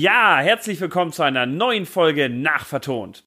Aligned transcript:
Ja, 0.00 0.38
herzlich 0.38 0.80
willkommen 0.80 1.10
zu 1.10 1.24
einer 1.24 1.44
neuen 1.44 1.84
Folge 1.84 2.28
Nachvertont. 2.28 3.24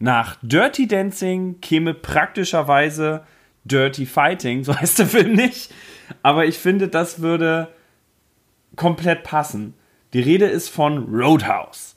Nach 0.00 0.36
Dirty 0.42 0.88
Dancing 0.88 1.60
käme 1.60 1.94
praktischerweise 1.94 3.24
Dirty 3.62 4.04
Fighting, 4.04 4.64
so 4.64 4.76
heißt 4.76 4.98
der 4.98 5.06
Film 5.06 5.34
nicht. 5.34 5.72
Aber 6.24 6.44
ich 6.44 6.58
finde, 6.58 6.88
das 6.88 7.22
würde 7.22 7.68
komplett 8.74 9.22
passen. 9.22 9.74
Die 10.12 10.18
Rede 10.18 10.46
ist 10.46 10.70
von 10.70 11.04
Roadhouse. 11.04 11.94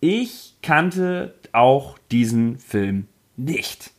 Ich 0.00 0.56
kannte 0.60 1.34
auch 1.52 1.96
diesen 2.10 2.58
Film 2.58 3.06
nicht. 3.38 3.92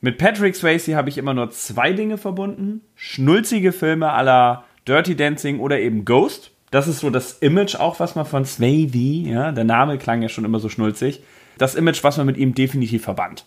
Mit 0.00 0.16
Patrick 0.16 0.54
Swayze 0.54 0.94
habe 0.94 1.08
ich 1.08 1.18
immer 1.18 1.34
nur 1.34 1.50
zwei 1.50 1.92
Dinge 1.92 2.18
verbunden. 2.18 2.82
Schnulzige 2.94 3.72
Filme 3.72 4.12
aller 4.12 4.64
Dirty 4.86 5.16
Dancing 5.16 5.58
oder 5.58 5.80
eben 5.80 6.04
Ghost. 6.04 6.52
Das 6.70 6.88
ist 6.88 7.00
so 7.00 7.10
das 7.10 7.32
Image 7.34 7.76
auch, 7.76 8.00
was 8.00 8.14
man 8.14 8.26
von 8.26 8.44
Swayze, 8.44 9.28
ja, 9.28 9.52
der 9.52 9.64
Name 9.64 9.98
klang 9.98 10.22
ja 10.22 10.28
schon 10.28 10.44
immer 10.44 10.58
so 10.58 10.68
schnulzig, 10.68 11.22
das 11.58 11.74
Image, 11.74 12.02
was 12.04 12.16
man 12.16 12.26
mit 12.26 12.36
ihm 12.36 12.54
definitiv 12.54 13.04
verband. 13.04 13.44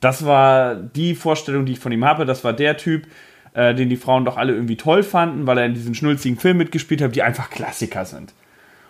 Das 0.00 0.24
war 0.24 0.74
die 0.74 1.14
Vorstellung, 1.14 1.66
die 1.66 1.72
ich 1.72 1.80
von 1.80 1.92
ihm 1.92 2.04
habe. 2.04 2.24
Das 2.24 2.44
war 2.44 2.52
der 2.52 2.76
Typ, 2.76 3.06
äh, 3.54 3.74
den 3.74 3.88
die 3.88 3.96
Frauen 3.96 4.24
doch 4.24 4.36
alle 4.36 4.52
irgendwie 4.52 4.76
toll 4.76 5.02
fanden, 5.02 5.46
weil 5.46 5.58
er 5.58 5.66
in 5.66 5.74
diesen 5.74 5.94
schnulzigen 5.94 6.38
Filmen 6.38 6.58
mitgespielt 6.58 7.02
hat, 7.02 7.14
die 7.14 7.22
einfach 7.22 7.50
Klassiker 7.50 8.04
sind. 8.04 8.32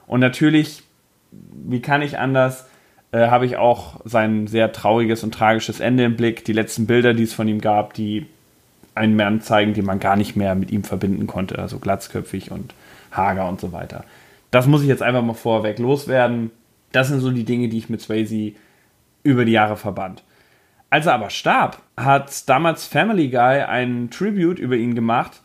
Und 0.06 0.20
natürlich, 0.20 0.82
wie 1.30 1.80
kann 1.80 2.02
ich 2.02 2.18
anders, 2.18 2.66
äh, 3.12 3.28
habe 3.28 3.46
ich 3.46 3.56
auch 3.56 4.00
sein 4.04 4.46
sehr 4.46 4.72
trauriges 4.72 5.22
und 5.22 5.32
tragisches 5.32 5.80
Ende 5.80 6.04
im 6.04 6.16
Blick. 6.16 6.44
Die 6.44 6.52
letzten 6.52 6.86
Bilder, 6.86 7.14
die 7.14 7.22
es 7.22 7.34
von 7.34 7.48
ihm 7.48 7.60
gab, 7.60 7.94
die 7.94 8.26
einen 8.98 9.16
Mann 9.16 9.40
zeigen, 9.40 9.74
den 9.74 9.84
man 9.84 10.00
gar 10.00 10.16
nicht 10.16 10.36
mehr 10.36 10.54
mit 10.54 10.70
ihm 10.70 10.84
verbinden 10.84 11.26
konnte. 11.26 11.58
Also 11.58 11.78
glatzköpfig 11.78 12.50
und 12.50 12.74
hager 13.12 13.48
und 13.48 13.60
so 13.60 13.72
weiter. 13.72 14.04
Das 14.50 14.66
muss 14.66 14.82
ich 14.82 14.88
jetzt 14.88 15.02
einfach 15.02 15.22
mal 15.22 15.34
vorweg 15.34 15.78
loswerden. 15.78 16.50
Das 16.92 17.08
sind 17.08 17.20
so 17.20 17.30
die 17.30 17.44
Dinge, 17.44 17.68
die 17.68 17.78
ich 17.78 17.88
mit 17.88 18.00
Swayze 18.00 18.52
über 19.22 19.44
die 19.44 19.52
Jahre 19.52 19.76
verband. 19.76 20.22
Als 20.90 21.06
er 21.06 21.14
aber 21.14 21.30
starb, 21.30 21.82
hat 21.96 22.48
damals 22.48 22.86
Family 22.86 23.28
Guy 23.28 23.62
einen 23.62 24.10
Tribute 24.10 24.58
über 24.58 24.76
ihn 24.76 24.94
gemacht, 24.94 25.42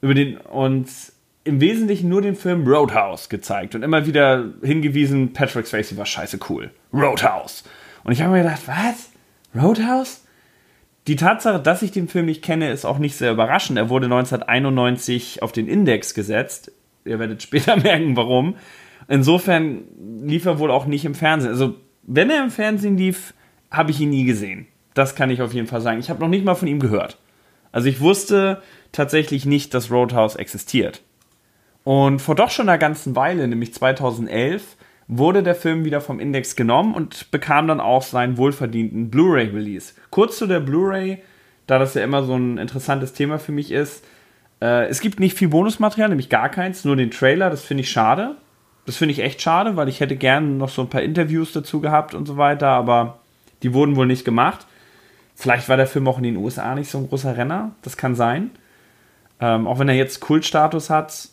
über 0.00 0.14
den 0.14 0.36
uns 0.36 1.12
im 1.42 1.60
Wesentlichen 1.60 2.08
nur 2.08 2.22
den 2.22 2.36
Film 2.36 2.66
Roadhouse 2.66 3.28
gezeigt 3.28 3.74
und 3.74 3.82
immer 3.82 4.06
wieder 4.06 4.44
hingewiesen, 4.62 5.32
Patrick 5.32 5.66
Swayze 5.66 5.96
war 5.96 6.06
scheiße 6.06 6.38
cool. 6.48 6.70
Roadhouse. 6.92 7.64
Und 8.04 8.12
ich 8.12 8.22
habe 8.22 8.32
mir 8.32 8.42
gedacht, 8.42 8.62
was? 8.66 9.10
Roadhouse? 9.54 10.24
Die 11.06 11.16
Tatsache, 11.16 11.60
dass 11.60 11.82
ich 11.82 11.90
den 11.90 12.08
Film 12.08 12.26
nicht 12.26 12.42
kenne, 12.42 12.70
ist 12.70 12.84
auch 12.84 12.98
nicht 12.98 13.16
sehr 13.16 13.32
überraschend. 13.32 13.78
Er 13.78 13.90
wurde 13.90 14.06
1991 14.06 15.42
auf 15.42 15.52
den 15.52 15.68
Index 15.68 16.14
gesetzt. 16.14 16.72
Ihr 17.04 17.18
werdet 17.18 17.42
später 17.42 17.76
merken, 17.82 18.16
warum. 18.16 18.56
Insofern 19.08 19.82
lief 20.22 20.46
er 20.46 20.58
wohl 20.58 20.70
auch 20.70 20.86
nicht 20.86 21.04
im 21.04 21.14
Fernsehen. 21.14 21.52
Also, 21.52 21.74
wenn 22.02 22.30
er 22.30 22.42
im 22.42 22.50
Fernsehen 22.50 22.96
lief, 22.96 23.34
habe 23.70 23.90
ich 23.90 24.00
ihn 24.00 24.10
nie 24.10 24.24
gesehen. 24.24 24.66
Das 24.94 25.14
kann 25.14 25.30
ich 25.30 25.42
auf 25.42 25.52
jeden 25.52 25.66
Fall 25.66 25.80
sagen. 25.80 25.98
Ich 25.98 26.08
habe 26.08 26.20
noch 26.20 26.28
nicht 26.28 26.44
mal 26.44 26.54
von 26.54 26.68
ihm 26.68 26.80
gehört. 26.80 27.18
Also 27.72 27.88
ich 27.88 28.00
wusste 28.00 28.62
tatsächlich 28.92 29.46
nicht, 29.46 29.74
dass 29.74 29.90
Roadhouse 29.90 30.36
existiert. 30.36 31.02
Und 31.82 32.20
vor 32.20 32.36
doch 32.36 32.50
schon 32.50 32.68
einer 32.68 32.78
ganzen 32.78 33.16
Weile, 33.16 33.48
nämlich 33.48 33.74
2011, 33.74 34.76
wurde 35.08 35.42
der 35.42 35.54
Film 35.54 35.84
wieder 35.84 36.00
vom 36.00 36.20
Index 36.20 36.56
genommen 36.56 36.94
und 36.94 37.30
bekam 37.30 37.68
dann 37.68 37.80
auch 37.80 38.02
seinen 38.02 38.36
wohlverdienten 38.38 39.10
Blu-ray-Release. 39.10 39.94
Kurz 40.10 40.38
zu 40.38 40.46
der 40.46 40.60
Blu-ray, 40.60 41.18
da 41.66 41.78
das 41.78 41.94
ja 41.94 42.02
immer 42.02 42.22
so 42.22 42.34
ein 42.34 42.58
interessantes 42.58 43.12
Thema 43.12 43.38
für 43.38 43.52
mich 43.52 43.70
ist. 43.70 44.04
Äh, 44.60 44.86
es 44.86 45.00
gibt 45.00 45.20
nicht 45.20 45.36
viel 45.36 45.48
Bonusmaterial, 45.48 46.08
nämlich 46.08 46.30
gar 46.30 46.48
keins, 46.48 46.84
nur 46.84 46.96
den 46.96 47.10
Trailer, 47.10 47.50
das 47.50 47.62
finde 47.62 47.82
ich 47.82 47.90
schade. 47.90 48.36
Das 48.86 48.96
finde 48.96 49.12
ich 49.12 49.20
echt 49.20 49.40
schade, 49.40 49.76
weil 49.76 49.88
ich 49.88 50.00
hätte 50.00 50.16
gerne 50.16 50.46
noch 50.46 50.68
so 50.68 50.82
ein 50.82 50.90
paar 50.90 51.02
Interviews 51.02 51.52
dazu 51.52 51.80
gehabt 51.80 52.14
und 52.14 52.26
so 52.26 52.36
weiter, 52.36 52.68
aber 52.68 53.18
die 53.62 53.72
wurden 53.72 53.96
wohl 53.96 54.06
nicht 54.06 54.24
gemacht. 54.24 54.66
Vielleicht 55.34 55.68
war 55.68 55.76
der 55.76 55.86
Film 55.86 56.06
auch 56.06 56.18
in 56.18 56.24
den 56.24 56.36
USA 56.36 56.74
nicht 56.74 56.90
so 56.90 56.98
ein 56.98 57.08
großer 57.08 57.36
Renner, 57.36 57.72
das 57.82 57.96
kann 57.96 58.14
sein. 58.14 58.50
Ähm, 59.40 59.66
auch 59.66 59.78
wenn 59.78 59.88
er 59.88 59.94
jetzt 59.94 60.20
Kultstatus 60.20 60.90
hat, 60.90 61.28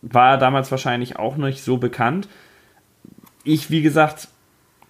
war 0.00 0.32
er 0.32 0.38
damals 0.38 0.70
wahrscheinlich 0.70 1.18
auch 1.18 1.36
nicht 1.36 1.62
so 1.62 1.76
bekannt. 1.76 2.28
Ich, 3.44 3.70
wie 3.70 3.82
gesagt, 3.82 4.28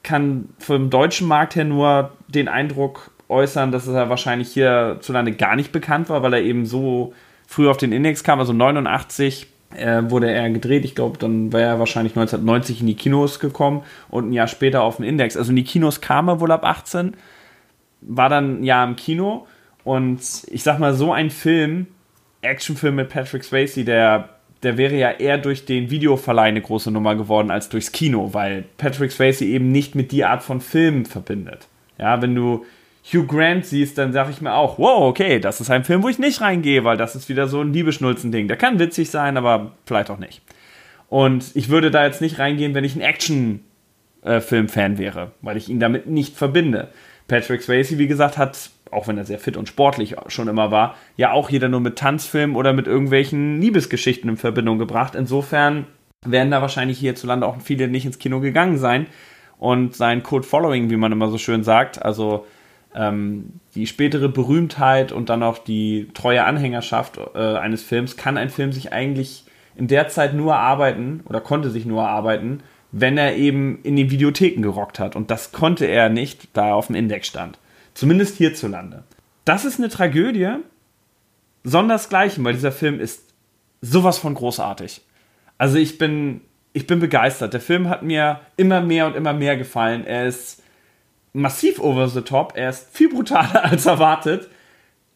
kann 0.02 0.48
vom 0.58 0.90
deutschen 0.90 1.28
Markt 1.28 1.54
her 1.56 1.64
nur 1.64 2.12
den 2.28 2.48
Eindruck 2.48 3.10
äußern, 3.28 3.72
dass 3.72 3.88
er 3.88 4.08
wahrscheinlich 4.08 4.52
hierzulande 4.52 5.32
gar 5.32 5.56
nicht 5.56 5.72
bekannt 5.72 6.08
war, 6.08 6.22
weil 6.22 6.34
er 6.34 6.42
eben 6.42 6.66
so 6.66 7.14
früh 7.46 7.68
auf 7.68 7.76
den 7.76 7.92
Index 7.92 8.24
kam, 8.24 8.38
also 8.40 8.52
89 8.52 9.46
äh, 9.74 10.02
wurde 10.04 10.30
er 10.30 10.50
gedreht. 10.50 10.84
Ich 10.84 10.94
glaube, 10.94 11.18
dann 11.18 11.52
wäre 11.52 11.70
er 11.70 11.78
wahrscheinlich 11.78 12.12
1990 12.12 12.80
in 12.80 12.86
die 12.86 12.94
Kinos 12.94 13.40
gekommen 13.40 13.82
und 14.10 14.28
ein 14.28 14.32
Jahr 14.32 14.48
später 14.48 14.82
auf 14.82 14.96
den 14.96 15.04
Index. 15.04 15.36
Also 15.36 15.50
in 15.50 15.56
die 15.56 15.64
Kinos 15.64 16.00
kam 16.00 16.28
er 16.28 16.40
wohl 16.40 16.52
ab 16.52 16.64
18, 16.64 17.14
war 18.02 18.28
dann 18.28 18.60
ein 18.60 18.64
Jahr 18.64 18.86
im 18.86 18.96
Kino 18.96 19.46
und 19.84 20.20
ich 20.48 20.62
sag 20.62 20.78
mal, 20.78 20.94
so 20.94 21.12
ein 21.12 21.30
Film, 21.30 21.86
Actionfilm 22.42 22.96
mit 22.96 23.08
Patrick 23.08 23.44
Swayze, 23.44 23.84
der 23.84 24.28
der 24.62 24.77
wäre 24.77 24.97
ja 24.97 25.11
eher 25.11 25.39
durch 25.39 25.65
den 25.65 25.91
Videoverleih 25.91 26.49
eine 26.49 26.61
große 26.61 26.91
Nummer 26.91 27.15
geworden 27.15 27.50
als 27.50 27.69
durchs 27.69 27.93
Kino, 27.93 28.33
weil 28.33 28.65
Patrick 28.78 29.12
Swayze 29.12 29.45
eben 29.45 29.73
nicht 29.73 29.95
mit 29.95 30.12
die 30.12 30.25
Art 30.25 30.43
von 30.43 30.61
Filmen 30.61 31.05
verbindet. 31.05 31.67
Ja, 31.99 32.23
wenn 32.23 32.34
du 32.34 32.65
Hugh 33.05 33.27
Grant 33.27 33.67
siehst, 33.67 33.99
dann 33.99 34.12
sage 34.12 34.31
ich 34.31 34.41
mir 34.41 34.55
auch, 34.55 34.78
wow, 34.78 35.03
okay, 35.09 35.41
das 35.41 35.61
ist 35.61 35.71
ein 35.71 35.84
Film, 35.84 36.03
wo 36.03 36.09
ich 36.09 36.19
nicht 36.19 36.41
reingehe, 36.41 36.84
weil 36.84 36.97
das 36.97 37.17
ist 37.17 37.28
wieder 37.28 37.49
so 37.49 37.61
ein 37.61 37.73
Liebeschnulzen-Ding. 37.73 38.47
Der 38.49 38.56
kann 38.56 38.78
witzig 38.78 39.11
sein, 39.11 39.37
aber 39.37 39.73
vielleicht 39.87 40.11
auch 40.11 40.19
nicht. 40.19 40.41
Und 41.09 41.50
ich 41.55 41.69
würde 41.69 41.91
da 41.91 42.06
jetzt 42.06 42.21
nicht 42.21 42.39
reingehen, 42.39 42.75
wenn 42.75 42.84
ich 42.84 42.94
ein 42.94 43.00
Action-Film-Fan 43.03 44.99
wäre, 44.99 45.33
weil 45.43 45.56
ich 45.56 45.69
ihn 45.69 45.81
damit 45.81 46.06
nicht 46.06 46.37
verbinde. 46.37 46.89
Patrick 47.32 47.62
Swayze, 47.62 47.97
wie 47.97 48.09
gesagt, 48.09 48.37
hat 48.37 48.70
auch 48.91 49.09
wenn 49.09 49.16
er 49.16 49.25
sehr 49.25 49.38
fit 49.38 49.56
und 49.56 49.69
sportlich 49.69 50.16
schon 50.26 50.48
immer 50.48 50.70
war, 50.70 50.97
ja 51.16 51.32
auch 51.32 51.48
jeder 51.48 51.70
nur 51.70 51.81
mit 51.81 51.97
Tanzfilmen 51.97 52.54
oder 52.54 52.75
mit 52.75 52.87
irgendwelchen 52.87 53.59
Liebesgeschichten 53.59 54.28
in 54.28 54.37
Verbindung 54.37 54.78
gebracht. 54.78 55.15
Insofern 55.15 55.87
werden 56.26 56.50
da 56.50 56.60
wahrscheinlich 56.60 56.98
hierzulande 56.98 57.47
auch 57.47 57.59
viele 57.62 57.88
nicht 57.88 58.04
ins 58.04 58.19
Kino 58.19 58.41
gegangen 58.41 58.76
sein. 58.76 59.06
Und 59.59 59.97
sein 59.97 60.22
Code 60.22 60.47
Following, 60.47 60.91
wie 60.91 60.98
man 60.98 61.10
immer 61.10 61.31
so 61.31 61.38
schön 61.38 61.65
sagt, 61.65 62.03
also 62.03 62.44
ähm, 62.94 63.60
die 63.75 63.87
spätere 63.87 64.28
Berühmtheit 64.28 65.10
und 65.10 65.31
dann 65.31 65.43
auch 65.43 65.56
die 65.56 66.09
treue 66.12 66.44
Anhängerschaft 66.44 67.19
äh, 67.34 67.38
eines 67.38 67.82
Films, 67.82 68.19
kann 68.19 68.37
ein 68.37 68.50
Film 68.50 68.72
sich 68.72 68.93
eigentlich 68.93 69.44
in 69.75 69.87
der 69.87 70.09
Zeit 70.09 70.34
nur 70.34 70.56
arbeiten 70.56 71.22
oder 71.25 71.41
konnte 71.41 71.70
sich 71.70 71.87
nur 71.87 72.06
arbeiten, 72.06 72.60
wenn 72.92 73.16
er 73.16 73.36
eben 73.36 73.80
in 73.82 73.97
den 73.97 74.10
Videotheken 74.10 74.62
gerockt 74.62 74.98
hat. 74.98 75.16
Und 75.16 75.30
das 75.30 75.50
konnte 75.50 75.86
er 75.86 76.10
nicht, 76.10 76.48
da 76.53 76.69
er 76.69 76.75
auf 76.76 76.86
dem 76.86 76.97
Index 76.97 77.26
stand. 77.26 77.58
Zumindest 77.94 78.36
hierzulande. 78.36 79.03
Das 79.44 79.64
ist 79.64 79.78
eine 79.78 79.88
Tragödie, 79.88 80.56
sondersgleichen, 81.64 82.44
weil 82.44 82.54
dieser 82.54 82.72
Film 82.72 83.00
ist 83.00 83.25
sowas 83.81 84.19
von 84.19 84.34
großartig. 84.34 85.00
Also 85.58 85.78
ich 85.78 85.98
bin, 85.98 86.42
ich 86.72 86.86
bin 86.86 87.00
begeistert. 87.00 87.54
Der 87.54 87.60
Film 87.60 87.88
hat 87.88 88.02
mir 88.02 88.41
immer 88.56 88.81
mehr 88.81 89.06
und 89.06 89.16
immer 89.16 89.32
mehr 89.32 89.56
gefallen. 89.56 90.06
Er 90.06 90.26
ist 90.26 90.62
massiv 91.32 91.81
over 91.81 92.08
the 92.08 92.20
top. 92.20 92.52
Er 92.56 92.70
ist 92.70 92.88
viel 92.94 93.08
brutaler 93.08 93.64
als 93.70 93.86
erwartet. 93.86 94.48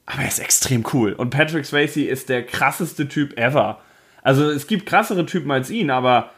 Aber 0.06 0.22
er 0.22 0.28
ist 0.28 0.38
extrem 0.38 0.84
cool. 0.92 1.12
Und 1.12 1.30
Patrick 1.30 1.66
Swayze 1.66 2.02
ist 2.02 2.28
der 2.28 2.44
krasseste 2.44 3.08
Typ 3.08 3.38
ever. 3.38 3.80
Also 4.22 4.50
es 4.50 4.66
gibt 4.66 4.86
krassere 4.86 5.26
Typen 5.26 5.50
als 5.50 5.70
ihn, 5.70 5.90
aber 5.90 6.30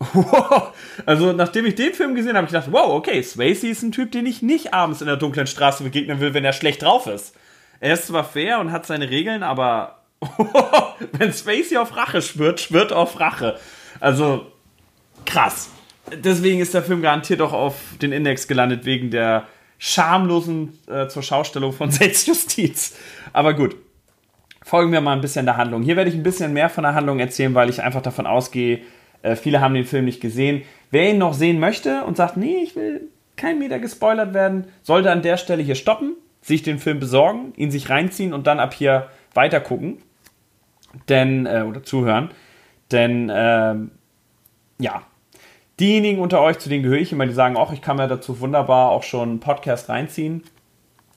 also, 1.06 1.32
nachdem 1.32 1.66
ich 1.66 1.74
den 1.74 1.92
Film 1.92 2.14
gesehen 2.14 2.36
habe, 2.36 2.44
ich 2.46 2.52
gedacht, 2.52 2.70
wow, 2.70 2.90
okay, 2.90 3.20
Swayze 3.22 3.66
ist 3.66 3.82
ein 3.82 3.92
Typ, 3.92 4.12
den 4.12 4.26
ich 4.26 4.42
nicht 4.42 4.72
abends 4.72 5.00
in 5.00 5.08
der 5.08 5.16
dunklen 5.16 5.46
Straße 5.46 5.82
begegnen 5.82 6.20
will, 6.20 6.34
wenn 6.34 6.44
er 6.44 6.52
schlecht 6.52 6.82
drauf 6.82 7.06
ist. 7.06 7.34
Er 7.80 7.94
ist 7.94 8.06
zwar 8.06 8.24
fair 8.24 8.60
und 8.60 8.70
hat 8.70 8.86
seine 8.86 9.10
Regeln, 9.10 9.42
aber 9.42 10.02
wenn 11.12 11.32
Swayze 11.32 11.80
auf 11.80 11.96
Rache 11.96 12.22
schwört, 12.22 12.60
schwört 12.60 12.92
auf 12.92 13.18
Rache. 13.18 13.58
Also, 13.98 14.46
krass. 15.24 15.70
Deswegen 16.12 16.60
ist 16.60 16.74
der 16.74 16.82
Film 16.82 17.02
garantiert 17.02 17.40
auch 17.40 17.52
auf 17.52 17.74
den 18.00 18.12
Index 18.12 18.48
gelandet, 18.48 18.84
wegen 18.84 19.10
der 19.10 19.46
schamlosen 19.78 20.78
äh, 20.88 21.08
zur 21.08 21.22
Schaustellung 21.22 21.72
von 21.72 21.90
Selbstjustiz. 21.90 22.96
Aber 23.32 23.54
gut, 23.54 23.76
folgen 24.62 24.92
wir 24.92 25.00
mal 25.00 25.12
ein 25.12 25.20
bisschen 25.20 25.44
der 25.44 25.56
Handlung. 25.56 25.82
Hier 25.82 25.96
werde 25.96 26.10
ich 26.10 26.16
ein 26.16 26.22
bisschen 26.22 26.52
mehr 26.52 26.70
von 26.70 26.84
der 26.84 26.94
Handlung 26.94 27.18
erzählen, 27.18 27.54
weil 27.54 27.68
ich 27.68 27.82
einfach 27.82 28.02
davon 28.02 28.26
ausgehe, 28.26 28.80
äh, 29.28 29.36
viele 29.36 29.60
haben 29.60 29.74
den 29.74 29.84
Film 29.84 30.04
nicht 30.04 30.20
gesehen. 30.20 30.62
Wer 30.90 31.10
ihn 31.10 31.18
noch 31.18 31.34
sehen 31.34 31.60
möchte 31.60 32.04
und 32.04 32.16
sagt, 32.16 32.36
nee, 32.36 32.58
ich 32.62 32.76
will 32.76 33.08
kein 33.36 33.58
Meter 33.58 33.78
gespoilert 33.78 34.34
werden, 34.34 34.66
sollte 34.82 35.10
an 35.10 35.22
der 35.22 35.36
Stelle 35.36 35.62
hier 35.62 35.74
stoppen, 35.76 36.14
sich 36.42 36.62
den 36.62 36.78
Film 36.78 37.00
besorgen, 37.00 37.52
ihn 37.56 37.70
sich 37.70 37.88
reinziehen 37.90 38.32
und 38.32 38.46
dann 38.46 38.60
ab 38.60 38.74
hier 38.74 39.08
weiter 39.34 39.60
gucken. 39.60 39.98
Denn, 41.08 41.46
äh, 41.46 41.64
oder 41.68 41.82
zuhören. 41.82 42.30
Denn, 42.90 43.28
äh, 43.28 43.74
ja, 44.78 45.02
diejenigen 45.78 46.20
unter 46.20 46.40
euch, 46.40 46.58
zu 46.58 46.68
denen 46.68 46.82
gehöre 46.82 46.98
ich 46.98 47.12
immer, 47.12 47.26
die 47.26 47.32
sagen, 47.32 47.56
auch 47.56 47.72
ich 47.72 47.82
kann 47.82 47.96
mir 47.96 48.08
dazu 48.08 48.40
wunderbar 48.40 48.90
auch 48.90 49.02
schon 49.02 49.28
einen 49.28 49.40
Podcast 49.40 49.88
reinziehen. 49.88 50.42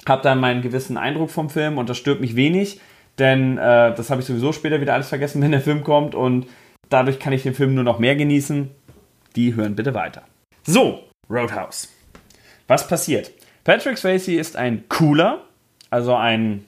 Hab 0.07 0.23
dann 0.23 0.39
meinen 0.39 0.61
gewissen 0.61 0.97
Eindruck 0.97 1.29
vom 1.29 1.49
Film 1.49 1.77
und 1.77 1.89
das 1.89 1.97
stört 1.97 2.21
mich 2.21 2.35
wenig, 2.35 2.81
denn 3.19 3.57
äh, 3.57 3.93
das 3.93 4.09
habe 4.09 4.21
ich 4.21 4.27
sowieso 4.27 4.51
später 4.51 4.81
wieder 4.81 4.93
alles 4.93 5.09
vergessen, 5.09 5.41
wenn 5.43 5.51
der 5.51 5.61
Film 5.61 5.83
kommt 5.83 6.15
und 6.15 6.47
dadurch 6.91 7.19
kann 7.19 7.33
ich 7.33 7.43
den 7.43 7.55
Film 7.55 7.73
nur 7.73 7.83
noch 7.83 7.97
mehr 7.97 8.15
genießen. 8.15 8.69
die 9.35 9.55
hören 9.55 9.75
bitte 9.75 9.93
weiter. 9.93 10.23
So, 10.63 11.05
Roadhouse. 11.29 11.87
Was 12.67 12.87
passiert? 12.87 13.31
Patrick 13.63 13.97
Swayze 13.97 14.33
ist 14.33 14.55
ein 14.55 14.83
cooler, 14.89 15.43
also 15.89 16.15
ein, 16.15 16.65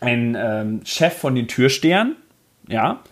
ein 0.00 0.36
ähm, 0.38 0.80
Chef 0.84 1.14
von 1.16 1.34
den 1.34 1.48
Türstehern. 1.48 2.16
Ja, 2.68 3.02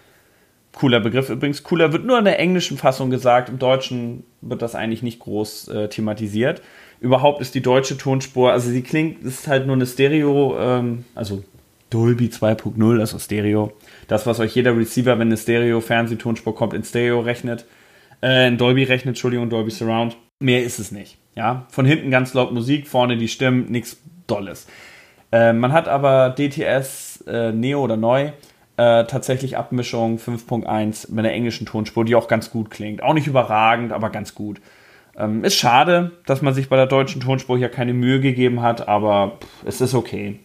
cooler 0.73 1.01
Begriff 1.01 1.31
übrigens. 1.31 1.63
Cooler 1.63 1.93
wird 1.93 2.05
nur 2.05 2.19
in 2.19 2.25
der 2.25 2.39
englischen 2.39 2.79
Fassung 2.79 3.11
gesagt, 3.11 3.49
im 3.49 3.59
Deutschen 3.59 4.25
wird 4.41 4.63
das 4.63 4.75
eigentlich 4.75 5.03
nicht 5.03 5.21
groß 5.21 5.69
äh, 5.69 5.89
thematisiert. 5.89 6.63
Überhaupt 7.01 7.41
ist 7.41 7.55
die 7.55 7.63
deutsche 7.63 7.97
Tonspur, 7.97 8.53
also 8.53 8.71
sie 8.71 8.83
klingt, 8.83 9.23
ist 9.25 9.49
halt 9.49 9.67
nur 9.67 9.77
eine 9.77 9.87
Stereo, 9.87 10.59
ähm, 10.59 11.05
also 11.15 11.45
Dolby 11.91 12.29
2.0, 12.29 13.01
also 13.01 13.19
Stereo. 13.19 13.73
Das, 14.09 14.27
was 14.27 14.41
euch 14.41 14.55
jeder 14.55 14.77
Receiver, 14.77 15.19
wenn 15.19 15.29
eine 15.29 15.37
Stereo-Fernsehtonspur 15.37 16.55
kommt, 16.55 16.73
in 16.73 16.85
Stereo 16.85 17.21
rechnet. 17.21 17.67
Äh, 18.23 18.49
in 18.49 18.59
Dolby 18.59 18.85
rechnet, 18.85 19.13
Entschuldigung, 19.13 19.51
Dolby 19.51 19.71
Surround. 19.71 20.17
Mehr 20.39 20.63
ist 20.63 20.79
es 20.79 20.93
nicht. 20.93 21.19
Ja, 21.35 21.67
von 21.71 21.85
hinten 21.85 22.11
ganz 22.11 22.33
laut 22.33 22.53
Musik, 22.53 22.89
vorne 22.89 23.17
die 23.17 23.29
Stimmen, 23.29 23.71
nichts 23.71 24.01
Dolles. 24.27 24.67
Äh, 25.33 25.53
man 25.53 25.73
hat 25.73 25.89
aber 25.89 26.31
DTS 26.31 27.25
äh, 27.27 27.53
Neo 27.53 27.83
oder 27.83 27.97
neu 27.97 28.33
äh, 28.77 29.05
tatsächlich 29.05 29.57
Abmischung 29.57 30.19
5.1 30.19 31.11
mit 31.11 31.19
einer 31.19 31.35
englischen 31.35 31.67
Tonspur, 31.67 32.05
die 32.05 32.15
auch 32.15 32.29
ganz 32.29 32.51
gut 32.51 32.71
klingt. 32.71 33.03
Auch 33.03 33.15
nicht 33.15 33.27
überragend, 33.27 33.93
aber 33.93 34.11
ganz 34.11 34.35
gut. 34.35 34.61
Ähm, 35.17 35.45
ist 35.45 35.57
schade, 35.57 36.13
dass 36.27 36.41
man 36.41 36.55
sich 36.55 36.69
bei 36.69 36.77
der 36.77 36.87
deutschen 36.87 37.21
Tonspur 37.21 37.59
hier 37.59 37.69
keine 37.69 37.95
Mühe 37.95 38.21
gegeben 38.21 38.63
hat, 38.63 38.89
aber 38.89 39.39
pff, 39.41 39.67
es 39.67 39.81
ist 39.81 39.95
okay 39.95 40.39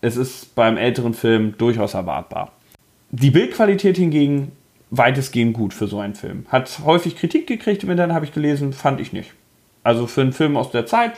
es 0.00 0.16
ist 0.16 0.54
beim 0.54 0.76
älteren 0.76 1.14
Film 1.14 1.54
durchaus 1.58 1.94
erwartbar. 1.94 2.52
Die 3.10 3.30
Bildqualität 3.30 3.96
hingegen 3.96 4.52
weitestgehend 4.90 5.54
gut 5.54 5.74
für 5.74 5.86
so 5.86 5.98
einen 5.98 6.14
Film. 6.14 6.46
Hat 6.48 6.80
häufig 6.84 7.16
Kritik 7.16 7.46
gekriegt 7.46 7.82
im 7.82 7.90
Internet, 7.90 8.14
habe 8.14 8.24
ich 8.24 8.32
gelesen, 8.32 8.72
fand 8.72 9.00
ich 9.00 9.12
nicht. 9.12 9.32
Also 9.82 10.06
für 10.06 10.22
einen 10.22 10.32
Film 10.32 10.56
aus 10.56 10.70
der 10.70 10.86
Zeit 10.86 11.12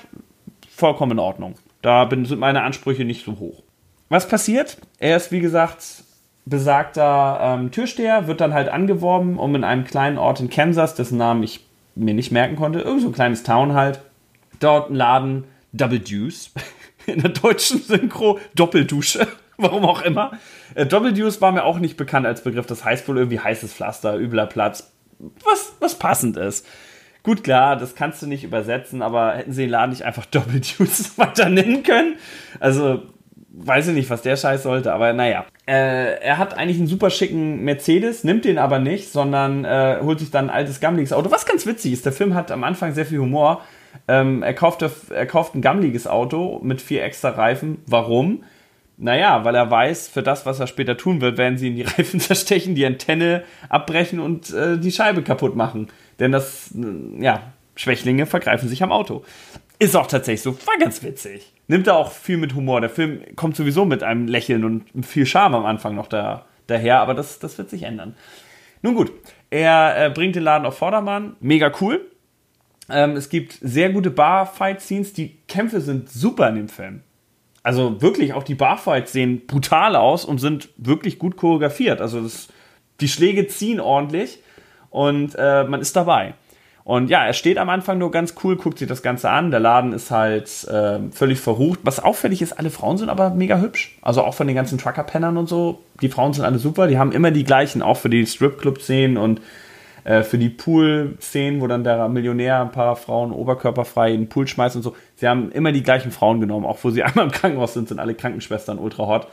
vollkommen 0.68 1.12
in 1.12 1.18
Ordnung. 1.18 1.54
Da 1.82 2.08
sind 2.10 2.38
meine 2.38 2.62
Ansprüche 2.62 3.04
nicht 3.04 3.24
so 3.24 3.38
hoch. 3.38 3.62
Was 4.08 4.28
passiert? 4.28 4.78
Er 4.98 5.16
ist, 5.16 5.30
wie 5.30 5.40
gesagt, 5.40 6.04
besagter 6.44 7.38
ähm, 7.40 7.70
Türsteher, 7.70 8.26
wird 8.26 8.40
dann 8.40 8.54
halt 8.54 8.68
angeworben, 8.68 9.38
um 9.38 9.54
in 9.54 9.64
einem 9.64 9.84
kleinen 9.84 10.18
Ort 10.18 10.40
in 10.40 10.50
Kansas, 10.50 10.94
dessen 10.94 11.18
Namen 11.18 11.42
ich 11.42 11.64
mir 11.94 12.14
nicht 12.14 12.32
merken 12.32 12.56
konnte, 12.56 12.80
irgend 12.80 13.02
so 13.02 13.08
ein 13.08 13.12
kleines 13.12 13.42
Town 13.42 13.74
halt, 13.74 14.00
dort 14.58 14.88
einen 14.88 14.96
Laden 14.96 15.44
Double 15.72 16.00
Deuce 16.00 16.50
in 17.14 17.20
der 17.20 17.30
deutschen 17.30 17.80
Synchro 17.80 18.38
Doppeldusche. 18.54 19.26
Warum 19.56 19.84
auch 19.84 20.02
immer. 20.02 20.32
Äh, 20.74 20.86
Doppeldeuce 20.86 21.40
war 21.40 21.52
mir 21.52 21.64
auch 21.64 21.78
nicht 21.78 21.96
bekannt 21.96 22.26
als 22.26 22.42
Begriff. 22.42 22.66
Das 22.66 22.84
heißt 22.84 23.06
wohl 23.08 23.18
irgendwie 23.18 23.40
heißes 23.40 23.72
Pflaster, 23.72 24.16
übler 24.16 24.46
Platz. 24.46 24.92
Was, 25.44 25.74
was 25.80 25.96
passend 25.96 26.36
ist. 26.36 26.66
Gut, 27.22 27.44
klar, 27.44 27.76
das 27.76 27.94
kannst 27.94 28.22
du 28.22 28.26
nicht 28.26 28.44
übersetzen, 28.44 29.02
aber 29.02 29.34
hätten 29.34 29.52
sie 29.52 29.62
den 29.62 29.70
Laden 29.70 29.90
nicht 29.90 30.04
einfach 30.04 30.24
Doppeldeuce 30.30 31.18
weiter 31.18 31.50
nennen 31.50 31.82
können? 31.82 32.16
Also, 32.58 33.02
weiß 33.50 33.88
ich 33.88 33.94
nicht, 33.94 34.08
was 34.08 34.22
der 34.22 34.36
Scheiß 34.36 34.62
sollte, 34.62 34.94
aber 34.94 35.12
naja. 35.12 35.44
Äh, 35.66 36.18
er 36.20 36.38
hat 36.38 36.56
eigentlich 36.56 36.78
einen 36.78 36.86
super 36.86 37.10
schicken 37.10 37.62
Mercedes, 37.62 38.24
nimmt 38.24 38.46
den 38.46 38.56
aber 38.56 38.78
nicht, 38.78 39.12
sondern 39.12 39.66
äh, 39.66 39.98
holt 40.00 40.20
sich 40.20 40.30
dann 40.30 40.48
ein 40.48 40.56
altes, 40.56 40.80
gammeliges 40.80 41.12
Auto. 41.12 41.30
Was 41.30 41.44
ganz 41.44 41.66
witzig 41.66 41.92
ist, 41.92 42.06
der 42.06 42.12
Film 42.12 42.34
hat 42.34 42.50
am 42.50 42.64
Anfang 42.64 42.94
sehr 42.94 43.04
viel 43.04 43.18
Humor 43.18 43.60
ähm, 44.08 44.42
er, 44.42 44.54
kauft, 44.54 44.82
er 44.82 45.26
kauft 45.26 45.54
ein 45.54 45.62
gammeliges 45.62 46.06
Auto 46.06 46.60
mit 46.62 46.80
vier 46.82 47.04
extra 47.04 47.30
Reifen. 47.30 47.78
Warum? 47.86 48.44
Naja, 48.96 49.44
weil 49.44 49.54
er 49.54 49.70
weiß, 49.70 50.08
für 50.08 50.22
das, 50.22 50.44
was 50.44 50.60
er 50.60 50.66
später 50.66 50.96
tun 50.96 51.20
wird, 51.20 51.38
werden 51.38 51.56
sie 51.56 51.68
ihn 51.68 51.76
die 51.76 51.82
Reifen 51.96 52.20
zerstechen, 52.20 52.74
die 52.74 52.84
Antenne 52.84 53.44
abbrechen 53.68 54.20
und 54.20 54.52
äh, 54.52 54.78
die 54.78 54.92
Scheibe 54.92 55.22
kaputt 55.22 55.56
machen. 55.56 55.88
Denn 56.18 56.32
das, 56.32 56.70
äh, 56.74 57.22
ja, 57.22 57.52
Schwächlinge 57.76 58.26
vergreifen 58.26 58.68
sich 58.68 58.82
am 58.82 58.92
Auto. 58.92 59.24
Ist 59.78 59.96
auch 59.96 60.06
tatsächlich 60.06 60.42
so, 60.42 60.54
war 60.66 60.76
ganz 60.78 61.02
witzig. 61.02 61.54
Nimmt 61.66 61.86
er 61.86 61.96
auch 61.96 62.12
viel 62.12 62.36
mit 62.36 62.54
Humor. 62.54 62.82
Der 62.82 62.90
Film 62.90 63.22
kommt 63.36 63.56
sowieso 63.56 63.86
mit 63.86 64.02
einem 64.02 64.28
Lächeln 64.28 64.64
und 64.64 65.06
viel 65.06 65.24
Charme 65.24 65.54
am 65.54 65.64
Anfang 65.64 65.94
noch 65.94 66.06
da, 66.06 66.44
daher, 66.66 67.00
aber 67.00 67.14
das, 67.14 67.38
das 67.38 67.56
wird 67.56 67.70
sich 67.70 67.84
ändern. 67.84 68.14
Nun 68.82 68.94
gut, 68.94 69.12
er 69.48 70.06
äh, 70.06 70.10
bringt 70.10 70.36
den 70.36 70.42
Laden 70.42 70.66
auf 70.66 70.76
Vordermann. 70.76 71.36
Mega 71.40 71.72
cool. 71.80 72.09
Ähm, 72.90 73.16
es 73.16 73.28
gibt 73.28 73.58
sehr 73.60 73.90
gute 73.90 74.10
Bar-Fight-Scenes. 74.10 75.12
Die 75.12 75.36
Kämpfe 75.48 75.80
sind 75.80 76.10
super 76.10 76.48
in 76.48 76.56
dem 76.56 76.68
Film. 76.68 77.02
Also 77.62 78.00
wirklich, 78.00 78.32
auch 78.32 78.42
die 78.42 78.54
Barfights 78.54 79.12
sehen 79.12 79.46
brutal 79.46 79.96
aus 79.96 80.24
und 80.24 80.38
sind 80.38 80.70
wirklich 80.76 81.18
gut 81.18 81.36
choreografiert. 81.36 82.00
Also 82.00 82.22
das, 82.22 82.48
die 83.00 83.08
Schläge 83.08 83.46
ziehen 83.48 83.80
ordentlich 83.80 84.38
und 84.88 85.34
äh, 85.36 85.64
man 85.64 85.80
ist 85.80 85.94
dabei. 85.94 86.34
Und 86.84 87.10
ja, 87.10 87.24
er 87.24 87.34
steht 87.34 87.58
am 87.58 87.68
Anfang 87.68 87.98
nur 87.98 88.10
ganz 88.10 88.34
cool, 88.42 88.56
guckt 88.56 88.78
sich 88.78 88.88
das 88.88 89.02
Ganze 89.02 89.30
an. 89.30 89.50
Der 89.50 89.60
Laden 89.60 89.92
ist 89.92 90.10
halt 90.10 90.48
äh, 90.64 90.98
völlig 91.12 91.38
verrucht. 91.38 91.80
Was 91.82 92.00
auffällig 92.00 92.40
ist, 92.40 92.54
alle 92.54 92.70
Frauen 92.70 92.96
sind 92.96 93.10
aber 93.10 93.30
mega 93.30 93.58
hübsch. 93.58 93.98
Also 94.00 94.24
auch 94.24 94.34
von 94.34 94.46
den 94.46 94.56
ganzen 94.56 94.78
Trucker-Pennern 94.78 95.36
und 95.36 95.48
so. 95.48 95.84
Die 96.00 96.08
Frauen 96.08 96.32
sind 96.32 96.44
alle 96.44 96.58
super. 96.58 96.88
Die 96.88 96.98
haben 96.98 97.12
immer 97.12 97.30
die 97.30 97.44
gleichen, 97.44 97.82
auch 97.82 97.98
für 97.98 98.08
die 98.08 98.26
Strip-Club-Szenen 98.26 99.18
und 99.18 99.42
äh, 100.04 100.22
für 100.22 100.38
die 100.38 100.48
Pool-Szenen, 100.48 101.60
wo 101.60 101.66
dann 101.66 101.84
der 101.84 102.08
Millionär 102.08 102.60
ein 102.60 102.72
paar 102.72 102.96
Frauen 102.96 103.32
oberkörperfrei 103.32 104.12
in 104.12 104.22
den 104.22 104.28
Pool 104.28 104.46
schmeißt 104.46 104.76
und 104.76 104.82
so. 104.82 104.96
Sie 105.16 105.28
haben 105.28 105.50
immer 105.52 105.72
die 105.72 105.82
gleichen 105.82 106.10
Frauen 106.10 106.40
genommen, 106.40 106.66
auch 106.66 106.78
wo 106.82 106.90
sie 106.90 107.02
einmal 107.04 107.26
im 107.26 107.32
Krankenhaus 107.32 107.74
sind, 107.74 107.88
sind 107.88 107.98
alle 107.98 108.14
Krankenschwestern 108.14 108.78
ultra 108.78 109.06
hot. 109.06 109.28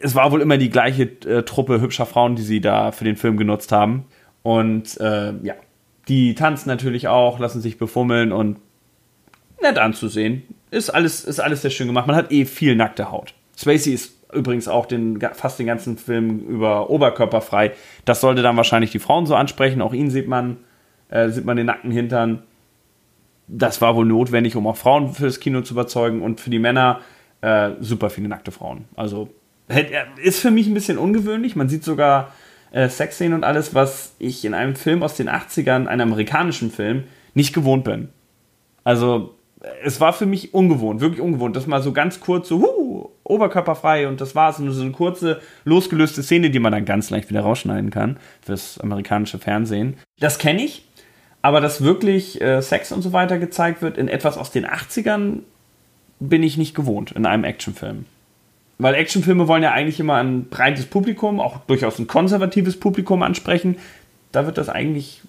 Es 0.00 0.14
war 0.14 0.30
wohl 0.30 0.42
immer 0.42 0.58
die 0.58 0.70
gleiche 0.70 1.04
äh, 1.04 1.42
Truppe 1.42 1.80
hübscher 1.80 2.06
Frauen, 2.06 2.36
die 2.36 2.42
sie 2.42 2.60
da 2.60 2.92
für 2.92 3.04
den 3.04 3.16
Film 3.16 3.36
genutzt 3.36 3.72
haben. 3.72 4.04
Und 4.42 5.00
äh, 5.00 5.32
ja, 5.42 5.54
die 6.08 6.34
tanzen 6.34 6.68
natürlich 6.68 7.08
auch, 7.08 7.38
lassen 7.38 7.60
sich 7.60 7.78
befummeln 7.78 8.32
und 8.32 8.58
nett 9.60 9.78
anzusehen. 9.78 10.42
Ist 10.70 10.90
alles, 10.90 11.24
ist 11.24 11.40
alles 11.40 11.62
sehr 11.62 11.70
schön 11.70 11.86
gemacht. 11.86 12.06
Man 12.06 12.16
hat 12.16 12.30
eh 12.30 12.44
viel 12.44 12.76
nackte 12.76 13.10
Haut. 13.10 13.34
Spacey 13.56 13.92
ist 13.92 14.15
übrigens 14.32 14.68
auch 14.68 14.86
den, 14.86 15.20
fast 15.34 15.58
den 15.58 15.66
ganzen 15.66 15.98
Film 15.98 16.40
über 16.40 16.90
oberkörperfrei. 16.90 17.72
Das 18.04 18.20
sollte 18.20 18.42
dann 18.42 18.56
wahrscheinlich 18.56 18.90
die 18.90 18.98
Frauen 18.98 19.26
so 19.26 19.34
ansprechen. 19.34 19.82
Auch 19.82 19.94
ihn 19.94 20.10
sieht 20.10 20.28
man, 20.28 20.58
äh, 21.08 21.28
sieht 21.28 21.44
man 21.44 21.56
den 21.56 21.66
nackten 21.66 21.90
Hintern. 21.90 22.42
Das 23.48 23.80
war 23.80 23.94
wohl 23.94 24.06
notwendig, 24.06 24.56
um 24.56 24.66
auch 24.66 24.76
Frauen 24.76 25.12
fürs 25.12 25.38
Kino 25.40 25.60
zu 25.60 25.74
überzeugen 25.74 26.22
und 26.22 26.40
für 26.40 26.50
die 26.50 26.58
Männer 26.58 27.00
äh, 27.40 27.70
super 27.80 28.10
viele 28.10 28.28
nackte 28.28 28.50
Frauen. 28.50 28.86
Also 28.96 29.28
ist 30.22 30.40
für 30.40 30.50
mich 30.50 30.66
ein 30.66 30.74
bisschen 30.74 30.98
ungewöhnlich. 30.98 31.56
Man 31.56 31.68
sieht 31.68 31.84
sogar 31.84 32.32
äh, 32.72 32.88
Sexszenen 32.88 33.34
und 33.34 33.44
alles, 33.44 33.74
was 33.74 34.14
ich 34.18 34.44
in 34.44 34.54
einem 34.54 34.74
Film 34.74 35.02
aus 35.02 35.16
den 35.16 35.28
80ern, 35.28 35.86
einem 35.86 36.12
amerikanischen 36.12 36.70
Film, 36.70 37.04
nicht 37.34 37.52
gewohnt 37.52 37.84
bin. 37.84 38.08
Also 38.84 39.34
es 39.82 40.00
war 40.00 40.12
für 40.12 40.26
mich 40.26 40.54
ungewohnt, 40.54 41.00
wirklich 41.00 41.20
ungewohnt, 41.20 41.56
dass 41.56 41.66
mal 41.66 41.82
so 41.82 41.92
ganz 41.92 42.20
kurz 42.20 42.48
so, 42.48 42.60
huh, 42.60 42.85
oberkörperfrei 43.24 44.08
und 44.08 44.20
das 44.20 44.34
war's. 44.34 44.58
Nur 44.58 44.72
so 44.72 44.82
eine 44.82 44.92
kurze, 44.92 45.40
losgelöste 45.64 46.22
Szene, 46.22 46.50
die 46.50 46.58
man 46.58 46.72
dann 46.72 46.84
ganz 46.84 47.10
leicht 47.10 47.30
wieder 47.30 47.40
rausschneiden 47.40 47.90
kann 47.90 48.18
fürs 48.42 48.78
amerikanische 48.80 49.38
Fernsehen. 49.38 49.94
Das 50.18 50.38
kenne 50.38 50.62
ich, 50.64 50.84
aber 51.42 51.60
dass 51.60 51.82
wirklich 51.82 52.40
äh, 52.40 52.60
Sex 52.62 52.92
und 52.92 53.02
so 53.02 53.12
weiter 53.12 53.38
gezeigt 53.38 53.82
wird 53.82 53.98
in 53.98 54.08
etwas 54.08 54.38
aus 54.38 54.50
den 54.50 54.66
80ern, 54.66 55.40
bin 56.18 56.42
ich 56.42 56.56
nicht 56.56 56.74
gewohnt 56.74 57.12
in 57.12 57.26
einem 57.26 57.44
Actionfilm. 57.44 58.06
Weil 58.78 58.94
Actionfilme 58.94 59.48
wollen 59.48 59.62
ja 59.62 59.72
eigentlich 59.72 60.00
immer 60.00 60.16
ein 60.16 60.48
breites 60.48 60.86
Publikum, 60.86 61.40
auch 61.40 61.58
durchaus 61.66 61.98
ein 61.98 62.06
konservatives 62.06 62.78
Publikum 62.78 63.22
ansprechen. 63.22 63.76
Da 64.32 64.44
wird 64.44 64.58
das 64.58 64.68
eigentlich 64.68 65.22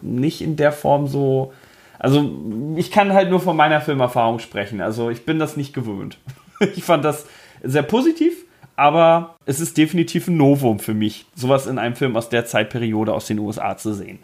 nicht 0.00 0.40
in 0.40 0.56
der 0.56 0.72
Form 0.72 1.06
so 1.06 1.52
also 1.98 2.30
ich 2.76 2.90
kann 2.90 3.12
halt 3.12 3.30
nur 3.30 3.40
von 3.40 3.56
meiner 3.56 3.80
Filmerfahrung 3.80 4.38
sprechen. 4.38 4.80
Also 4.80 5.10
ich 5.10 5.24
bin 5.24 5.38
das 5.38 5.56
nicht 5.56 5.74
gewöhnt. 5.74 6.18
Ich 6.76 6.84
fand 6.84 7.04
das 7.04 7.26
sehr 7.62 7.82
positiv, 7.82 8.44
aber 8.76 9.36
es 9.46 9.60
ist 9.60 9.76
definitiv 9.76 10.28
ein 10.28 10.36
Novum 10.36 10.78
für 10.78 10.94
mich, 10.94 11.26
sowas 11.34 11.66
in 11.66 11.78
einem 11.78 11.96
Film 11.96 12.16
aus 12.16 12.28
der 12.28 12.46
Zeitperiode 12.46 13.12
aus 13.12 13.26
den 13.26 13.38
USA 13.38 13.76
zu 13.76 13.92
sehen. 13.94 14.20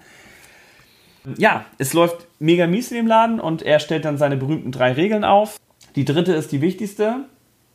Ja, 1.39 1.65
es 1.79 1.95
läuft 1.95 2.27
mega 2.39 2.67
mies 2.67 2.91
in 2.91 2.99
dem 2.99 3.07
Laden 3.07 3.41
und 3.41 3.63
er 3.63 3.81
stellt 3.81 4.05
dann 4.05 4.19
seine 4.19 4.37
berühmten 4.37 4.73
drei 4.73 4.93
Regeln 4.93 5.25
auf. 5.25 5.59
Die 5.97 6.05
dritte 6.05 6.33
ist 6.33 6.53
die 6.53 6.61
wichtigste. 6.61 7.25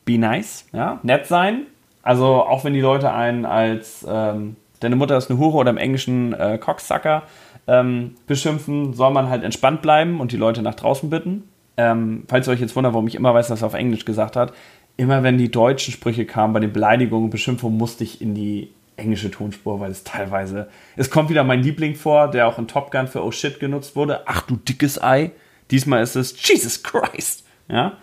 Be 0.04 0.18
nice, 0.18 0.66
ja, 0.72 1.00
nett 1.02 1.26
sein. 1.26 1.66
Also 2.02 2.26
auch 2.26 2.64
wenn 2.64 2.72
die 2.72 2.80
Leute 2.80 3.12
einen 3.12 3.44
als 3.44 4.06
ähm, 4.08 4.56
deine 4.80 4.96
Mutter 4.96 5.16
ist 5.16 5.30
eine 5.30 5.38
Hure 5.38 5.58
oder 5.58 5.70
im 5.70 5.76
Englischen 5.76 6.32
äh, 6.32 6.58
Cocksucker 6.58 7.24
ähm, 7.66 8.16
beschimpfen, 8.26 8.94
soll 8.94 9.12
man 9.12 9.28
halt 9.28 9.44
entspannt 9.44 9.82
bleiben 9.82 10.20
und 10.20 10.32
die 10.32 10.36
Leute 10.36 10.62
nach 10.62 10.74
draußen 10.74 11.10
bitten. 11.10 11.48
Ähm, 11.80 12.24
falls 12.28 12.46
ihr 12.46 12.52
euch 12.52 12.60
jetzt 12.60 12.76
wundert, 12.76 12.92
warum 12.92 13.08
ich 13.08 13.14
immer 13.14 13.32
weiß, 13.32 13.48
dass 13.48 13.62
er 13.62 13.68
auf 13.68 13.74
Englisch 13.74 14.04
gesagt 14.04 14.36
hat, 14.36 14.52
immer 14.98 15.22
wenn 15.22 15.38
die 15.38 15.50
deutschen 15.50 15.94
Sprüche 15.94 16.26
kamen, 16.26 16.52
bei 16.52 16.60
den 16.60 16.74
Beleidigungen 16.74 17.24
und 17.24 17.30
Beschimpfungen, 17.30 17.78
musste 17.78 18.04
ich 18.04 18.20
in 18.20 18.34
die 18.34 18.70
englische 18.96 19.30
Tonspur, 19.30 19.80
weil 19.80 19.90
es 19.90 20.04
teilweise. 20.04 20.68
Es 20.96 21.08
kommt 21.08 21.30
wieder 21.30 21.42
mein 21.42 21.62
Liebling 21.62 21.94
vor, 21.94 22.30
der 22.30 22.46
auch 22.46 22.58
in 22.58 22.68
Top 22.68 22.90
Gun 22.90 23.08
für 23.08 23.24
Oh 23.24 23.30
Shit 23.30 23.60
genutzt 23.60 23.96
wurde. 23.96 24.24
Ach 24.26 24.42
du 24.42 24.56
dickes 24.56 25.02
Ei. 25.02 25.30
Diesmal 25.70 26.02
ist 26.02 26.16
es 26.16 26.34
Jesus 26.46 26.82
Christ. 26.82 27.46
Ja. 27.68 27.96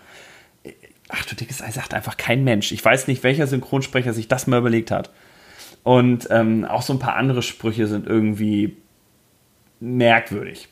Ach 1.09 1.23
du 1.25 1.35
dickes 1.35 1.61
Ei 1.61 1.69
sagt 1.69 1.93
einfach 1.93 2.17
kein 2.17 2.43
Mensch. 2.43 2.71
Ich 2.71 2.83
weiß 2.83 3.07
nicht, 3.07 3.23
welcher 3.23 3.45
Synchronsprecher 3.45 4.13
sich 4.13 4.27
das 4.27 4.47
mal 4.47 4.57
überlegt 4.57 4.89
hat. 4.89 5.11
Und 5.83 6.27
ähm, 6.31 6.65
auch 6.65 6.81
so 6.81 6.93
ein 6.93 6.99
paar 6.99 7.15
andere 7.15 7.43
Sprüche 7.43 7.85
sind 7.85 8.07
irgendwie 8.07 8.77
merkwürdig. 9.79 10.67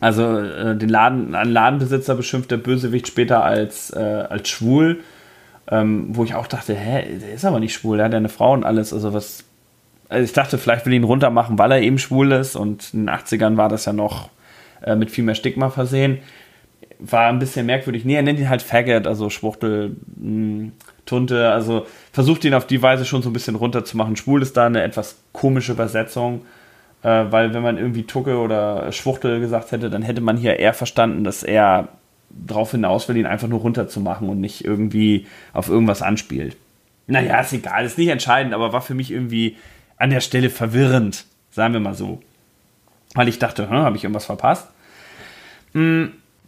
Also 0.00 0.38
äh, 0.38 0.76
den 0.76 0.88
Laden, 0.88 1.34
einen 1.34 1.52
Ladenbesitzer 1.52 2.14
beschimpft 2.14 2.50
der 2.50 2.58
Bösewicht 2.58 3.06
später 3.06 3.42
als, 3.44 3.90
äh, 3.90 4.26
als 4.28 4.48
schwul, 4.48 5.00
ähm, 5.70 6.08
wo 6.10 6.24
ich 6.24 6.34
auch 6.34 6.46
dachte, 6.46 6.74
hä, 6.74 7.18
der 7.20 7.32
ist 7.32 7.44
aber 7.44 7.60
nicht 7.60 7.72
schwul, 7.72 7.96
der 7.96 8.06
hat 8.06 8.12
ja 8.12 8.18
eine 8.18 8.28
Frau 8.28 8.52
und 8.52 8.64
alles. 8.64 8.92
Also 8.92 9.12
was. 9.12 9.44
Also 10.08 10.24
ich 10.24 10.32
dachte, 10.32 10.56
vielleicht 10.56 10.86
will 10.86 10.92
ihn 10.92 11.02
runter 11.02 11.30
machen, 11.30 11.58
weil 11.58 11.72
er 11.72 11.80
eben 11.80 11.98
schwul 11.98 12.30
ist 12.30 12.54
und 12.54 12.94
in 12.94 13.06
den 13.06 13.10
80ern 13.10 13.56
war 13.56 13.68
das 13.68 13.86
ja 13.86 13.92
noch 13.92 14.30
äh, 14.84 14.94
mit 14.94 15.10
viel 15.10 15.24
mehr 15.24 15.34
Stigma 15.34 15.68
versehen. 15.68 16.18
War 17.00 17.28
ein 17.28 17.40
bisschen 17.40 17.66
merkwürdig. 17.66 18.04
Nee, 18.04 18.14
er 18.14 18.22
nennt 18.22 18.38
ihn 18.38 18.48
halt 18.48 18.62
Faggot, 18.62 19.08
also 19.08 19.30
Schwuchtel, 19.30 19.96
mh, 20.16 20.22
hm, 20.22 20.72
Tunte, 21.06 21.50
also 21.50 21.86
versucht 22.12 22.44
ihn 22.44 22.54
auf 22.54 22.66
die 22.66 22.82
Weise 22.82 23.04
schon 23.04 23.22
so 23.22 23.30
ein 23.30 23.32
bisschen 23.32 23.56
runterzumachen. 23.56 24.16
Schwul 24.16 24.42
ist 24.42 24.56
da 24.56 24.66
eine 24.66 24.82
etwas 24.82 25.16
komische 25.32 25.72
Übersetzung 25.72 26.42
weil 27.06 27.54
wenn 27.54 27.62
man 27.62 27.78
irgendwie 27.78 28.02
Tucke 28.02 28.38
oder 28.38 28.90
Schwuchtel 28.90 29.40
gesagt 29.40 29.70
hätte, 29.72 29.90
dann 29.90 30.02
hätte 30.02 30.20
man 30.20 30.36
hier 30.36 30.58
eher 30.58 30.74
verstanden, 30.74 31.24
dass 31.24 31.42
er 31.42 31.88
darauf 32.30 32.72
hinaus 32.72 33.08
will, 33.08 33.16
ihn 33.16 33.26
einfach 33.26 33.48
nur 33.48 33.60
runterzumachen 33.60 34.28
und 34.28 34.40
nicht 34.40 34.64
irgendwie 34.64 35.26
auf 35.52 35.68
irgendwas 35.68 36.02
anspielt. 36.02 36.56
Naja, 37.06 37.40
ist 37.40 37.52
egal, 37.52 37.84
ist 37.84 37.98
nicht 37.98 38.08
entscheidend, 38.08 38.54
aber 38.54 38.72
war 38.72 38.82
für 38.82 38.94
mich 38.94 39.12
irgendwie 39.12 39.56
an 39.96 40.10
der 40.10 40.20
Stelle 40.20 40.50
verwirrend, 40.50 41.24
sagen 41.50 41.72
wir 41.72 41.80
mal 41.80 41.94
so. 41.94 42.20
Weil 43.14 43.28
ich 43.28 43.38
dachte, 43.38 43.70
habe 43.70 43.96
ich 43.96 44.04
irgendwas 44.04 44.26
verpasst? 44.26 44.68
Mm, 45.72 46.06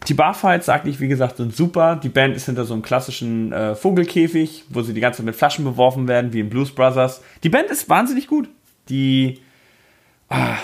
die 0.09 0.15
Barfights, 0.15 0.67
sag 0.67 0.87
ich, 0.87 1.01
wie 1.01 1.09
gesagt, 1.09 1.37
sind 1.37 1.55
super. 1.55 1.97
Die 1.97 2.09
Band 2.09 2.37
ist 2.37 2.47
hinter 2.47 2.65
so 2.65 2.75
einem 2.75 2.83
klassischen 2.83 3.53
äh, 3.53 3.75
Vogelkäfig, 3.75 4.65
wo 4.69 4.83
sie 4.83 4.93
die 4.93 5.01
ganze 5.01 5.19
Zeit 5.19 5.27
mit 5.27 5.37
Flaschen 5.37 5.65
beworfen 5.65 6.09
werden, 6.09 6.33
wie 6.33 6.41
in 6.41 6.51
Blues 6.51 6.75
Brothers. 6.75 7.23
Die 7.43 7.49
Band 7.49 7.71
ist 7.71 7.89
wahnsinnig 7.89 8.27
gut. 8.27 8.49
Die 8.89 9.41
ah, 10.29 10.59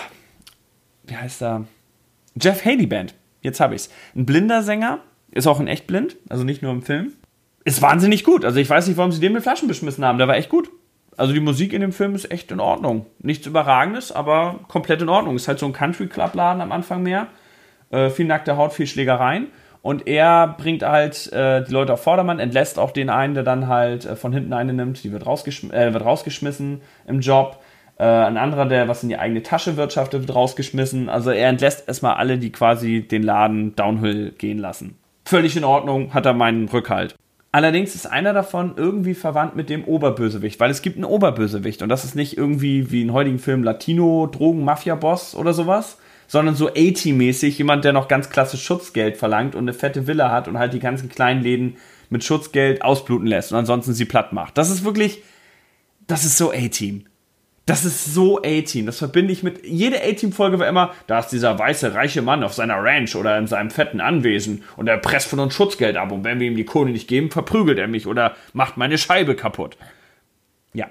wie 1.03 1.15
heißt 1.15 1.41
er? 1.41 1.65
Jeff 2.39 2.65
Haley 2.65 2.87
Band. 2.87 3.15
Jetzt 3.41 3.59
habe 3.59 3.75
ich's. 3.75 3.89
Ein 4.15 4.25
blinder 4.25 4.63
Sänger, 4.63 4.99
ist 5.31 5.47
auch 5.47 5.59
in 5.59 5.67
echt 5.67 5.87
blind, 5.87 6.15
also 6.29 6.43
nicht 6.43 6.61
nur 6.61 6.71
im 6.71 6.81
Film. 6.81 7.13
Ist 7.63 7.81
wahnsinnig 7.81 8.23
gut. 8.23 8.45
Also 8.45 8.59
ich 8.59 8.69
weiß 8.69 8.87
nicht, 8.87 8.97
warum 8.97 9.11
sie 9.11 9.19
den 9.19 9.33
mit 9.33 9.43
Flaschen 9.43 9.67
beschmissen 9.67 10.05
haben. 10.05 10.17
Der 10.17 10.27
war 10.27 10.37
echt 10.37 10.49
gut. 10.49 10.69
Also 11.17 11.33
die 11.33 11.39
Musik 11.39 11.73
in 11.73 11.81
dem 11.81 11.93
Film 11.93 12.13
ist 12.13 12.31
echt 12.31 12.51
in 12.51 12.59
Ordnung. 12.59 13.05
Nichts 13.19 13.47
Überragendes, 13.47 14.11
aber 14.11 14.59
komplett 14.67 15.01
in 15.01 15.09
Ordnung. 15.09 15.35
Ist 15.35 15.47
halt 15.47 15.59
so 15.59 15.65
ein 15.65 15.73
Country 15.73 16.07
Club 16.07 16.35
Laden 16.35 16.61
am 16.61 16.71
Anfang 16.71 17.03
mehr. 17.03 17.27
Äh, 17.89 18.09
viel 18.09 18.25
nackte 18.25 18.57
Haut, 18.57 18.73
viel 18.73 18.87
Schlägereien. 18.87 19.47
Und 19.81 20.07
er 20.07 20.47
bringt 20.47 20.83
halt 20.83 21.31
äh, 21.31 21.63
die 21.63 21.71
Leute 21.71 21.93
auf 21.93 22.03
Vordermann, 22.03 22.39
entlässt 22.39 22.79
auch 22.79 22.91
den 22.91 23.09
einen, 23.09 23.35
der 23.35 23.43
dann 23.43 23.67
halt 23.67 24.05
äh, 24.05 24.15
von 24.15 24.33
hinten 24.33 24.53
eine 24.53 24.73
nimmt. 24.73 25.03
Die 25.03 25.11
wird, 25.11 25.25
rausgeschm 25.25 25.71
äh, 25.71 25.93
wird 25.93 26.03
rausgeschmissen 26.03 26.81
im 27.07 27.19
Job. 27.19 27.61
Äh, 27.97 28.03
ein 28.03 28.37
anderer, 28.37 28.65
der 28.65 28.87
was 28.87 29.03
in 29.03 29.09
die 29.09 29.17
eigene 29.17 29.43
Tasche 29.43 29.77
wirtschaftet, 29.77 30.21
wird 30.21 30.35
rausgeschmissen. 30.35 31.09
Also 31.09 31.31
er 31.31 31.49
entlässt 31.49 31.87
erstmal 31.87 32.15
alle, 32.15 32.37
die 32.37 32.51
quasi 32.51 33.01
den 33.01 33.23
Laden 33.23 33.75
downhill 33.75 34.31
gehen 34.37 34.57
lassen. 34.57 34.97
Völlig 35.25 35.55
in 35.57 35.63
Ordnung, 35.63 36.13
hat 36.13 36.25
er 36.25 36.33
meinen 36.33 36.67
Rückhalt. 36.67 37.15
Allerdings 37.51 37.95
ist 37.95 38.05
einer 38.05 38.33
davon 38.33 38.73
irgendwie 38.75 39.13
verwandt 39.13 39.55
mit 39.55 39.69
dem 39.69 39.85
Oberbösewicht, 39.85 40.59
weil 40.59 40.69
es 40.69 40.81
gibt 40.81 40.97
einen 40.97 41.05
Oberbösewicht 41.05 41.81
und 41.81 41.87
das 41.87 42.03
ist 42.03 42.13
nicht 42.13 42.37
irgendwie 42.37 42.91
wie 42.91 43.01
in 43.01 43.13
heutigen 43.13 43.39
Film 43.39 43.63
Latino, 43.63 44.27
Drogen, 44.27 44.65
Mafia-Boss 44.65 45.35
oder 45.35 45.53
sowas, 45.53 45.97
sondern 46.27 46.55
so 46.55 46.67
A-Team-mäßig 46.67 47.57
jemand, 47.57 47.85
der 47.85 47.93
noch 47.93 48.09
ganz 48.09 48.29
klassisch 48.29 48.61
Schutzgeld 48.61 49.15
verlangt 49.15 49.55
und 49.55 49.63
eine 49.63 49.73
fette 49.73 50.05
Villa 50.05 50.31
hat 50.31 50.49
und 50.49 50.59
halt 50.59 50.73
die 50.73 50.79
ganzen 50.79 51.07
kleinen 51.07 51.43
Läden 51.43 51.77
mit 52.09 52.25
Schutzgeld 52.25 52.81
ausbluten 52.81 53.25
lässt 53.25 53.53
und 53.53 53.57
ansonsten 53.57 53.93
sie 53.93 54.05
platt 54.05 54.33
macht. 54.33 54.57
Das 54.57 54.69
ist 54.69 54.83
wirklich, 54.83 55.23
das 56.07 56.25
ist 56.25 56.37
so 56.37 56.51
A-Team. 56.51 57.05
Das 57.65 57.83
ist 57.83 58.13
so 58.13 58.39
A-Team. 58.43 58.85
Das 58.85 58.99
verbinde 58.99 59.33
ich 59.33 59.41
mit. 59.41 59.65
Jede 59.65 60.01
A-Team-Folge 60.03 60.59
war 60.59 60.67
immer, 60.67 60.93
da 61.07 61.19
ist 61.19 61.29
dieser 61.29 61.57
weiße, 61.57 61.95
reiche 61.95 62.21
Mann 62.21 62.43
auf 62.43 62.53
seiner 62.53 62.75
Ranch 62.75 63.15
oder 63.15 63.37
in 63.39 63.47
seinem 63.47 63.71
fetten 63.71 64.01
Anwesen 64.01 64.63
und 64.77 64.87
er 64.87 64.97
presst 64.97 65.27
von 65.27 65.39
uns 65.39 65.55
Schutzgeld 65.55 65.97
ab 65.97 66.11
und 66.11 66.23
wenn 66.23 66.39
wir 66.39 66.47
ihm 66.47 66.55
die 66.55 66.65
Kohle 66.65 66.91
nicht 66.91 67.07
geben, 67.07 67.31
verprügelt 67.31 67.79
er 67.79 67.87
mich 67.87 68.05
oder 68.05 68.35
macht 68.53 68.77
meine 68.77 68.99
Scheibe 68.99 69.35
kaputt. 69.35 69.77
Ja. 70.73 70.89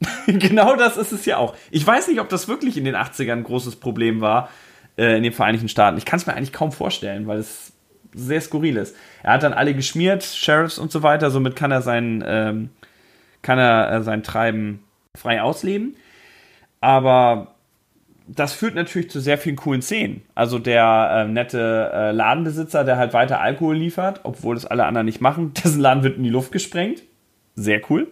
genau 0.26 0.74
das 0.76 0.96
ist 0.96 1.12
es 1.12 1.26
ja 1.26 1.36
auch. 1.36 1.54
Ich 1.70 1.86
weiß 1.86 2.08
nicht, 2.08 2.20
ob 2.20 2.30
das 2.30 2.48
wirklich 2.48 2.78
in 2.78 2.84
den 2.86 2.96
80ern 2.96 3.32
ein 3.32 3.44
großes 3.44 3.76
Problem 3.76 4.22
war 4.22 4.48
äh, 4.96 5.18
in 5.18 5.22
den 5.22 5.32
Vereinigten 5.32 5.68
Staaten. 5.68 5.98
Ich 5.98 6.06
kann 6.06 6.18
es 6.18 6.26
mir 6.26 6.34
eigentlich 6.34 6.52
kaum 6.54 6.72
vorstellen, 6.72 7.26
weil 7.26 7.38
es 7.38 7.72
sehr 8.14 8.40
skurril 8.40 8.78
ist. 8.78 8.96
Er 9.22 9.34
hat 9.34 9.42
dann 9.42 9.52
alle 9.52 9.74
geschmiert, 9.74 10.22
Sheriffs 10.22 10.78
und 10.78 10.90
so 10.90 11.02
weiter, 11.02 11.30
somit 11.30 11.56
kann 11.56 11.72
er 11.72 11.82
sein, 11.82 12.24
ähm, 12.26 12.70
kann 13.42 13.58
er 13.58 13.92
äh, 13.92 14.02
sein 14.02 14.22
Treiben 14.22 14.84
frei 15.16 15.42
ausleben. 15.42 15.96
Aber 16.80 17.54
das 18.26 18.52
führt 18.54 18.74
natürlich 18.74 19.10
zu 19.10 19.20
sehr 19.20 19.38
vielen 19.38 19.56
coolen 19.56 19.82
Szenen. 19.82 20.22
Also 20.34 20.58
der 20.58 21.26
äh, 21.26 21.30
nette 21.30 21.90
äh, 21.92 22.10
Ladenbesitzer, 22.12 22.84
der 22.84 22.96
halt 22.96 23.12
weiter 23.12 23.40
Alkohol 23.40 23.76
liefert, 23.76 24.20
obwohl 24.22 24.54
das 24.54 24.66
alle 24.66 24.84
anderen 24.84 25.06
nicht 25.06 25.20
machen, 25.20 25.52
dessen 25.64 25.80
Laden 25.80 26.02
wird 26.02 26.16
in 26.16 26.24
die 26.24 26.30
Luft 26.30 26.52
gesprengt. 26.52 27.02
Sehr 27.54 27.80
cool. 27.90 28.08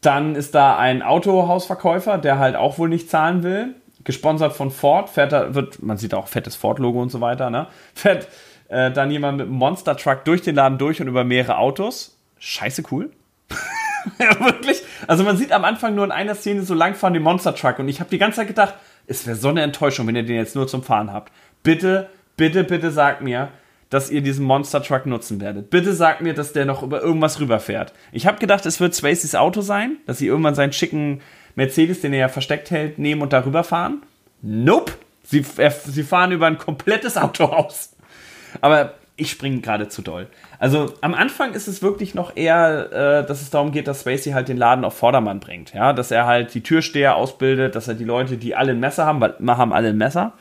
Dann 0.00 0.34
ist 0.34 0.54
da 0.54 0.78
ein 0.78 1.02
Autohausverkäufer, 1.02 2.16
der 2.18 2.38
halt 2.38 2.56
auch 2.56 2.78
wohl 2.78 2.88
nicht 2.88 3.10
zahlen 3.10 3.42
will. 3.42 3.74
Gesponsert 4.04 4.54
von 4.54 4.70
Ford, 4.70 5.10
fährt 5.10 5.32
da, 5.32 5.54
wird, 5.54 5.82
man 5.82 5.98
sieht 5.98 6.14
auch 6.14 6.26
fettes 6.26 6.56
Ford-Logo 6.56 7.02
und 7.02 7.10
so 7.10 7.20
weiter, 7.20 7.50
ne? 7.50 7.66
Fährt 7.94 8.28
äh, 8.68 8.90
dann 8.90 9.10
jemand 9.10 9.36
mit 9.36 9.46
einem 9.46 9.56
Monster-Truck 9.56 10.24
durch 10.24 10.40
den 10.40 10.54
Laden 10.54 10.78
durch 10.78 11.02
und 11.02 11.08
über 11.08 11.22
mehrere 11.22 11.58
Autos. 11.58 12.16
Scheiße 12.38 12.84
cool. 12.90 13.10
ja, 14.18 14.44
wirklich. 14.44 14.82
Also 15.06 15.24
man 15.24 15.36
sieht 15.36 15.52
am 15.52 15.64
Anfang 15.64 15.94
nur 15.94 16.04
in 16.04 16.12
einer 16.12 16.34
Szene 16.34 16.62
so 16.62 16.74
lang 16.74 16.94
fahren 16.94 17.20
Monster 17.22 17.54
Truck 17.54 17.78
und 17.78 17.88
ich 17.88 18.00
habe 18.00 18.10
die 18.10 18.18
ganze 18.18 18.36
Zeit 18.36 18.48
gedacht, 18.48 18.74
es 19.06 19.26
wäre 19.26 19.36
so 19.36 19.48
eine 19.48 19.62
Enttäuschung, 19.62 20.06
wenn 20.06 20.16
ihr 20.16 20.24
den 20.24 20.36
jetzt 20.36 20.54
nur 20.54 20.68
zum 20.68 20.82
Fahren 20.82 21.12
habt. 21.12 21.32
Bitte, 21.62 22.08
bitte, 22.36 22.64
bitte 22.64 22.90
sagt 22.90 23.22
mir, 23.22 23.48
dass 23.90 24.10
ihr 24.10 24.22
diesen 24.22 24.46
Monster 24.46 24.82
Truck 24.82 25.06
nutzen 25.06 25.40
werdet. 25.40 25.68
Bitte 25.68 25.92
sagt 25.92 26.20
mir, 26.20 26.32
dass 26.32 26.52
der 26.52 26.64
noch 26.64 26.82
über 26.82 27.02
irgendwas 27.02 27.40
rüberfährt. 27.40 27.92
Ich 28.12 28.26
habe 28.26 28.38
gedacht, 28.38 28.64
es 28.64 28.80
wird 28.80 28.94
Spacey's 28.94 29.34
Auto 29.34 29.60
sein, 29.62 29.96
dass 30.06 30.18
sie 30.18 30.28
irgendwann 30.28 30.54
seinen 30.54 30.72
schicken 30.72 31.20
Mercedes, 31.56 32.00
den 32.00 32.12
er 32.12 32.20
ja 32.20 32.28
versteckt 32.28 32.70
hält, 32.70 32.98
nehmen 32.98 33.20
und 33.20 33.32
darüber 33.32 33.64
fahren. 33.64 34.02
Nope. 34.42 34.92
Sie, 35.24 35.44
er, 35.58 35.70
sie 35.70 36.02
fahren 36.02 36.32
über 36.32 36.46
ein 36.46 36.58
komplettes 36.58 37.16
Autohaus. 37.16 37.90
Aber 38.60 38.94
ich 39.20 39.30
springe 39.30 39.60
gerade 39.60 39.88
zu 39.88 40.02
doll. 40.02 40.28
Also 40.58 40.94
am 41.02 41.14
Anfang 41.14 41.52
ist 41.52 41.68
es 41.68 41.82
wirklich 41.82 42.14
noch 42.14 42.36
eher, 42.36 42.92
äh, 42.92 43.26
dass 43.26 43.42
es 43.42 43.50
darum 43.50 43.70
geht, 43.70 43.86
dass 43.86 44.00
Spacey 44.00 44.32
halt 44.32 44.48
den 44.48 44.56
Laden 44.56 44.84
auf 44.84 44.96
Vordermann 44.96 45.40
bringt. 45.40 45.74
Ja, 45.74 45.92
dass 45.92 46.10
er 46.10 46.26
halt 46.26 46.54
die 46.54 46.62
Türsteher 46.62 47.16
ausbildet, 47.16 47.74
dass 47.76 47.86
er 47.86 47.94
die 47.94 48.04
Leute, 48.04 48.38
die 48.38 48.54
alle 48.54 48.72
ein 48.72 48.80
Messer 48.80 49.04
haben, 49.06 49.20
weil 49.20 49.34
wir 49.38 49.56
haben 49.56 49.72
alle 49.72 49.90
ein 49.90 49.98
Messer, 49.98 50.32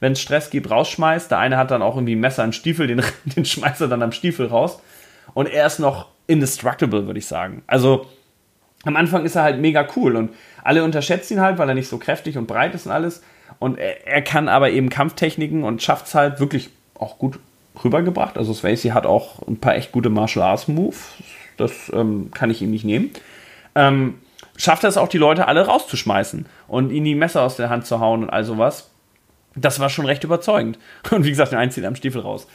wenn 0.00 0.12
es 0.12 0.20
Stress 0.20 0.50
gibt, 0.50 0.70
rausschmeißt. 0.70 1.30
Der 1.30 1.38
eine 1.38 1.56
hat 1.56 1.70
dann 1.70 1.82
auch 1.82 1.96
irgendwie 1.96 2.14
ein 2.14 2.20
Messer 2.20 2.44
im 2.44 2.52
Stiefel, 2.52 2.86
den, 2.86 3.02
den 3.24 3.44
schmeißt 3.44 3.80
er 3.80 3.88
dann 3.88 4.02
am 4.02 4.12
Stiefel 4.12 4.46
raus. 4.46 4.80
Und 5.32 5.48
er 5.48 5.66
ist 5.66 5.78
noch 5.78 6.08
indestructible, 6.26 7.06
würde 7.06 7.18
ich 7.18 7.26
sagen. 7.26 7.62
Also 7.66 8.06
am 8.84 8.96
Anfang 8.96 9.24
ist 9.24 9.34
er 9.34 9.42
halt 9.42 9.60
mega 9.60 9.86
cool 9.96 10.16
und 10.16 10.30
alle 10.62 10.84
unterschätzen 10.84 11.34
ihn 11.34 11.40
halt, 11.40 11.58
weil 11.58 11.68
er 11.68 11.74
nicht 11.74 11.88
so 11.88 11.98
kräftig 11.98 12.36
und 12.36 12.46
breit 12.46 12.74
ist 12.74 12.86
und 12.86 12.92
alles. 12.92 13.22
Und 13.58 13.78
er, 13.78 14.06
er 14.06 14.22
kann 14.22 14.48
aber 14.48 14.70
eben 14.70 14.90
Kampftechniken 14.90 15.64
und 15.64 15.82
schafft 15.82 16.06
es 16.06 16.14
halt 16.14 16.38
wirklich 16.38 16.70
auch 16.94 17.18
gut 17.18 17.38
rübergebracht. 17.84 18.38
Also 18.38 18.52
Swayze 18.54 18.94
hat 18.94 19.06
auch 19.06 19.46
ein 19.46 19.58
paar 19.58 19.74
echt 19.74 19.92
gute 19.92 20.10
Martial 20.10 20.44
Arts 20.44 20.68
Moves. 20.68 21.14
Das 21.56 21.90
ähm, 21.92 22.30
kann 22.32 22.50
ich 22.50 22.62
ihm 22.62 22.70
nicht 22.70 22.84
nehmen. 22.84 23.10
Ähm, 23.74 24.20
schafft 24.56 24.84
er 24.84 24.88
es 24.88 24.96
auch, 24.96 25.08
die 25.08 25.18
Leute 25.18 25.48
alle 25.48 25.66
rauszuschmeißen 25.66 26.46
und 26.68 26.90
ihnen 26.90 27.04
die 27.04 27.14
Messer 27.14 27.42
aus 27.42 27.56
der 27.56 27.70
Hand 27.70 27.86
zu 27.86 28.00
hauen 28.00 28.22
und 28.22 28.30
all 28.30 28.44
sowas. 28.44 28.90
Das 29.54 29.80
war 29.80 29.88
schon 29.88 30.06
recht 30.06 30.22
überzeugend. 30.22 30.78
Und 31.10 31.24
wie 31.24 31.30
gesagt, 31.30 31.52
den 31.52 31.70
zieht 31.70 31.86
am 31.86 31.96
Stiefel 31.96 32.20
raus. 32.20 32.46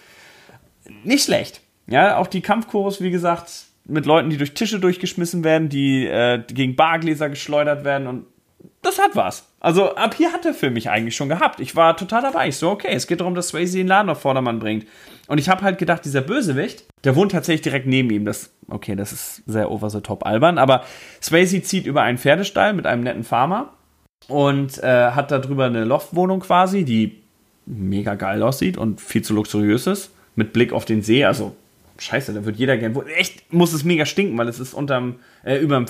Nicht 1.04 1.26
schlecht. 1.26 1.62
Ja, 1.88 2.18
auch 2.18 2.28
die 2.28 2.42
Kampfchorus, 2.42 3.02
wie 3.02 3.10
gesagt, 3.10 3.50
mit 3.86 4.06
Leuten, 4.06 4.30
die 4.30 4.38
durch 4.38 4.54
Tische 4.54 4.80
durchgeschmissen 4.80 5.44
werden, 5.44 5.68
die, 5.68 6.06
äh, 6.06 6.44
die 6.48 6.54
gegen 6.54 6.76
Bargläser 6.76 7.28
geschleudert 7.30 7.84
werden 7.84 8.06
und 8.06 8.28
das 8.84 9.00
hat 9.00 9.16
was. 9.16 9.51
Also 9.62 9.96
ab 9.96 10.16
hier 10.16 10.34
hat 10.34 10.44
der 10.44 10.56
Film 10.56 10.74
mich 10.74 10.90
eigentlich 10.90 11.16
schon 11.16 11.30
gehabt. 11.30 11.60
Ich 11.60 11.76
war 11.76 11.96
total 11.96 12.24
dabei. 12.24 12.48
Ich 12.48 12.58
so, 12.58 12.72
okay, 12.72 12.90
es 12.92 13.06
geht 13.06 13.22
darum, 13.22 13.36
dass 13.36 13.50
Swayze 13.50 13.78
den 13.78 13.88
Laden 13.88 14.10
auf 14.10 14.20
Vordermann 14.20 14.60
bringt. 14.60 14.88
Und 15.28 15.38
ich 15.38 15.50
habe 15.50 15.62
halt 15.62 15.78
gedacht, 15.78 16.04
dieser 16.04 16.22
Bösewicht, 16.22 16.86
der 17.04 17.16
wohnt 17.16 17.32
tatsächlich 17.32 17.62
direkt 17.62 17.86
neben 17.86 18.10
ihm. 18.10 18.26
Das, 18.26 18.52
okay, 18.68 18.96
das 18.96 19.14
ist 19.14 19.44
sehr 19.46 19.72
over 19.72 19.90
the 19.92 20.02
top 20.02 20.26
albern, 20.26 20.58
aber 20.58 20.84
Swayze 21.22 21.62
zieht 21.62 21.86
über 21.86 22.02
einen 22.02 22.18
Pferdestall 22.18 22.74
mit 22.74 22.88
einem 22.88 23.04
netten 23.04 23.24
Farmer 23.24 23.72
und 24.28 24.80
äh, 24.84 25.12
hat 25.12 25.30
da 25.32 25.38
drüber 25.38 25.66
eine 25.66 25.86
Loftwohnung 25.86 26.40
quasi, 26.40 26.84
die 26.84 27.22
mega 27.68 28.16
geil 28.16 28.42
aussieht 28.42 28.78
und 28.78 29.00
viel 29.00 29.22
zu 29.22 29.36
luxuriös 29.36 29.86
ist, 29.86 30.12
mit 30.36 30.54
Blick 30.54 30.74
auf 30.74 30.86
den 30.86 31.04
See. 31.04 31.24
Also, 31.24 31.56
scheiße, 32.00 32.34
da 32.34 32.46
wird 32.46 32.58
jeder 32.58 32.78
gern. 32.78 33.00
Echt 33.16 33.54
muss 33.54 33.74
es 33.74 33.84
mega 33.84 34.06
stinken, 34.06 34.38
weil 34.40 34.48
es 34.48 34.60
ist 34.60 34.74
unterm, 34.74 35.18
äh, 35.44 35.58
über 35.58 35.76
dem 35.76 35.86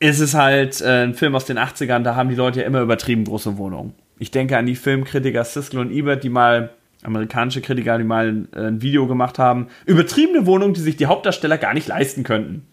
Pferdestall 0.00 0.08
es 0.08 0.20
ist 0.20 0.34
halt 0.34 0.80
äh, 0.80 1.04
ein 1.04 1.14
Film 1.14 1.34
aus 1.34 1.44
den 1.44 1.58
80ern, 1.58 2.02
da 2.02 2.16
haben 2.16 2.30
die 2.30 2.34
Leute 2.34 2.60
ja 2.60 2.66
immer 2.66 2.80
übertrieben 2.80 3.24
große 3.24 3.58
Wohnungen. 3.58 3.94
Ich 4.18 4.30
denke 4.30 4.56
an 4.56 4.66
die 4.66 4.76
Filmkritiker 4.76 5.44
Siskel 5.44 5.78
und 5.78 5.90
Ebert, 5.90 6.24
die 6.24 6.30
mal, 6.30 6.70
amerikanische 7.02 7.60
Kritiker, 7.60 7.98
die 7.98 8.04
mal 8.04 8.46
äh, 8.54 8.60
ein 8.60 8.82
Video 8.82 9.06
gemacht 9.06 9.38
haben, 9.38 9.68
übertriebene 9.86 10.46
Wohnungen, 10.46 10.74
die 10.74 10.80
sich 10.80 10.96
die 10.96 11.06
Hauptdarsteller 11.06 11.58
gar 11.58 11.74
nicht 11.74 11.88
leisten 11.88 12.24
könnten. 12.24 12.66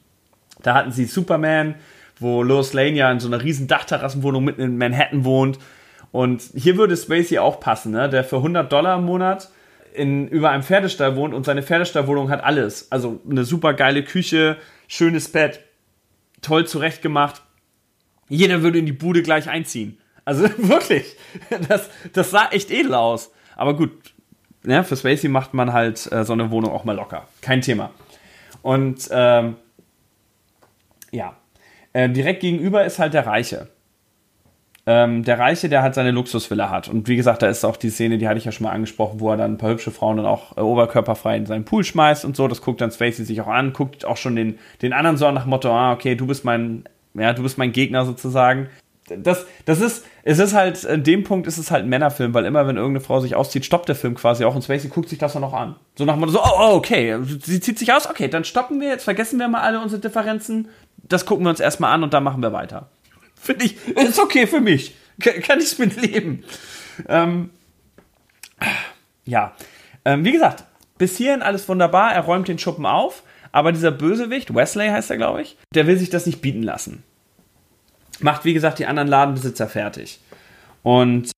Da 0.64 0.74
hatten 0.74 0.92
sie 0.92 1.06
Superman, 1.06 1.76
wo 2.20 2.44
Lois 2.44 2.74
Lane 2.74 2.98
ja 2.98 3.12
in 3.12 3.20
so 3.20 3.28
einer 3.28 3.44
riesen 3.44 3.68
Dachterrassenwohnung 3.68 4.44
mitten 4.44 4.62
in 4.62 4.78
Manhattan 4.78 5.24
wohnt 5.24 5.60
Und 6.12 6.42
hier 6.56 6.78
würde 6.78 6.98
Spacey 6.98 7.38
auch 7.38 7.60
passen, 7.60 7.92
ne? 7.92 8.10
der 8.10 8.24
für 8.24 8.38
100 8.38 8.72
Dollar 8.72 8.98
im 8.98 9.06
Monat 9.06 9.50
in, 9.94 10.28
über 10.28 10.50
einem 10.50 10.64
Pferdestall 10.64 11.16
wohnt 11.16 11.34
und 11.34 11.46
seine 11.46 11.62
Pferdestallwohnung 11.62 12.30
hat 12.30 12.44
alles. 12.44 12.92
Also 12.92 13.20
eine 13.30 13.44
super 13.44 13.74
geile 13.74 14.04
Küche, 14.04 14.58
schönes 14.88 15.30
Bett, 15.30 15.62
toll 16.42 16.68
zurechtgemacht. 16.68 17.42
Jeder 18.30 18.62
würde 18.62 18.80
in 18.80 18.86
die 18.86 18.92
Bude 18.92 19.24
gleich 19.24 19.50
einziehen. 19.50 19.98
Also 20.26 20.44
wirklich, 20.58 21.16
das, 21.70 21.90
das 22.14 22.32
sah 22.32 22.50
echt 22.50 22.72
edel 22.72 22.94
aus. 22.94 23.32
Aber 23.56 23.76
gut, 23.76 23.92
ja, 24.66 24.84
für 24.84 24.98
Spacey 24.98 25.30
macht 25.30 25.54
man 25.54 25.74
halt 25.74 26.12
äh, 26.12 26.24
so 26.24 26.34
eine 26.34 26.52
Wohnung 26.52 26.72
auch 26.72 26.84
mal 26.84 26.96
locker. 26.96 27.28
Kein 27.42 27.62
Thema. 27.62 27.92
Und 28.62 29.08
ähm, 29.12 29.56
ja, 31.12 31.38
äh, 31.94 32.10
direkt 32.10 32.42
gegenüber 32.42 32.86
ist 32.86 33.00
halt 33.00 33.14
der 33.14 33.26
Reiche. 33.26 33.70
Ähm, 34.90 35.24
der 35.24 35.38
Reiche, 35.38 35.68
der 35.68 35.84
halt 35.84 35.96
seine 35.96 36.12
Luxusvilla 36.12 36.70
hat. 36.70 36.88
Und 36.88 37.10
wie 37.10 37.18
gesagt, 37.18 37.42
da 37.42 37.48
ist 37.48 37.66
auch 37.66 37.76
die 37.76 37.90
Szene, 37.90 38.18
die 38.18 38.28
hatte 38.28 38.38
ich 38.38 38.46
ja 38.46 38.54
schon 38.54 38.64
mal 38.64 38.72
angesprochen, 38.72 39.20
wo 39.20 39.30
er 39.30 39.38
dann 39.38 39.54
ein 39.54 39.58
paar 39.58 39.72
hübsche 39.72 39.92
Frauen 39.92 40.18
dann 40.18 40.26
auch 40.26 40.56
äh, 40.56 40.62
oberkörperfrei 40.62 41.36
in 41.36 41.46
seinen 41.46 41.66
Pool 41.66 41.84
schmeißt 41.84 42.24
und 42.24 42.38
so. 42.38 42.48
Das 42.48 42.62
guckt 42.62 42.80
dann 42.80 42.92
Spacey 42.92 43.26
sich 43.26 43.42
auch 43.42 43.48
an, 43.48 43.74
guckt 43.74 44.06
auch 44.06 44.18
schon 44.18 44.36
den, 44.36 44.58
den 44.82 44.94
anderen 44.94 45.18
so 45.18 45.30
nach 45.30 45.46
Motto, 45.46 45.70
ah, 45.70 45.92
okay, 45.92 46.16
du 46.16 46.26
bist 46.26 46.46
mein, 46.46 46.86
ja, 47.14 47.34
du 47.34 47.44
bist 47.44 47.58
mein 47.58 47.74
Gegner 47.74 48.06
sozusagen 48.06 48.70
das, 49.10 49.46
das 49.66 49.80
ist, 49.80 50.06
es 50.24 50.40
ist 50.40 50.54
halt, 50.54 50.84
in 50.84 51.04
dem 51.04 51.24
Punkt 51.24 51.48
ist 51.48 51.58
es 51.58 51.72
halt 51.72 51.84
ein 51.84 51.90
Männerfilm, 51.90 52.34
weil 52.34 52.46
immer, 52.46 52.68
wenn 52.68 52.78
irgendeine 52.78 53.04
Frau 53.04 53.20
sich 53.20 53.36
auszieht, 53.36 53.66
stoppt 53.66 53.88
der 53.88 53.96
Film 53.96 54.16
quasi 54.16 54.44
auch 54.46 54.56
und 54.56 54.64
Spacey 54.64 54.90
guckt 54.90 55.10
sich 55.10 55.20
das 55.20 55.34
dann 55.34 55.42
noch 55.42 55.54
an. 55.54 55.76
So 55.96 56.06
nach 56.06 56.18
Motto, 56.18 56.32
so, 56.34 56.42
oh, 56.44 56.60
oh, 56.60 56.76
okay, 56.76 57.18
sie 57.24 57.60
zieht 57.60 57.80
sich 57.80 57.94
aus, 57.94 58.10
okay, 58.10 58.28
dann 58.28 58.44
stoppen 58.44 58.82
wir, 58.82 58.90
jetzt 58.90 59.06
vergessen 59.06 59.40
wir 59.40 59.48
mal 59.48 59.62
alle 59.62 59.80
unsere 59.80 60.02
Differenzen, 60.02 60.68
das 61.08 61.26
gucken 61.26 61.46
wir 61.46 61.50
uns 61.50 61.60
erstmal 61.60 61.94
an 61.94 62.04
und 62.04 62.14
dann 62.14 62.24
machen 62.24 62.42
wir 62.42 62.52
weiter. 62.52 62.90
Finde 63.40 63.66
ich, 63.66 63.88
ist 63.88 64.20
okay 64.20 64.48
für 64.48 64.62
mich. 64.62 64.96
Kann 65.20 65.60
ich 65.60 65.80
mit 65.80 66.00
leben. 66.02 66.44
Ähm, 67.08 67.50
ja, 69.26 69.56
ähm, 70.06 70.24
wie 70.26 70.32
gesagt, 70.32 70.64
bis 70.98 71.18
hierhin 71.18 71.42
alles 71.42 71.68
wunderbar, 71.70 72.14
er 72.14 72.22
räumt 72.22 72.48
den 72.48 72.60
Schuppen 72.60 72.86
auf, 72.86 73.24
aber 73.52 73.72
dieser 73.72 73.92
Bösewicht, 73.92 74.54
Wesley 74.54 74.90
heißt 74.90 75.12
er, 75.12 75.18
glaube 75.18 75.42
ich, 75.42 75.58
der 75.74 75.88
will 75.88 75.98
sich 75.98 76.10
das 76.10 76.26
nicht 76.26 76.42
bieten 76.42 76.64
lassen 76.64 77.04
macht, 78.20 78.46
wie 78.46 78.54
gesagt, 78.54 78.80
die 78.80 78.86
anderen 78.86 79.08
Ladenbesitzer 79.08 79.68
fertig. 79.68 80.20
Und 80.84 81.32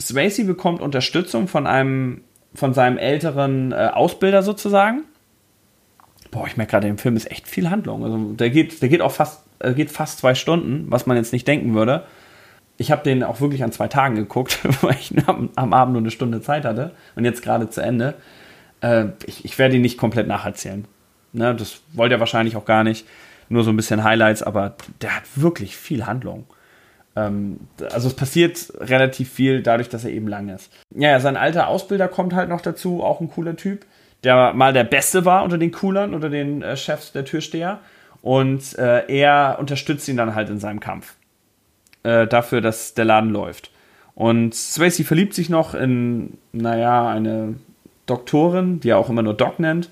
Swayze 0.00 0.44
bekommt 0.44 0.80
Unterstützung 0.80 1.48
von 1.48 1.66
einem, 1.66 2.24
von 2.54 2.74
seinem 2.74 2.98
älteren 2.98 3.72
äh, 3.72 3.90
Ausbilder 3.92 4.42
sozusagen. 4.42 5.04
Boah, 6.32 6.46
ich 6.46 6.56
merke 6.56 6.72
gerade, 6.72 6.88
im 6.88 6.98
Film 6.98 7.14
ist 7.14 7.30
echt 7.30 7.46
viel 7.46 7.70
Handlung. 7.70 8.02
Also 8.02 8.32
der 8.32 8.50
geht, 8.50 8.82
der 8.82 8.88
geht 8.88 9.02
auch 9.02 9.12
fast, 9.12 9.44
äh, 9.60 9.74
geht 9.74 9.90
fast 9.92 10.18
zwei 10.18 10.34
Stunden, 10.34 10.86
was 10.88 11.06
man 11.06 11.16
jetzt 11.16 11.32
nicht 11.32 11.46
denken 11.46 11.74
würde. 11.74 12.04
Ich 12.78 12.90
habe 12.90 13.04
den 13.04 13.22
auch 13.22 13.40
wirklich 13.40 13.62
an 13.62 13.70
zwei 13.70 13.86
Tagen 13.86 14.16
geguckt, 14.16 14.58
weil 14.82 14.96
ich 14.98 15.12
am, 15.28 15.50
am, 15.54 15.72
Abend 15.72 15.92
nur 15.92 16.02
eine 16.02 16.10
Stunde 16.10 16.40
Zeit 16.40 16.64
hatte 16.64 16.92
und 17.14 17.24
jetzt 17.24 17.42
gerade 17.42 17.68
zu 17.68 17.82
Ende. 17.82 18.14
Äh, 18.80 19.08
ich, 19.26 19.44
ich 19.44 19.58
werde 19.58 19.76
ihn 19.76 19.82
nicht 19.82 19.98
komplett 19.98 20.26
nacherzählen. 20.26 20.86
Ne, 21.34 21.54
das 21.54 21.80
wollte 21.92 22.16
er 22.16 22.20
wahrscheinlich 22.20 22.56
auch 22.56 22.64
gar 22.64 22.82
nicht 22.82 23.06
nur 23.48 23.62
so 23.62 23.70
ein 23.70 23.76
bisschen 23.76 24.02
Highlights, 24.02 24.42
aber 24.42 24.74
der 25.00 25.16
hat 25.16 25.24
wirklich 25.36 25.76
viel 25.76 26.06
Handlung. 26.06 26.46
Ähm, 27.14 27.60
also 27.92 28.08
es 28.08 28.14
passiert 28.14 28.72
relativ 28.80 29.30
viel 29.30 29.62
dadurch, 29.62 29.88
dass 29.88 30.04
er 30.04 30.10
eben 30.10 30.28
lang 30.28 30.48
ist. 30.48 30.72
Ja, 30.94 31.10
ja, 31.10 31.20
sein 31.20 31.36
alter 31.36 31.68
Ausbilder 31.68 32.08
kommt 32.08 32.34
halt 32.34 32.48
noch 32.48 32.62
dazu, 32.62 33.02
auch 33.02 33.20
ein 33.20 33.30
cooler 33.30 33.56
Typ, 33.56 33.84
der 34.24 34.52
mal 34.54 34.72
der 34.72 34.84
Beste 34.84 35.24
war 35.24 35.44
unter 35.44 35.58
den 35.58 35.72
Coolern, 35.72 36.14
unter 36.14 36.30
den 36.30 36.62
äh, 36.62 36.76
Chefs 36.76 37.12
der 37.12 37.24
Türsteher. 37.24 37.80
Und 38.22 38.78
äh, 38.78 39.06
er 39.08 39.56
unterstützt 39.58 40.08
ihn 40.08 40.16
dann 40.16 40.34
halt 40.34 40.48
in 40.48 40.60
seinem 40.60 40.80
Kampf. 40.80 41.16
Äh, 42.04 42.26
dafür, 42.26 42.60
dass 42.60 42.94
der 42.94 43.04
Laden 43.04 43.30
läuft. 43.30 43.70
Und 44.14 44.54
Swayze 44.54 45.04
verliebt 45.04 45.34
sich 45.34 45.48
noch 45.48 45.74
in, 45.74 46.38
naja, 46.52 47.08
eine 47.08 47.54
Doktorin, 48.06 48.80
die 48.80 48.90
er 48.90 48.98
auch 48.98 49.08
immer 49.08 49.22
nur 49.22 49.34
Doc 49.34 49.58
nennt 49.58 49.88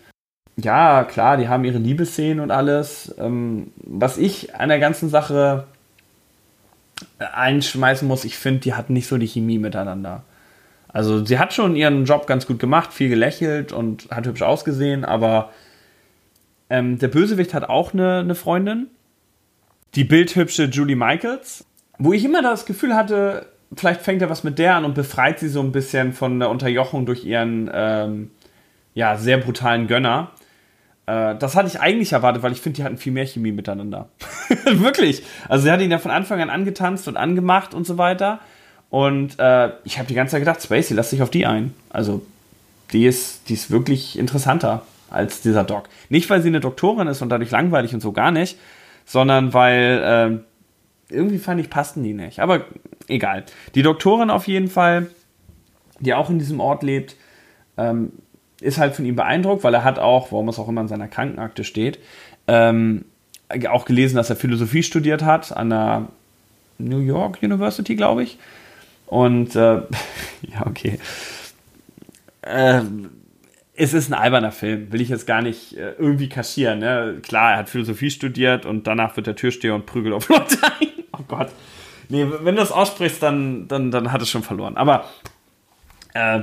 ja, 0.65 1.05
klar, 1.05 1.37
die 1.37 1.49
haben 1.49 1.65
ihre 1.65 1.79
Liebesszenen 1.79 2.41
und 2.41 2.51
alles. 2.51 3.15
Ähm, 3.19 3.73
was 3.77 4.19
ich 4.19 4.55
an 4.55 4.69
der 4.69 4.79
ganzen 4.79 5.09
Sache 5.09 5.67
einschmeißen 7.19 8.07
muss, 8.07 8.25
ich 8.25 8.37
finde, 8.37 8.61
die 8.61 8.75
hatten 8.75 8.93
nicht 8.93 9.07
so 9.07 9.19
die 9.19 9.29
Chemie 9.29 9.59
miteinander. 9.59 10.23
Also 10.93 11.25
sie 11.25 11.39
hat 11.39 11.53
schon 11.53 11.77
ihren 11.77 12.05
Job 12.05 12.27
ganz 12.27 12.47
gut 12.47 12.59
gemacht, 12.59 12.93
viel 12.93 13.09
gelächelt 13.09 13.73
und 13.73 14.09
hat 14.11 14.27
hübsch 14.27 14.43
ausgesehen, 14.43 15.05
aber 15.05 15.51
ähm, 16.69 16.99
der 16.99 17.09
Bösewicht 17.09 17.55
hat 17.55 17.69
auch 17.69 17.93
eine, 17.93 18.19
eine 18.19 18.35
Freundin, 18.35 18.89
die 19.95 20.05
bildhübsche 20.05 20.65
Julie 20.65 20.97
Michaels, 20.97 21.65
wo 21.99 22.13
ich 22.13 22.25
immer 22.25 22.43
das 22.43 22.67
Gefühl 22.67 22.95
hatte, 22.95 23.47
vielleicht 23.77 24.01
fängt 24.01 24.23
er 24.23 24.31
was 24.31 24.45
mit 24.45 24.59
der 24.59 24.77
an 24.77 24.85
und 24.85 24.95
befreit 24.95 25.39
sie 25.39 25.49
so 25.49 25.61
ein 25.61 25.73
bisschen 25.73 26.13
von 26.13 26.39
der 26.39 26.51
Unterjochung 26.51 27.07
durch 27.07 27.25
ihren 27.25 27.71
ähm, 27.73 28.31
ja, 28.95 29.17
sehr 29.17 29.39
brutalen 29.39 29.87
Gönner. 29.87 30.31
Äh, 31.07 31.37
das 31.37 31.57
hatte 31.57 31.69
ich 31.69 31.81
eigentlich 31.81 32.13
erwartet, 32.13 32.43
weil 32.43 32.53
ich 32.53 32.61
finde, 32.61 32.77
die 32.77 32.85
hatten 32.85 32.97
viel 32.97 33.13
mehr 33.13 33.27
Chemie 33.27 33.53
miteinander. 33.53 34.09
Wirklich. 34.65 35.23
Also 35.49 35.65
sie 35.65 35.71
hat 35.71 35.81
ihn 35.81 35.91
ja 35.91 35.99
von 35.99 36.11
Anfang 36.11 36.41
an 36.41 36.51
angetanzt 36.51 37.07
und 37.07 37.17
angemacht 37.17 37.75
und 37.75 37.87
so 37.87 37.99
weiter. 37.99 38.41
Und 38.91 39.39
äh, 39.39 39.71
ich 39.85 39.99
habe 39.99 40.09
die 40.09 40.15
ganze 40.15 40.33
Zeit 40.33 40.41
gedacht, 40.41 40.63
Spacey, 40.63 40.95
lass 40.95 41.11
dich 41.11 41.23
auf 41.23 41.31
die 41.31 41.47
ein. 41.47 41.75
Also 41.91 42.23
die 42.93 43.07
ist, 43.07 43.49
die 43.49 43.55
ist 43.55 43.71
wirklich 43.71 44.19
interessanter 44.19 44.83
als 45.09 45.41
dieser 45.41 45.65
Doc. 45.65 45.89
Nicht, 46.09 46.29
weil 46.29 46.43
sie 46.43 46.49
eine 46.49 46.61
Doktorin 46.61 47.07
ist 47.07 47.23
und 47.23 47.29
dadurch 47.29 47.51
langweilig 47.51 47.95
und 47.95 48.01
so 48.01 48.13
gar 48.13 48.33
nicht, 48.33 48.59
sondern 49.07 49.55
weil 49.55 50.43
äh, 51.11 51.15
irgendwie 51.15 51.39
fand 51.39 51.61
ich, 51.61 51.71
passten 51.71 52.03
die 52.03 52.15
nicht. 52.15 52.41
Aber 52.41 52.65
egal. 53.09 53.45
Die 53.75 53.83
Doktorin 53.83 54.31
auf 54.31 54.47
jeden 54.47 54.69
Fall, 54.69 55.09
die 56.01 56.15
auch 56.15 56.31
in 56.31 56.39
diesem 56.39 56.61
Ort 56.61 56.83
lebt, 56.83 57.17
ähm, 57.77 58.13
ist 58.61 58.79
halt 58.79 58.95
von 58.95 59.05
ihm 59.05 59.17
beeindruckt, 59.17 59.65
weil 59.65 59.75
er 59.75 59.85
hat 59.85 59.99
auch, 59.99 60.33
warum 60.33 60.49
es 60.49 60.59
auch 60.59 60.69
immer 60.69 60.83
in 60.83 60.89
seiner 60.89 61.09
Krankenakte 61.09 61.65
steht, 61.65 61.99
ähm, 62.47 63.05
auch 63.69 63.85
gelesen, 63.85 64.17
dass 64.17 64.31
er 64.31 64.37
Philosophie 64.37 64.83
studiert 64.83 65.25
hat 65.25 65.57
an 65.57 65.71
der 65.71 66.09
New 66.79 67.01
York 67.01 67.39
University, 67.43 67.97
glaube 67.97 68.23
ich. 68.23 68.39
Und 69.11 69.57
äh, 69.57 69.83
ja, 70.43 70.67
okay. 70.67 71.01
Äh, 72.43 72.83
es 73.75 73.93
ist 73.93 74.09
ein 74.09 74.15
alberner 74.15 74.53
Film, 74.53 74.93
will 74.93 75.01
ich 75.01 75.09
jetzt 75.09 75.27
gar 75.27 75.43
nicht 75.43 75.77
äh, 75.77 75.95
irgendwie 75.99 76.29
kaschieren. 76.29 76.79
Ne? 76.79 77.19
Klar, 77.21 77.53
er 77.53 77.59
hat 77.59 77.69
Philosophie 77.69 78.11
studiert 78.11 78.67
und 78.67 78.87
danach 78.87 79.17
wird 79.17 79.27
der 79.27 79.35
Türsteher 79.35 79.75
und 79.75 79.85
prügelt 79.85 80.15
auf 80.15 80.29
Leute 80.29 80.59
ein. 80.63 80.89
Oh 81.13 81.25
Gott. 81.27 81.49
Nee, 82.09 82.25
wenn 82.25 82.55
du 82.55 82.61
das 82.61 82.71
aussprichst, 82.71 83.21
dann, 83.21 83.67
dann, 83.67 83.91
dann 83.91 84.13
hat 84.13 84.23
es 84.23 84.31
schon 84.31 84.45
verloren. 84.45 84.77
Aber 84.77 85.07
äh, 86.15 86.43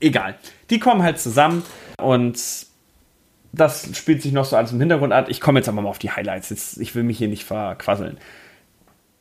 egal. 0.00 0.34
Die 0.70 0.80
kommen 0.80 1.02
halt 1.02 1.20
zusammen 1.20 1.62
und 1.98 2.40
das 3.52 3.96
spielt 3.96 4.20
sich 4.22 4.32
noch 4.32 4.46
so 4.46 4.56
alles 4.56 4.72
im 4.72 4.80
Hintergrund 4.80 5.12
ab. 5.12 5.26
Ich 5.28 5.40
komme 5.40 5.60
jetzt 5.60 5.68
aber 5.68 5.80
mal 5.80 5.88
auf 5.88 6.00
die 6.00 6.10
Highlights. 6.10 6.50
Jetzt, 6.50 6.80
ich 6.80 6.96
will 6.96 7.04
mich 7.04 7.18
hier 7.18 7.28
nicht 7.28 7.44
verquasseln. 7.44 8.18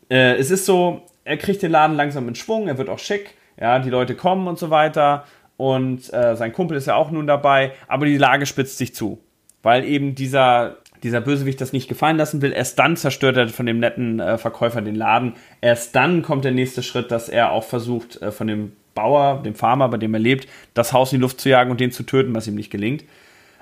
Äh, 0.09 0.37
es 0.37 0.49
ist 0.49 0.65
so, 0.65 1.05
er 1.25 1.37
kriegt 1.37 1.61
den 1.61 1.71
Laden 1.71 1.95
langsam 1.95 2.27
in 2.27 2.35
Schwung, 2.35 2.67
er 2.67 2.77
wird 2.77 2.89
auch 2.89 2.99
schick, 2.99 3.35
ja, 3.59 3.79
die 3.79 3.89
Leute 3.89 4.15
kommen 4.15 4.47
und 4.47 4.59
so 4.59 4.69
weiter. 4.69 5.25
Und 5.57 6.11
äh, 6.13 6.35
sein 6.35 6.53
Kumpel 6.53 6.77
ist 6.77 6.87
ja 6.87 6.95
auch 6.95 7.11
nun 7.11 7.27
dabei, 7.27 7.73
aber 7.87 8.05
die 8.05 8.17
Lage 8.17 8.45
spitzt 8.45 8.77
sich 8.77 8.95
zu. 8.95 9.19
Weil 9.61 9.85
eben 9.85 10.15
dieser, 10.15 10.77
dieser 11.03 11.21
Bösewicht 11.21 11.61
das 11.61 11.73
nicht 11.73 11.87
gefallen 11.87 12.17
lassen 12.17 12.41
will. 12.41 12.51
Erst 12.51 12.79
dann 12.79 12.97
zerstört 12.97 13.37
er 13.37 13.47
von 13.49 13.65
dem 13.65 13.79
netten 13.79 14.19
äh, 14.19 14.37
Verkäufer 14.37 14.81
den 14.81 14.95
Laden. 14.95 15.35
Erst 15.61 15.95
dann 15.95 16.21
kommt 16.21 16.43
der 16.43 16.51
nächste 16.51 16.83
Schritt, 16.83 17.11
dass 17.11 17.29
er 17.29 17.51
auch 17.51 17.63
versucht, 17.63 18.21
äh, 18.21 18.31
von 18.31 18.47
dem 18.47 18.73
Bauer, 18.95 19.41
dem 19.43 19.55
Farmer, 19.55 19.89
bei 19.89 19.97
dem 19.97 20.13
er 20.13 20.19
lebt, 20.19 20.47
das 20.73 20.91
Haus 20.91 21.13
in 21.13 21.19
die 21.19 21.21
Luft 21.21 21.39
zu 21.39 21.49
jagen 21.49 21.71
und 21.71 21.79
den 21.79 21.91
zu 21.91 22.03
töten, 22.03 22.35
was 22.35 22.47
ihm 22.47 22.55
nicht 22.55 22.71
gelingt. 22.71 23.03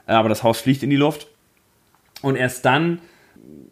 Äh, 0.07 0.13
aber 0.13 0.29
das 0.29 0.43
Haus 0.43 0.61
fliegt 0.61 0.83
in 0.83 0.89
die 0.89 0.95
Luft. 0.95 1.27
Und 2.21 2.35
erst 2.35 2.65
dann 2.65 2.99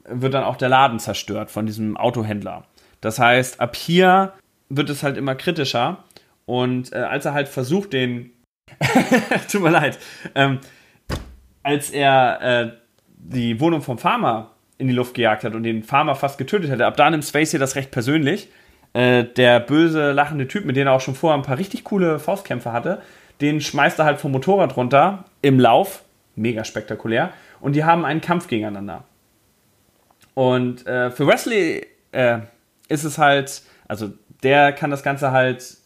wird 0.06 0.34
dann 0.34 0.43
auch 0.43 0.58
der 0.58 0.69
Laden 0.69 0.99
zerstört 0.99 1.52
von 1.52 1.65
diesem 1.65 1.95
Autohändler. 1.97 2.65
Das 3.01 3.19
heißt, 3.19 3.59
ab 3.59 3.75
hier 3.75 4.33
wird 4.69 4.89
es 4.89 5.03
halt 5.03 5.17
immer 5.17 5.35
kritischer. 5.35 6.03
Und 6.45 6.93
äh, 6.93 6.97
als 6.97 7.25
er 7.25 7.33
halt 7.33 7.47
versucht, 7.47 7.93
den. 7.93 8.31
Tut 9.51 9.62
mir 9.62 9.71
leid. 9.71 9.97
Ähm, 10.35 10.59
als 11.63 11.89
er 11.89 12.41
äh, 12.41 12.71
die 13.07 13.59
Wohnung 13.59 13.81
vom 13.81 13.97
Farmer 13.97 14.51
in 14.77 14.88
die 14.88 14.93
Luft 14.93 15.13
gejagt 15.13 15.43
hat 15.43 15.55
und 15.55 15.63
den 15.63 15.83
Farmer 15.83 16.15
fast 16.15 16.38
getötet 16.38 16.69
hätte, 16.71 16.85
ab 16.85 16.97
da 16.97 17.09
nimmt 17.09 17.25
Space 17.25 17.51
hier 17.51 17.59
das 17.59 17.75
recht 17.75 17.91
persönlich 17.91 18.49
äh, 18.93 19.23
der 19.23 19.59
böse, 19.59 20.12
lachende 20.12 20.47
Typ, 20.47 20.65
mit 20.65 20.75
dem 20.75 20.88
er 20.88 20.93
auch 20.93 21.01
schon 21.01 21.15
vorher 21.15 21.38
ein 21.38 21.43
paar 21.43 21.57
richtig 21.57 21.83
coole 21.83 22.19
Faustkämpfe 22.19 22.71
hatte, 22.71 23.01
den 23.41 23.62
schmeißt 23.62 23.99
er 23.99 24.05
halt 24.05 24.19
vom 24.19 24.31
Motorrad 24.31 24.75
runter 24.75 25.25
im 25.41 25.59
Lauf. 25.59 26.03
Mega 26.35 26.63
spektakulär. 26.63 27.31
Und 27.59 27.75
die 27.75 27.83
haben 27.83 28.05
einen 28.05 28.21
Kampf 28.21 28.47
gegeneinander. 28.47 29.03
Und 30.33 30.88
äh, 30.88 31.12
für 31.12 31.27
Wesley 31.27 31.85
äh, 32.12 32.39
ist 32.89 33.06
es 33.06 33.17
halt, 33.17 33.62
also 33.88 34.12
der 34.43 34.73
kann 34.73 34.91
das 34.91 35.04
Ganze 35.04 35.32
halt 35.32 35.78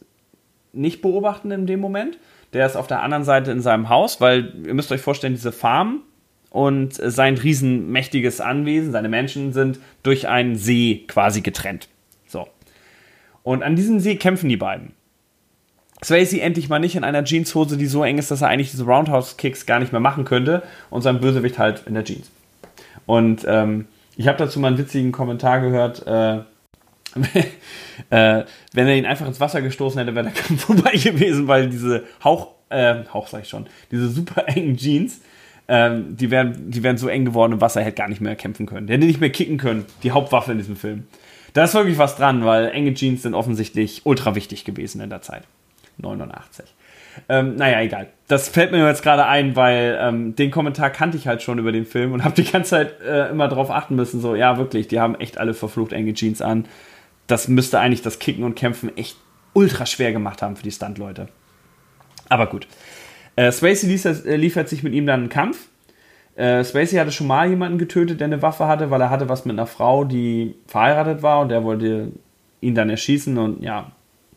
nicht 0.74 1.02
beobachten 1.02 1.52
in 1.52 1.68
dem 1.68 1.80
Moment. 1.80 2.18
Der 2.54 2.66
ist 2.66 2.76
auf 2.76 2.88
der 2.88 3.02
anderen 3.02 3.24
Seite 3.24 3.52
in 3.52 3.62
seinem 3.62 3.89
Haus, 3.89 4.20
weil 4.22 4.54
ihr 4.66 4.74
müsst 4.74 4.92
euch 4.92 5.02
vorstellen, 5.02 5.34
diese 5.34 5.52
Farm 5.52 6.02
und 6.50 6.94
sein 6.94 7.38
riesenmächtiges 7.38 8.42
Anwesen, 8.42 8.92
seine 8.92 9.10
Menschen 9.10 9.54
sind 9.54 9.80
durch 10.04 10.28
einen 10.28 10.56
See 10.56 11.06
quasi 11.08 11.42
getrennt. 11.42 11.88
Und 13.44 13.62
an 13.62 13.76
diesem 13.76 14.00
See 14.00 14.16
kämpfen 14.16 14.50
die 14.50 14.58
beiden. 14.58 14.94
Swayze 16.04 16.42
endlich 16.42 16.70
mal 16.70 16.80
nicht 16.80 16.96
in 16.96 17.04
einer 17.04 17.24
Jeanshose, 17.24 17.78
die 17.78 17.86
so 17.86 18.04
eng 18.04 18.18
ist, 18.18 18.32
dass 18.32 18.42
er 18.42 18.50
eigentlich 18.50 18.72
diese 18.72 18.86
Roundhouse-Kicks 18.86 19.66
gar 19.66 19.80
nicht 19.80 19.92
mehr 19.92 20.02
machen 20.02 20.26
könnte 20.26 20.63
und 20.89 21.02
sein 21.02 21.20
Bösewicht 21.20 21.60
halt 21.60 21.84
in 21.86 21.94
der 21.94 22.04
Jeans. 22.04 22.30
Und 23.06 23.46
ähm, 23.48 23.88
ich 24.18 24.28
habe 24.28 24.38
dazu 24.38 24.60
mal 24.60 24.70
einen 24.70 24.78
witzigen 24.78 25.12
Kommentar 25.12 25.62
gehört, 25.62 26.06
äh, 26.08 26.44
äh, 28.10 28.43
wenn 28.73 28.88
er 28.88 28.95
ihn 28.95 29.06
einfach 29.06 29.28
ins 29.28 29.39
Wasser 29.39 29.62
gestoßen 29.62 29.99
hätte, 29.99 30.15
wäre 30.15 30.26
der 30.26 30.34
Kampf 30.34 30.62
vorbei 30.65 30.93
gewesen, 30.93 31.47
weil 31.47 31.69
diese 31.69 32.04
Hauch, 32.23 32.49
äh, 32.69 33.04
Hauch 33.13 33.28
sag 33.28 33.43
ich 33.43 33.49
schon, 33.49 33.67
diese 33.91 34.10
super 34.10 34.47
engen 34.47 34.78
Jeans, 34.78 35.21
ähm, 35.67 36.17
die 36.17 36.30
wären, 36.32 36.69
die 36.71 36.84
wären 36.84 36.97
so 36.97 37.08
eng 37.08 37.26
geworden 37.26 37.54
im 37.54 37.62
Wasser, 37.62 37.82
er 37.82 37.88
hätte 37.88 37.97
gar 37.97 38.10
nicht 38.10 38.21
mehr 38.21 38.36
kämpfen 38.36 38.65
können. 38.65 38.88
Der 38.88 38.97
hätte 38.97 39.08
nicht 39.08 39.21
mehr 39.21 39.30
kicken 39.30 39.58
können, 39.58 39.86
die 40.04 40.12
Hauptwaffe 40.12 40.52
in 40.52 40.58
diesem 40.58 40.76
Film. 40.76 41.08
Da 41.54 41.63
ist 41.63 41.73
wirklich 41.73 41.97
was 41.97 42.15
dran, 42.15 42.43
weil 42.45 42.69
enge 42.71 42.93
Jeans 42.93 43.21
sind 43.21 43.36
offensichtlich 43.36 44.02
ultra 44.06 44.36
wichtig 44.36 44.65
gewesen 44.65 45.02
in 45.02 45.10
der 45.10 45.21
Zeit. 45.21 45.43
89. 45.99 46.65
Ähm, 47.30 47.56
naja, 47.56 47.82
egal. 47.82 48.08
Das 48.28 48.49
fällt 48.49 48.71
mir 48.71 48.86
jetzt 48.88 49.04
gerade 49.04 49.26
ein, 49.26 49.56
weil 49.56 49.97
ähm, 50.02 50.36
den 50.36 50.49
Kommentar 50.49 50.89
kannte 50.89 51.15
ich 51.15 51.28
halt 51.28 51.43
schon 51.43 51.60
über 51.60 51.71
den 51.71 51.86
Film 51.86 52.12
und 52.12 52.23
habe 52.23 52.36
die 52.36 52.49
ganze 52.49 52.71
Zeit 52.71 53.02
äh, 53.02 53.30
immer 53.30 53.47
drauf 53.47 53.69
achten 53.69 53.95
müssen. 53.95 54.19
So, 54.19 54.36
ja, 54.36 54.58
wirklich, 54.58 54.88
die 54.88 54.99
haben 54.99 55.15
echt 55.15 55.38
alle 55.38 55.54
verflucht 55.54 55.93
enge 55.93 56.13
Jeans 56.13 56.41
an. 56.41 56.65
Das 57.28 57.48
müsste 57.48 57.80
eigentlich 57.80 58.02
das 58.02 58.20
Kicken 58.20 58.44
und 58.44 58.56
Kämpfen 58.56 58.96
echt 58.98 59.18
ultra 59.54 59.86
schwer 59.86 60.12
gemacht 60.12 60.42
haben 60.42 60.56
für 60.56 60.64
die 60.64 60.72
Stunt-Leute. 60.72 61.28
Aber 62.30 62.48
gut. 62.48 62.68
Äh, 63.36 63.52
Spacey 63.52 63.88
liefert, 63.88 64.26
äh, 64.26 64.36
liefert 64.36 64.70
sich 64.70 64.84
mit 64.84 64.94
ihm 64.94 65.06
dann 65.06 65.22
einen 65.22 65.30
Kampf. 65.30 65.68
Äh, 66.36 66.64
Spacey 66.64 66.98
hatte 66.98 67.12
schon 67.12 67.28
mal 67.28 67.50
jemanden 67.50 67.78
getötet, 67.78 68.20
der 68.20 68.26
eine 68.26 68.42
Waffe 68.42 68.68
hatte, 68.68 68.90
weil 68.90 69.02
er 69.02 69.10
hatte 69.10 69.30
was 69.30 69.46
mit 69.46 69.54
einer 69.54 69.68
Frau, 69.68 70.04
die 70.04 70.56
verheiratet 70.68 71.22
war 71.22 71.42
und 71.42 71.50
der 71.50 71.64
wollte 71.64 72.12
ihn 72.62 72.76
dann 72.76 72.90
erschießen 72.90 73.38
und 73.38 73.62
ja, 73.62 73.92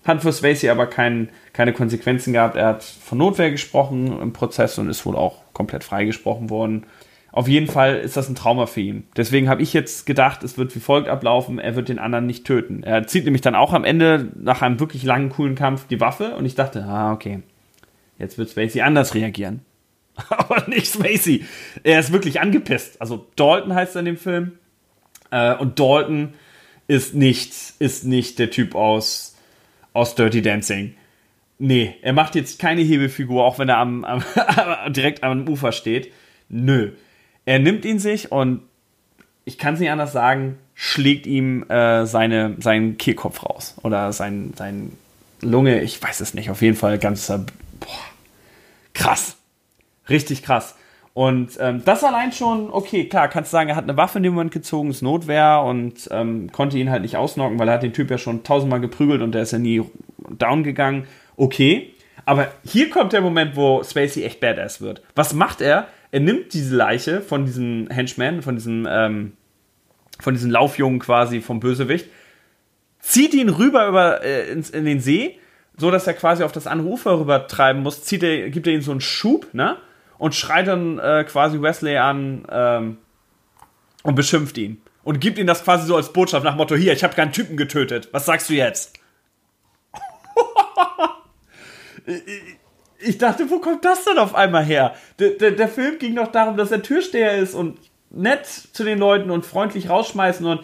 hat 0.04 0.22
für 0.22 0.32
Spacey 0.32 0.68
aber 0.68 0.86
kein, 0.86 1.30
keine 1.52 1.72
Konsequenzen 1.72 2.32
gehabt. 2.32 2.56
Er 2.56 2.66
hat 2.66 2.84
von 2.84 3.18
Notwehr 3.18 3.50
gesprochen 3.50 4.20
im 4.20 4.32
Prozess 4.32 4.78
und 4.78 4.88
ist 4.88 5.04
wohl 5.06 5.16
auch 5.16 5.38
komplett 5.52 5.84
freigesprochen 5.84 6.50
worden. 6.50 6.84
Auf 7.36 7.48
jeden 7.48 7.66
Fall 7.66 7.96
ist 7.96 8.16
das 8.16 8.30
ein 8.30 8.34
Trauma 8.34 8.64
für 8.64 8.80
ihn. 8.80 9.04
Deswegen 9.14 9.50
habe 9.50 9.60
ich 9.60 9.74
jetzt 9.74 10.06
gedacht, 10.06 10.42
es 10.42 10.56
wird 10.56 10.74
wie 10.74 10.80
folgt 10.80 11.10
ablaufen, 11.10 11.58
er 11.58 11.76
wird 11.76 11.90
den 11.90 11.98
anderen 11.98 12.24
nicht 12.24 12.46
töten. 12.46 12.82
Er 12.82 13.06
zieht 13.06 13.26
nämlich 13.26 13.42
dann 13.42 13.54
auch 13.54 13.74
am 13.74 13.84
Ende 13.84 14.32
nach 14.36 14.62
einem 14.62 14.80
wirklich 14.80 15.02
langen, 15.02 15.28
coolen 15.28 15.54
Kampf 15.54 15.86
die 15.86 16.00
Waffe 16.00 16.34
und 16.36 16.46
ich 16.46 16.54
dachte, 16.54 16.82
ah, 16.84 17.12
okay, 17.12 17.42
jetzt 18.18 18.38
wird 18.38 18.48
Spacey 18.48 18.80
anders 18.80 19.14
reagieren. 19.14 19.60
Aber 20.30 20.66
nicht 20.66 20.90
Spacey. 20.90 21.44
Er 21.82 22.00
ist 22.00 22.10
wirklich 22.10 22.40
angepisst. 22.40 23.02
Also 23.02 23.26
Dalton 23.36 23.74
heißt 23.74 23.96
er 23.96 24.00
in 24.00 24.06
dem 24.06 24.16
Film. 24.16 24.52
Äh, 25.30 25.56
und 25.56 25.78
Dalton 25.78 26.32
ist 26.88 27.14
nicht, 27.14 27.52
ist 27.78 28.06
nicht 28.06 28.38
der 28.38 28.50
Typ 28.50 28.74
aus 28.74 29.36
aus 29.92 30.14
Dirty 30.14 30.40
Dancing. 30.40 30.94
Nee, 31.58 31.96
er 32.00 32.14
macht 32.14 32.34
jetzt 32.34 32.58
keine 32.58 32.80
Hebefigur, 32.80 33.44
auch 33.44 33.58
wenn 33.58 33.68
er 33.68 33.76
am, 33.76 34.06
am 34.06 34.22
direkt 34.94 35.22
am 35.22 35.46
Ufer 35.46 35.72
steht. 35.72 36.12
Nö. 36.48 36.92
Er 37.46 37.58
nimmt 37.58 37.84
ihn 37.84 37.98
sich 37.98 38.30
und 38.30 38.60
ich 39.44 39.56
kann 39.56 39.74
es 39.74 39.80
nicht 39.80 39.90
anders 39.90 40.12
sagen, 40.12 40.58
schlägt 40.74 41.26
ihm 41.26 41.62
äh, 41.70 42.04
seine, 42.04 42.56
seinen 42.58 42.98
Kehlkopf 42.98 43.44
raus. 43.44 43.76
Oder 43.82 44.12
sein, 44.12 44.52
sein 44.56 44.92
Lunge, 45.40 45.80
ich 45.80 46.02
weiß 46.02 46.20
es 46.20 46.34
nicht. 46.34 46.50
Auf 46.50 46.60
jeden 46.60 46.76
Fall 46.76 46.98
ganz 46.98 47.28
boah, 47.28 47.88
krass. 48.92 49.36
Richtig 50.08 50.42
krass. 50.42 50.74
Und 51.14 51.52
ähm, 51.60 51.82
das 51.84 52.04
allein 52.04 52.32
schon, 52.32 52.70
okay, 52.70 53.08
klar, 53.08 53.28
kannst 53.28 53.50
du 53.50 53.56
sagen, 53.56 53.70
er 53.70 53.76
hat 53.76 53.84
eine 53.84 53.96
Waffe 53.96 54.18
in 54.18 54.24
dem 54.24 54.34
Moment 54.34 54.52
gezogen, 54.52 54.90
ist 54.90 55.00
Notwehr 55.00 55.62
und 55.64 56.08
ähm, 56.10 56.52
konnte 56.52 56.76
ihn 56.76 56.90
halt 56.90 57.02
nicht 57.02 57.16
ausnocken, 57.16 57.58
weil 57.58 57.68
er 57.68 57.74
hat 57.74 57.82
den 57.82 57.94
Typ 57.94 58.10
ja 58.10 58.18
schon 58.18 58.42
tausendmal 58.42 58.80
geprügelt 58.80 59.22
und 59.22 59.32
der 59.32 59.42
ist 59.42 59.52
ja 59.52 59.58
nie 59.58 59.82
down 60.28 60.62
gegangen. 60.62 61.06
Okay. 61.36 61.94
Aber 62.26 62.48
hier 62.66 62.90
kommt 62.90 63.14
der 63.14 63.22
Moment, 63.22 63.56
wo 63.56 63.82
Spacey 63.82 64.24
echt 64.24 64.40
badass 64.40 64.80
wird. 64.82 65.00
Was 65.14 65.32
macht 65.32 65.60
er? 65.60 65.88
Er 66.10 66.20
nimmt 66.20 66.54
diese 66.54 66.76
Leiche 66.76 67.20
von 67.20 67.44
diesem 67.44 67.88
Henchman, 67.90 68.42
von 68.42 68.56
diesem, 68.56 68.86
ähm, 68.88 69.32
von 70.20 70.34
diesem 70.34 70.50
Laufjungen 70.50 70.98
quasi 70.98 71.40
vom 71.40 71.60
Bösewicht, 71.60 72.06
zieht 73.00 73.34
ihn 73.34 73.48
rüber 73.48 73.88
über, 73.88 74.22
äh, 74.24 74.50
ins, 74.50 74.70
in 74.70 74.84
den 74.84 75.00
See, 75.00 75.38
so 75.76 75.90
dass 75.90 76.06
er 76.06 76.14
quasi 76.14 76.42
auf 76.42 76.52
das 76.52 76.66
andere 76.66 76.88
Ufer 76.88 77.18
rüber 77.20 77.46
treiben 77.46 77.82
muss, 77.82 78.02
zieht 78.04 78.22
er, 78.22 78.50
gibt 78.50 78.66
er 78.66 78.72
ihm 78.72 78.82
so 78.82 78.92
einen 78.92 79.00
Schub, 79.00 79.52
ne? 79.52 79.76
und 80.18 80.34
schreit 80.34 80.66
dann 80.66 80.98
äh, 80.98 81.24
quasi 81.24 81.60
Wesley 81.60 81.96
an 81.98 82.46
ähm, 82.50 82.98
und 84.02 84.14
beschimpft 84.14 84.58
ihn. 84.58 84.80
Und 85.04 85.20
gibt 85.20 85.38
ihm 85.38 85.46
das 85.46 85.62
quasi 85.62 85.86
so 85.86 85.96
als 85.96 86.12
Botschaft 86.12 86.44
nach 86.44 86.56
Motto, 86.56 86.74
hier, 86.74 86.92
ich 86.92 87.04
habe 87.04 87.14
keinen 87.14 87.32
Typen 87.32 87.56
getötet. 87.56 88.08
Was 88.12 88.26
sagst 88.26 88.50
du 88.50 88.54
jetzt? 88.54 88.98
ich 93.06 93.18
dachte, 93.18 93.50
wo 93.50 93.58
kommt 93.58 93.84
das 93.84 94.04
denn 94.04 94.18
auf 94.18 94.34
einmal 94.34 94.64
her? 94.64 94.94
Der, 95.18 95.30
der, 95.30 95.52
der, 95.52 95.68
Film 95.68 95.98
ging 95.98 96.16
doch 96.16 96.28
darum, 96.28 96.56
dass 96.56 96.70
er 96.70 96.82
Türsteher 96.82 97.36
ist 97.36 97.54
und 97.54 97.78
nett 98.10 98.46
zu 98.46 98.84
den 98.84 98.98
Leuten 98.98 99.30
und 99.30 99.46
freundlich 99.46 99.88
rausschmeißen 99.88 100.44
und 100.46 100.60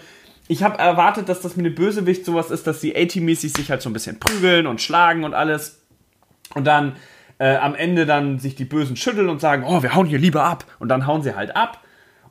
ich 0.48 0.62
habe 0.62 0.78
erwartet, 0.78 1.28
dass 1.28 1.40
das 1.40 1.56
mit 1.56 1.64
dem 1.66 1.74
Bösewicht 1.74 2.24
sowas 2.24 2.50
ist, 2.50 2.66
dass 2.66 2.80
die 2.80 2.94
A-Team-mäßig 2.96 3.52
sich 3.52 3.70
halt 3.70 3.80
so 3.80 3.88
ein 3.88 3.92
bisschen 3.92 4.18
prügeln 4.18 4.66
und 4.66 4.82
schlagen 4.82 5.24
und 5.24 5.34
alles. 5.34 5.80
Und 6.54 6.66
dann 6.66 6.96
äh, 7.38 7.56
am 7.56 7.74
Ende 7.74 8.06
dann 8.06 8.38
sich 8.38 8.54
die 8.54 8.64
Bösen 8.64 8.96
schütteln 8.96 9.28
und 9.28 9.40
sagen, 9.40 9.64
oh, 9.66 9.82
wir 9.82 9.94
hauen 9.94 10.06
hier 10.06 10.18
lieber 10.18 10.44
ab. 10.44 10.66
Und 10.78 10.88
dann 10.88 11.06
hauen 11.06 11.22
sie 11.22 11.34
halt 11.36 11.56
ab. 11.56 11.82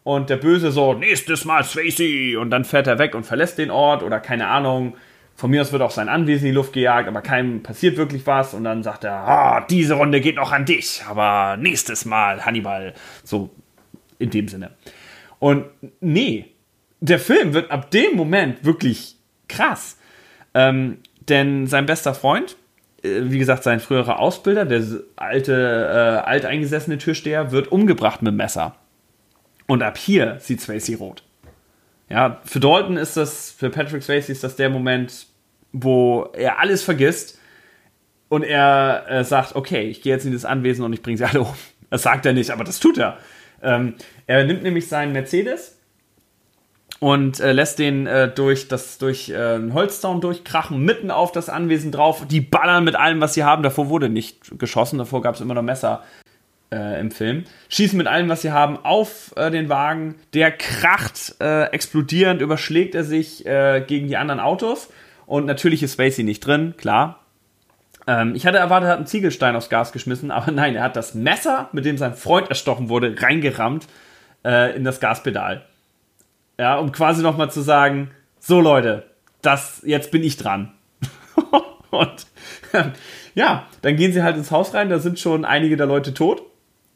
Und 0.03 0.29
der 0.29 0.37
Böse 0.37 0.71
so, 0.71 0.93
nächstes 0.93 1.45
Mal 1.45 1.63
Swayze. 1.63 2.39
Und 2.39 2.51
dann 2.51 2.65
fährt 2.65 2.85
er 2.85 2.99
weg 2.99 3.15
und 3.15 3.25
verlässt 3.25 3.57
den 3.57 3.71
Ort 3.71 4.03
oder 4.03 4.19
keine 4.19 4.47
Ahnung. 4.47 4.95
Von 5.41 5.49
mir 5.49 5.63
aus 5.63 5.71
wird 5.71 5.81
auch 5.81 5.89
sein 5.89 6.07
Anwesen 6.07 6.45
in 6.45 6.51
die 6.51 6.55
Luft 6.55 6.71
gejagt, 6.71 7.07
aber 7.07 7.23
keinem 7.23 7.63
passiert 7.63 7.97
wirklich 7.97 8.27
was. 8.27 8.53
Und 8.53 8.63
dann 8.63 8.83
sagt 8.83 9.05
er, 9.05 9.13
ah, 9.13 9.61
diese 9.67 9.95
Runde 9.95 10.21
geht 10.21 10.35
noch 10.35 10.51
an 10.51 10.65
dich, 10.65 11.01
aber 11.09 11.57
nächstes 11.57 12.05
Mal 12.05 12.45
Hannibal. 12.45 12.93
So 13.23 13.49
in 14.19 14.29
dem 14.29 14.47
Sinne. 14.47 14.69
Und 15.39 15.65
nee, 15.99 16.45
der 16.99 17.17
Film 17.17 17.55
wird 17.55 17.71
ab 17.71 17.89
dem 17.89 18.15
Moment 18.15 18.65
wirklich 18.65 19.15
krass. 19.49 19.97
Ähm, 20.53 20.99
denn 21.27 21.65
sein 21.65 21.87
bester 21.87 22.13
Freund, 22.13 22.55
äh, 23.01 23.21
wie 23.23 23.39
gesagt, 23.39 23.63
sein 23.63 23.79
früherer 23.79 24.19
Ausbilder, 24.19 24.65
der 24.65 24.83
alte, 25.15 26.21
äh, 26.23 26.29
alteingesessene 26.29 26.99
Türsteher, 26.99 27.51
wird 27.51 27.71
umgebracht 27.71 28.21
mit 28.21 28.31
dem 28.31 28.37
Messer. 28.37 28.75
Und 29.65 29.81
ab 29.81 29.97
hier 29.97 30.37
sieht 30.39 30.61
Swayze 30.61 30.97
rot. 30.97 31.23
Ja, 32.09 32.41
für 32.43 32.59
Dalton 32.59 32.97
ist 32.97 33.17
das, 33.17 33.49
für 33.49 33.71
Patrick 33.71 34.03
Swayze 34.03 34.31
ist 34.31 34.43
das 34.43 34.55
der 34.55 34.69
Moment, 34.69 35.30
wo 35.73 36.29
er 36.33 36.59
alles 36.59 36.83
vergisst 36.83 37.39
und 38.29 38.43
er 38.43 39.05
äh, 39.09 39.23
sagt, 39.23 39.55
okay, 39.55 39.89
ich 39.89 40.01
gehe 40.01 40.13
jetzt 40.13 40.25
in 40.25 40.33
das 40.33 40.45
Anwesen 40.45 40.85
und 40.85 40.93
ich 40.93 41.01
bringe 41.01 41.17
sie 41.17 41.25
alle 41.25 41.41
um. 41.41 41.53
Das 41.89 42.03
sagt 42.03 42.25
er 42.25 42.31
nicht, 42.31 42.51
aber 42.51 42.63
das 42.63 42.79
tut 42.79 42.97
er. 42.97 43.17
Ähm, 43.61 43.95
er 44.25 44.45
nimmt 44.45 44.63
nämlich 44.63 44.87
seinen 44.87 45.11
Mercedes 45.11 45.77
und 47.01 47.39
äh, 47.39 47.51
lässt 47.51 47.79
den 47.79 48.07
äh, 48.07 48.29
durch 48.29 48.67
das 48.67 48.97
durch 48.99 49.29
äh, 49.29 49.35
einen 49.35 49.73
Holzzaun 49.73 50.21
durchkrachen, 50.21 50.79
mitten 50.85 51.11
auf 51.11 51.31
das 51.31 51.49
Anwesen 51.49 51.91
drauf. 51.91 52.25
Die 52.27 52.39
ballern 52.39 52.83
mit 52.83 52.95
allem, 52.95 53.19
was 53.19 53.33
sie 53.33 53.43
haben. 53.43 53.63
Davor 53.63 53.89
wurde 53.89 54.07
nicht 54.07 54.57
geschossen, 54.57 54.99
davor 54.99 55.21
gab 55.21 55.35
es 55.35 55.41
immer 55.41 55.55
noch 55.55 55.63
Messer 55.63 56.03
äh, 56.71 56.99
im 57.01 57.11
Film. 57.11 57.43
Schießen 57.69 57.97
mit 57.97 58.07
allem, 58.07 58.29
was 58.29 58.43
sie 58.43 58.51
haben, 58.51 58.77
auf 58.77 59.33
äh, 59.35 59.51
den 59.51 59.67
Wagen. 59.67 60.15
Der 60.33 60.51
kracht 60.51 61.35
explodierend, 61.39 62.41
überschlägt 62.41 62.95
er 62.95 63.03
sich 63.03 63.43
gegen 63.43 64.07
die 64.07 64.15
anderen 64.17 64.39
Autos. 64.39 64.89
Und 65.31 65.45
natürlich 65.45 65.81
ist 65.81 65.93
Spacey 65.93 66.25
nicht 66.25 66.45
drin, 66.45 66.73
klar. 66.75 67.21
Ähm, 68.05 68.35
ich 68.35 68.45
hatte 68.45 68.57
erwartet, 68.57 68.89
er 68.89 68.91
hat 68.91 68.97
einen 68.97 69.07
Ziegelstein 69.07 69.55
aufs 69.55 69.69
Gas 69.69 69.93
geschmissen, 69.93 70.29
aber 70.29 70.51
nein, 70.51 70.75
er 70.75 70.83
hat 70.83 70.97
das 70.97 71.15
Messer, 71.15 71.69
mit 71.71 71.85
dem 71.85 71.97
sein 71.97 72.15
Freund 72.15 72.49
erstochen 72.49 72.89
wurde, 72.89 73.15
reingerammt 73.17 73.87
äh, 74.43 74.75
in 74.75 74.83
das 74.83 74.99
Gaspedal. 74.99 75.65
Ja, 76.59 76.77
um 76.79 76.91
quasi 76.91 77.23
nochmal 77.23 77.49
zu 77.49 77.61
sagen, 77.61 78.11
so 78.39 78.59
Leute, 78.59 79.05
das, 79.41 79.81
jetzt 79.85 80.11
bin 80.11 80.21
ich 80.21 80.35
dran. 80.35 80.73
und 81.91 82.27
ja, 83.33 83.67
dann 83.83 83.95
gehen 83.95 84.11
sie 84.11 84.23
halt 84.23 84.35
ins 84.35 84.51
Haus 84.51 84.73
rein, 84.73 84.89
da 84.89 84.99
sind 84.99 85.17
schon 85.17 85.45
einige 85.45 85.77
der 85.77 85.87
Leute 85.87 86.13
tot, 86.13 86.41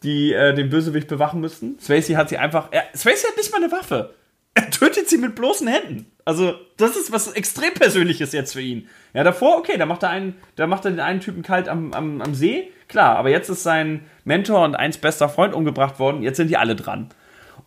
die 0.03 0.33
äh, 0.33 0.53
den 0.53 0.69
Bösewicht 0.69 1.07
bewachen 1.07 1.39
müssten. 1.39 1.79
Swayze 1.79 2.17
hat 2.17 2.27
sie 2.27 2.37
einfach, 2.37 2.67
er, 2.71 2.83
Swayze 2.97 3.29
hat 3.29 3.37
nicht 3.37 3.53
mal 3.53 3.63
eine 3.63 3.71
Waffe. 3.71 4.13
Er 4.55 4.69
tötet 4.71 5.07
sie 5.07 5.19
mit 5.19 5.35
bloßen 5.35 5.69
Händen. 5.69 6.11
Also, 6.25 6.55
das 6.77 6.97
ist 6.97 7.11
was 7.11 7.31
extrem 7.33 7.73
Persönliches 7.75 8.33
jetzt 8.33 8.53
für 8.53 8.61
ihn. 8.61 8.89
Ja, 9.13 9.23
davor, 9.23 9.57
okay, 9.57 9.77
da 9.77 9.85
macht 9.85 10.03
er 10.03 10.09
einen, 10.09 10.35
da 10.55 10.65
macht 10.67 10.85
er 10.85 10.91
den 10.91 10.99
einen 10.99 11.21
Typen 11.21 11.43
kalt 11.43 11.69
am, 11.69 11.93
am, 11.93 12.21
am 12.21 12.33
See, 12.33 12.71
klar, 12.88 13.15
aber 13.17 13.29
jetzt 13.29 13.49
ist 13.49 13.63
sein 13.63 14.01
Mentor 14.23 14.63
und 14.63 14.75
eins 14.75 14.97
bester 14.97 15.29
Freund 15.29 15.53
umgebracht 15.53 15.99
worden, 15.99 16.23
jetzt 16.23 16.38
sind 16.38 16.49
die 16.49 16.57
alle 16.57 16.75
dran. 16.75 17.09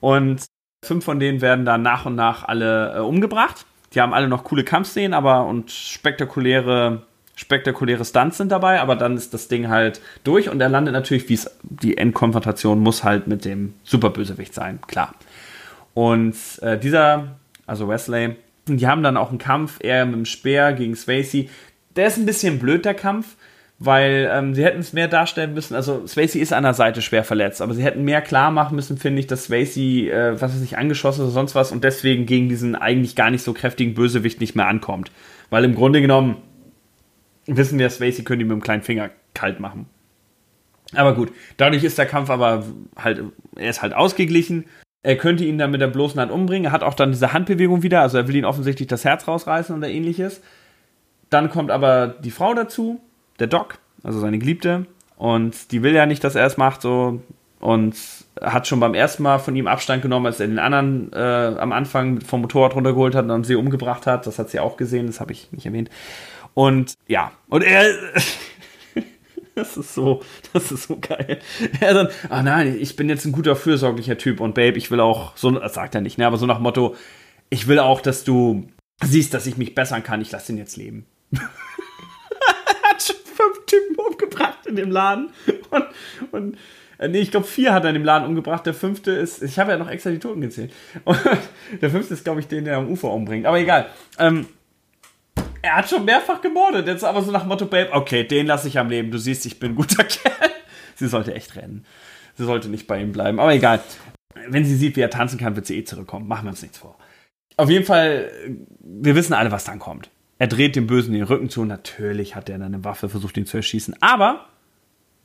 Und 0.00 0.42
Fünf 0.84 1.04
von 1.04 1.18
denen 1.18 1.40
werden 1.40 1.64
dann 1.64 1.82
nach 1.82 2.06
und 2.06 2.14
nach 2.14 2.46
alle 2.46 2.94
äh, 2.96 3.00
umgebracht. 3.00 3.66
Die 3.94 4.00
haben 4.00 4.14
alle 4.14 4.28
noch 4.28 4.44
coole 4.44 4.64
Kampfszenen, 4.64 5.12
aber 5.12 5.46
und 5.46 5.70
spektakuläre, 5.70 7.02
spektakuläre 7.34 8.04
Stunts 8.04 8.36
sind 8.36 8.52
dabei, 8.52 8.80
aber 8.80 8.94
dann 8.94 9.16
ist 9.16 9.34
das 9.34 9.48
Ding 9.48 9.68
halt 9.68 10.00
durch 10.24 10.48
und 10.48 10.60
er 10.60 10.68
landet 10.68 10.92
natürlich, 10.92 11.28
wie 11.28 11.34
es 11.34 11.50
die 11.62 11.96
Endkonfrontation 11.96 12.78
muss 12.78 13.02
halt 13.02 13.26
mit 13.26 13.44
dem 13.44 13.74
Superbösewicht 13.82 14.54
sein, 14.54 14.80
klar. 14.86 15.14
Und 15.94 16.36
äh, 16.60 16.78
dieser, 16.78 17.38
also 17.66 17.88
Wesley, 17.88 18.36
Und 18.68 18.78
die 18.78 18.86
haben 18.86 19.02
dann 19.02 19.16
auch 19.16 19.30
einen 19.30 19.38
Kampf, 19.38 19.78
er 19.80 20.06
mit 20.06 20.14
dem 20.14 20.24
Speer 20.24 20.72
gegen 20.72 20.94
Swayze. 20.96 21.46
Der 21.96 22.06
ist 22.06 22.18
ein 22.18 22.26
bisschen 22.26 22.58
blöd, 22.58 22.84
der 22.84 22.94
Kampf, 22.94 23.36
weil 23.78 24.28
ähm, 24.32 24.54
sie 24.54 24.64
hätten 24.64 24.80
es 24.80 24.92
mehr 24.92 25.08
darstellen 25.08 25.54
müssen. 25.54 25.74
Also 25.74 26.06
Swayze 26.06 26.38
ist 26.38 26.52
an 26.52 26.64
der 26.64 26.74
Seite 26.74 27.02
schwer 27.02 27.24
verletzt, 27.24 27.62
aber 27.62 27.74
sie 27.74 27.82
hätten 27.82 28.04
mehr 28.04 28.22
klar 28.22 28.50
machen 28.50 28.76
müssen, 28.76 28.98
finde 28.98 29.20
ich, 29.20 29.26
dass 29.26 29.44
Swayze, 29.44 29.80
äh, 29.80 30.40
was 30.40 30.52
er 30.52 30.58
sich 30.58 30.78
angeschossen 30.78 31.22
oder 31.22 31.30
sonst 31.30 31.54
was 31.54 31.72
und 31.72 31.84
deswegen 31.84 32.26
gegen 32.26 32.48
diesen 32.48 32.74
eigentlich 32.74 33.16
gar 33.16 33.30
nicht 33.30 33.42
so 33.42 33.52
kräftigen 33.52 33.94
Bösewicht 33.94 34.40
nicht 34.40 34.56
mehr 34.56 34.66
ankommt. 34.66 35.10
Weil 35.50 35.64
im 35.64 35.74
Grunde 35.74 36.00
genommen 36.00 36.36
wissen 37.46 37.78
wir, 37.78 37.88
Swayze 37.90 38.24
können 38.24 38.40
die 38.40 38.44
mit 38.44 38.52
dem 38.52 38.62
kleinen 38.62 38.82
Finger 38.82 39.10
kalt 39.34 39.60
machen. 39.60 39.86
Aber 40.94 41.14
gut, 41.14 41.32
dadurch 41.56 41.84
ist 41.84 41.98
der 41.98 42.06
Kampf 42.06 42.30
aber 42.30 42.64
halt, 42.96 43.22
er 43.56 43.70
ist 43.70 43.82
halt 43.82 43.94
ausgeglichen. 43.94 44.64
Er 45.08 45.16
könnte 45.16 45.42
ihn 45.42 45.56
dann 45.56 45.70
mit 45.70 45.80
der 45.80 45.86
bloßen 45.86 46.20
Hand 46.20 46.30
umbringen. 46.30 46.66
Er 46.66 46.72
hat 46.72 46.82
auch 46.82 46.92
dann 46.92 47.12
diese 47.12 47.32
Handbewegung 47.32 47.82
wieder, 47.82 48.02
also 48.02 48.18
er 48.18 48.28
will 48.28 48.36
ihn 48.36 48.44
offensichtlich 48.44 48.88
das 48.88 49.06
Herz 49.06 49.26
rausreißen 49.26 49.74
oder 49.74 49.88
ähnliches. 49.88 50.42
Dann 51.30 51.48
kommt 51.48 51.70
aber 51.70 52.08
die 52.08 52.30
Frau 52.30 52.52
dazu, 52.52 53.00
der 53.38 53.46
Doc, 53.46 53.78
also 54.02 54.20
seine 54.20 54.38
Geliebte, 54.38 54.84
und 55.16 55.72
die 55.72 55.82
will 55.82 55.94
ja 55.94 56.04
nicht, 56.04 56.22
dass 56.24 56.34
er 56.34 56.44
es 56.44 56.58
macht, 56.58 56.82
so 56.82 57.22
und 57.58 57.96
hat 58.38 58.66
schon 58.66 58.80
beim 58.80 58.92
ersten 58.92 59.22
Mal 59.22 59.38
von 59.38 59.56
ihm 59.56 59.66
Abstand 59.66 60.02
genommen, 60.02 60.26
als 60.26 60.40
er 60.40 60.46
den 60.46 60.58
anderen 60.58 61.10
äh, 61.14 61.54
am 61.58 61.72
Anfang 61.72 62.20
vom 62.20 62.42
Motorrad 62.42 62.74
runtergeholt 62.74 63.14
hat 63.14 63.22
und 63.22 63.28
dann 63.28 63.44
sie 63.44 63.56
umgebracht 63.56 64.06
hat. 64.06 64.26
Das 64.26 64.38
hat 64.38 64.50
sie 64.50 64.60
auch 64.60 64.76
gesehen, 64.76 65.06
das 65.06 65.20
habe 65.20 65.32
ich 65.32 65.50
nicht 65.52 65.64
erwähnt. 65.64 65.88
Und 66.52 66.92
ja, 67.06 67.32
und 67.48 67.64
er. 67.64 67.86
das 69.58 69.76
ist 69.76 69.94
so, 69.94 70.22
das 70.52 70.72
ist 70.72 70.84
so 70.84 70.98
geil. 70.98 71.40
Er 71.80 71.94
dann, 71.94 72.08
ah 72.28 72.42
nein, 72.42 72.76
ich 72.78 72.96
bin 72.96 73.08
jetzt 73.08 73.24
ein 73.24 73.32
guter, 73.32 73.56
fürsorglicher 73.56 74.18
Typ 74.18 74.40
und 74.40 74.54
Babe, 74.54 74.78
ich 74.78 74.90
will 74.90 75.00
auch, 75.00 75.36
so, 75.36 75.50
das 75.50 75.74
sagt 75.74 75.94
er 75.94 76.00
nicht, 76.00 76.18
ne, 76.18 76.26
aber 76.26 76.38
so 76.38 76.46
nach 76.46 76.60
Motto, 76.60 76.96
ich 77.50 77.66
will 77.66 77.78
auch, 77.78 78.00
dass 78.00 78.24
du 78.24 78.68
siehst, 79.02 79.34
dass 79.34 79.46
ich 79.46 79.56
mich 79.56 79.74
bessern 79.74 80.02
kann, 80.02 80.20
ich 80.20 80.30
lasse 80.30 80.52
ihn 80.52 80.58
jetzt 80.58 80.76
leben. 80.76 81.06
fünf 83.38 83.66
Typen 83.66 83.96
umgebracht 83.96 84.66
in 84.66 84.76
dem 84.76 84.90
Laden. 84.90 85.30
Und, 85.70 85.84
und 86.32 86.58
äh, 86.98 87.08
nee, 87.08 87.20
ich 87.20 87.30
glaube, 87.30 87.46
vier 87.46 87.72
hat 87.72 87.84
er 87.84 87.90
in 87.90 87.94
dem 87.94 88.04
Laden 88.04 88.26
umgebracht. 88.26 88.66
Der 88.66 88.74
fünfte 88.74 89.12
ist, 89.12 89.42
ich 89.42 89.58
habe 89.58 89.70
ja 89.70 89.78
noch 89.78 89.88
extra 89.88 90.10
die 90.10 90.18
Toten 90.18 90.40
gezählt. 90.40 90.72
Und 91.04 91.18
der 91.80 91.90
fünfte 91.90 92.14
ist, 92.14 92.24
glaube 92.24 92.40
ich, 92.40 92.48
den, 92.48 92.64
der 92.64 92.78
am 92.78 92.88
Ufer 92.88 93.12
umbringt. 93.12 93.46
Aber 93.46 93.58
egal. 93.58 93.86
Ähm, 94.18 94.46
er 95.62 95.76
hat 95.76 95.88
schon 95.88 96.04
mehrfach 96.04 96.40
gemordet. 96.40 96.86
Jetzt 96.86 97.04
aber 97.04 97.22
so 97.22 97.30
nach 97.30 97.44
Motto, 97.44 97.66
Babe, 97.66 97.90
okay, 97.92 98.24
den 98.24 98.46
lasse 98.46 98.68
ich 98.68 98.78
am 98.78 98.88
Leben. 98.88 99.10
Du 99.10 99.18
siehst, 99.18 99.46
ich 99.46 99.58
bin 99.58 99.72
ein 99.72 99.74
guter 99.76 100.04
Kerl. 100.04 100.50
Sie 100.94 101.08
sollte 101.08 101.34
echt 101.34 101.56
rennen. 101.56 101.84
Sie 102.36 102.44
sollte 102.44 102.68
nicht 102.68 102.86
bei 102.86 103.00
ihm 103.00 103.12
bleiben. 103.12 103.40
Aber 103.40 103.52
egal. 103.54 103.80
Wenn 104.48 104.64
sie 104.64 104.76
sieht, 104.76 104.96
wie 104.96 105.00
er 105.00 105.10
tanzen 105.10 105.38
kann, 105.38 105.56
wird 105.56 105.66
sie 105.66 105.78
eh 105.78 105.84
zurückkommen. 105.84 106.28
Machen 106.28 106.44
wir 106.44 106.50
uns 106.50 106.62
nichts 106.62 106.78
vor. 106.78 106.96
Auf 107.56 107.70
jeden 107.70 107.84
Fall, 107.84 108.30
wir 108.80 109.16
wissen 109.16 109.32
alle, 109.32 109.50
was 109.50 109.64
dann 109.64 109.80
kommt. 109.80 110.10
Er 110.38 110.46
dreht 110.46 110.76
dem 110.76 110.86
Bösen 110.86 111.12
den 111.12 111.24
Rücken 111.24 111.50
zu. 111.50 111.64
Natürlich 111.64 112.36
hat 112.36 112.48
er 112.48 112.58
dann 112.58 112.74
eine 112.74 112.84
Waffe, 112.84 113.08
versucht 113.08 113.36
ihn 113.36 113.46
zu 113.46 113.56
erschießen. 113.56 113.96
Aber 114.00 114.46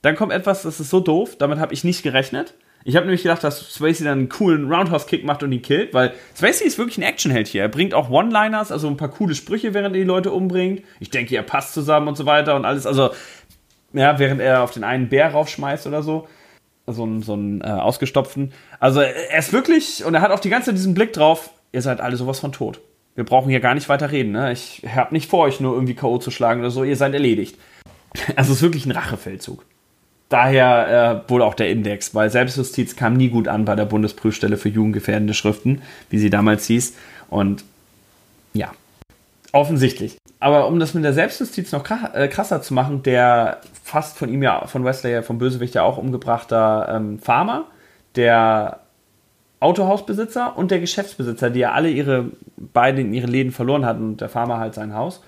dann 0.02 0.15
kommt 0.15 0.32
etwas, 0.32 0.63
das 0.63 0.80
ist 0.80 0.89
so 0.89 1.00
doof. 1.00 1.36
Damit 1.38 1.60
habe 1.60 1.74
ich 1.74 1.84
nicht 1.84 2.02
gerechnet. 2.02 2.56
Ich 2.86 2.96
habe 2.96 3.06
nämlich 3.06 3.24
gedacht, 3.24 3.43
dass 3.43 3.74
Swayze 3.74 4.04
dann 4.04 4.19
einen 4.19 4.30
coolen 4.30 4.72
Roundhouse-Kick 4.72 5.24
macht 5.24 5.43
und 5.43 5.52
ihn 5.52 5.62
killt, 5.62 5.93
weil 5.93 6.13
Swayze 6.36 6.63
ist 6.65 6.78
wirklich 6.78 6.98
ein 6.98 7.04
Actionheld 7.04 7.48
hier. 7.48 7.62
Er 7.62 7.69
bringt 7.69 7.93
auch 7.93 8.10
One-Liners, 8.10 8.72
also 8.72 8.88
ein 8.88 8.98
paar 8.98 9.10
coole 9.10 9.36
Sprüche, 9.36 9.74
während 9.74 9.96
er 9.96 10.00
die 10.00 10.06
Leute 10.06 10.32
umbringt. 10.32 10.84
Ich 11.00 11.10
denke, 11.10 11.36
er 11.36 11.43
passt 11.43 11.74
zusammen 11.74 12.08
und 12.08 12.17
so 12.17 12.26
weiter 12.26 12.56
und 12.56 12.65
alles. 12.65 12.86
Also, 12.86 13.12
ja, 13.93 14.19
während 14.19 14.41
er 14.41 14.63
auf 14.63 14.72
den 14.72 14.84
einen 14.84 15.10
Bär 15.10 15.32
raufschmeißt 15.32 15.88
oder 15.88 16.04
so. 16.04 16.28
So 16.86 17.04
einen, 17.04 17.22
so 17.22 17.38
äh, 17.38 17.69
ausgestopften. 17.69 18.52
Also, 18.80 19.00
er 19.00 19.39
ist 19.39 19.54
wirklich, 19.54 20.04
und 20.04 20.13
er 20.15 20.22
hat 20.22 20.32
auch 20.32 20.41
die 20.41 20.50
ganze 20.50 20.67
Zeit 20.67 20.76
diesen 20.76 20.93
Blick 20.93 21.13
drauf, 21.13 21.52
ihr 21.72 21.82
seid 21.82 22.02
alle 22.02 22.17
sowas 22.17 22.39
von 22.39 22.52
tot. 22.52 22.82
Wir 23.15 23.24
brauchen 23.24 23.50
hier 23.50 23.60
gar 23.60 23.76
nicht 23.76 23.89
weiter 23.89 24.12
reden. 24.12 24.32
Ne? 24.32 24.52
Ich 24.52 24.84
habe 24.93 25.13
nicht 25.13 25.30
vor, 25.30 25.46
euch 25.46 25.60
nur 25.60 25.74
irgendwie 25.74 25.93
K.O. 25.93 26.17
zu 26.17 26.32
schlagen 26.32 26.62
oder 26.62 26.72
so. 26.72 26.84
Ihr 26.84 26.98
seid 26.98 27.13
erledigt. 27.13 27.58
Also 28.36 28.52
es 28.52 28.58
ist 28.58 28.62
wirklich 28.62 28.86
ein 28.86 28.91
Rachefeldzug. 28.91 29.65
Daher 30.34 31.22
äh, 31.28 31.30
wohl 31.30 31.43
auch 31.43 31.54
der 31.54 31.69
Index, 31.69 32.15
weil 32.15 32.32
Selbstjustiz 32.32 32.96
kam 32.96 33.13
nie 33.13 33.30
gut 33.30 33.48
an 33.48 33.65
bei 33.65 33.76
der 33.76 33.86
Bundesprüfstelle 33.86 34.58
für 34.58 34.67
jugendgefährdende 34.67 35.36
Schriften, 35.36 35.84
wie 36.10 36.17
sie 36.17 36.32
damals 36.32 36.65
hieß. 36.65 36.96
Und 37.30 37.63
ja, 38.56 38.72
offensichtlich. 39.52 40.17
Aber 40.39 40.65
um 40.65 40.80
das 40.80 40.96
mit 40.96 41.04
der 41.04 41.13
Selbstjustiz 41.13 41.72
noch 41.72 41.86
äh, 42.15 42.28
krasser 42.30 42.63
zu 42.63 42.74
machen, 42.74 43.04
der 43.04 43.62
fast 43.84 44.17
von 44.17 44.28
ihm 44.28 44.41
ja, 44.41 44.65
von 44.65 44.84
Wesley, 44.84 45.22
vom 45.22 45.38
Bösewicht 45.38 45.76
ja 45.76 45.84
auch 45.84 46.00
umgebrachter 46.00 46.88
ähm, 46.89 47.19
Farmer, 47.19 47.65
der 48.15 48.80
Autohausbesitzer 49.60 50.58
und 50.58 50.72
der 50.72 50.80
Geschäftsbesitzer, 50.80 51.52
die 51.52 51.60
ja 51.60 51.74
alle 51.74 51.91
ihre 51.91 52.32
beide 52.58 53.02
in 53.02 53.13
ihre 53.13 53.28
Läden 53.28 53.52
verloren 53.52 53.86
hatten 53.86 54.04
und 54.04 54.22
der 54.22 54.30
Farmer 54.30 54.58
halt 54.58 54.74
sein 54.74 54.96
Haus. 54.96 55.22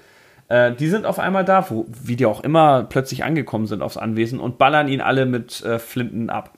Äh, 0.48 0.74
die 0.74 0.88
sind 0.88 1.06
auf 1.06 1.20
einmal 1.20 1.46
da, 1.46 1.70
wo, 1.70 1.86
wie 1.88 2.16
die 2.16 2.26
auch 2.26 2.44
immer 2.44 2.84
plötzlich 2.84 3.24
angekommen 3.24 3.68
sind 3.68 3.82
aufs 3.82 3.98
Anwesen 3.98 4.40
und 4.40 4.58
ballern 4.58 4.88
ihn 4.88 5.02
alle 5.02 5.26
mit 5.26 5.64
äh, 5.64 5.80
Flinten 5.80 6.30
ab. 6.30 6.54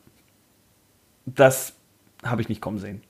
Das 1.26 1.74
habe 2.24 2.42
ich 2.42 2.50
nicht 2.50 2.62
kommen 2.62 2.80
sehen. 2.80 3.02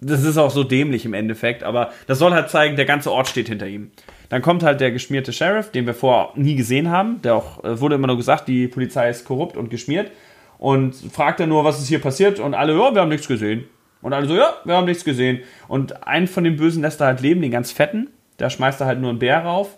Das 0.00 0.24
ist 0.24 0.38
auch 0.38 0.50
so 0.50 0.64
dämlich 0.64 1.04
im 1.04 1.12
Endeffekt, 1.12 1.62
aber 1.62 1.90
das 2.06 2.18
soll 2.18 2.32
halt 2.32 2.48
zeigen, 2.48 2.76
der 2.76 2.86
ganze 2.86 3.12
Ort 3.12 3.28
steht 3.28 3.48
hinter 3.48 3.66
ihm. 3.66 3.90
Dann 4.30 4.40
kommt 4.40 4.62
halt 4.62 4.80
der 4.80 4.92
geschmierte 4.92 5.32
Sheriff, 5.32 5.70
den 5.72 5.86
wir 5.86 5.92
vorher 5.92 6.30
nie 6.36 6.54
gesehen 6.54 6.90
haben. 6.90 7.20
Der 7.22 7.34
auch, 7.34 7.62
äh, 7.64 7.80
wurde 7.80 7.96
immer 7.96 8.06
nur 8.06 8.16
gesagt, 8.16 8.48
die 8.48 8.68
Polizei 8.68 9.10
ist 9.10 9.24
korrupt 9.24 9.56
und 9.56 9.70
geschmiert. 9.70 10.10
Und 10.56 10.94
fragt 10.94 11.40
dann 11.40 11.48
nur, 11.48 11.64
was 11.64 11.80
ist 11.80 11.88
hier 11.88 12.00
passiert? 12.00 12.38
Und 12.38 12.54
alle, 12.54 12.72
ja, 12.74 12.94
wir 12.94 13.00
haben 13.00 13.08
nichts 13.08 13.28
gesehen. 13.28 13.64
Und 14.02 14.12
alle 14.12 14.26
so, 14.26 14.34
ja, 14.34 14.54
wir 14.64 14.76
haben 14.76 14.86
nichts 14.86 15.04
gesehen. 15.04 15.40
Und 15.68 16.06
einen 16.06 16.26
von 16.26 16.44
den 16.44 16.56
Bösen 16.56 16.82
lässt 16.82 17.00
er 17.00 17.08
halt 17.08 17.20
leben, 17.20 17.42
den 17.42 17.50
ganz 17.50 17.72
fetten. 17.72 18.08
Der 18.38 18.50
schmeißt 18.50 18.80
er 18.80 18.86
halt 18.86 19.00
nur 19.00 19.10
einen 19.10 19.18
Bär 19.18 19.44
rauf, 19.44 19.76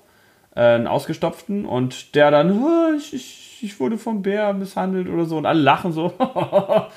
einen 0.61 0.87
ausgestopften. 0.87 1.65
Und 1.65 2.15
der 2.15 2.31
dann, 2.31 2.63
oh, 2.63 2.93
ich, 2.97 3.15
ich, 3.15 3.59
ich 3.63 3.81
wurde 3.81 3.99
vom 3.99 4.23
Bär 4.23 4.53
misshandelt 4.53 5.09
oder 5.09 5.25
so. 5.25 5.39
Und 5.39 5.47
alle 5.47 5.61
lachen 5.61 5.93
so. 5.93 6.13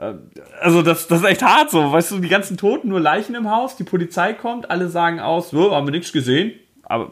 Äh, 0.00 0.14
also 0.60 0.82
das, 0.82 1.08
das 1.08 1.20
ist 1.20 1.26
echt 1.26 1.42
hart 1.42 1.70
so. 1.70 1.90
Weißt 1.90 2.12
du, 2.12 2.18
die 2.20 2.28
ganzen 2.28 2.56
Toten, 2.56 2.88
nur 2.88 3.00
Leichen 3.00 3.34
im 3.34 3.50
Haus, 3.50 3.74
die 3.74 3.82
Polizei 3.82 4.32
kommt, 4.32 4.70
alle 4.70 4.88
sagen 4.88 5.18
aus, 5.18 5.50
so, 5.50 5.74
haben 5.74 5.88
wir 5.88 5.90
nichts 5.90 6.12
gesehen. 6.12 6.52
Aber 6.84 7.10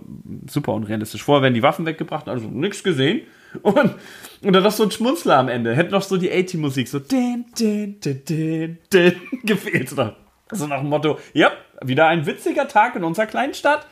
super 0.48 0.72
unrealistisch. 0.72 1.24
Vorher 1.24 1.42
werden 1.42 1.54
die 1.54 1.64
Waffen 1.64 1.84
weggebracht, 1.84 2.28
also 2.28 2.46
nichts 2.46 2.84
gesehen. 2.84 3.22
Und, 3.62 3.94
und 4.42 4.52
dann 4.52 4.62
noch 4.62 4.70
so 4.70 4.84
ein 4.84 4.90
Schmunzler 4.90 5.36
am 5.36 5.48
Ende. 5.48 5.74
Hätte 5.74 5.90
noch 5.90 6.02
so 6.02 6.16
die 6.16 6.30
A-Team-Musik 6.30 6.86
so 6.86 7.00
din, 7.00 7.44
din, 7.58 7.98
din, 8.00 8.24
din, 8.24 8.78
din, 8.92 9.12
gefehlt. 9.42 9.88
So 9.88 10.12
also 10.48 10.66
nach 10.66 10.80
dem 10.80 10.88
Motto, 10.88 11.18
ja, 11.32 11.50
wieder 11.82 12.06
ein 12.06 12.24
witziger 12.26 12.68
Tag 12.68 12.94
in 12.94 13.04
unserer 13.04 13.26
kleinen 13.26 13.54
Stadt. 13.54 13.86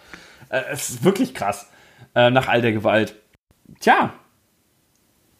Äh, 0.48 0.62
es 0.72 0.90
ist 0.90 1.04
wirklich 1.04 1.34
krass. 1.34 1.68
Äh, 2.14 2.30
nach 2.30 2.48
all 2.48 2.62
der 2.62 2.72
Gewalt. 2.72 3.16
Tja, 3.80 4.12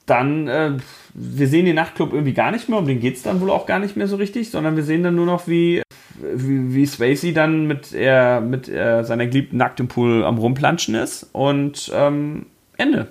dann, 0.07 0.49
äh, 0.49 0.73
wir 1.15 1.49
sehen 1.49 1.65
den 1.65 1.77
Nachtclub 1.77 2.13
irgendwie 2.13 2.35
gar 2.35 2.51
nicht 2.51 2.69
mehr, 2.69 2.79
um 2.79 2.87
den 2.87 3.01
geht 3.01 3.17
es 3.17 3.23
dann 3.23 3.41
wohl 3.41 3.51
auch 3.51 3.67
gar 3.67 3.79
nicht 3.79 3.97
mehr 3.97 4.09
so 4.09 4.17
richtig, 4.17 4.51
sondern 4.51 4.77
wir 4.77 4.83
sehen 4.83 5.03
dann 5.03 5.15
nur 5.15 5.27
noch, 5.27 5.47
wie, 5.47 5.83
wie, 6.21 6.75
wie 6.75 6.87
Swayze 6.87 7.33
dann 7.33 7.67
mit, 7.67 7.93
er, 7.93 8.41
mit 8.41 8.69
er 8.69 9.05
seiner 9.05 9.27
geliebten 9.27 9.57
nackt 9.57 9.81
im 9.81 9.89
Pool 9.89 10.25
am 10.25 10.39
Rumplanschen 10.39 10.95
ist 10.95 11.29
und 11.33 11.91
ähm, 11.95 12.47
Ende. 12.77 13.09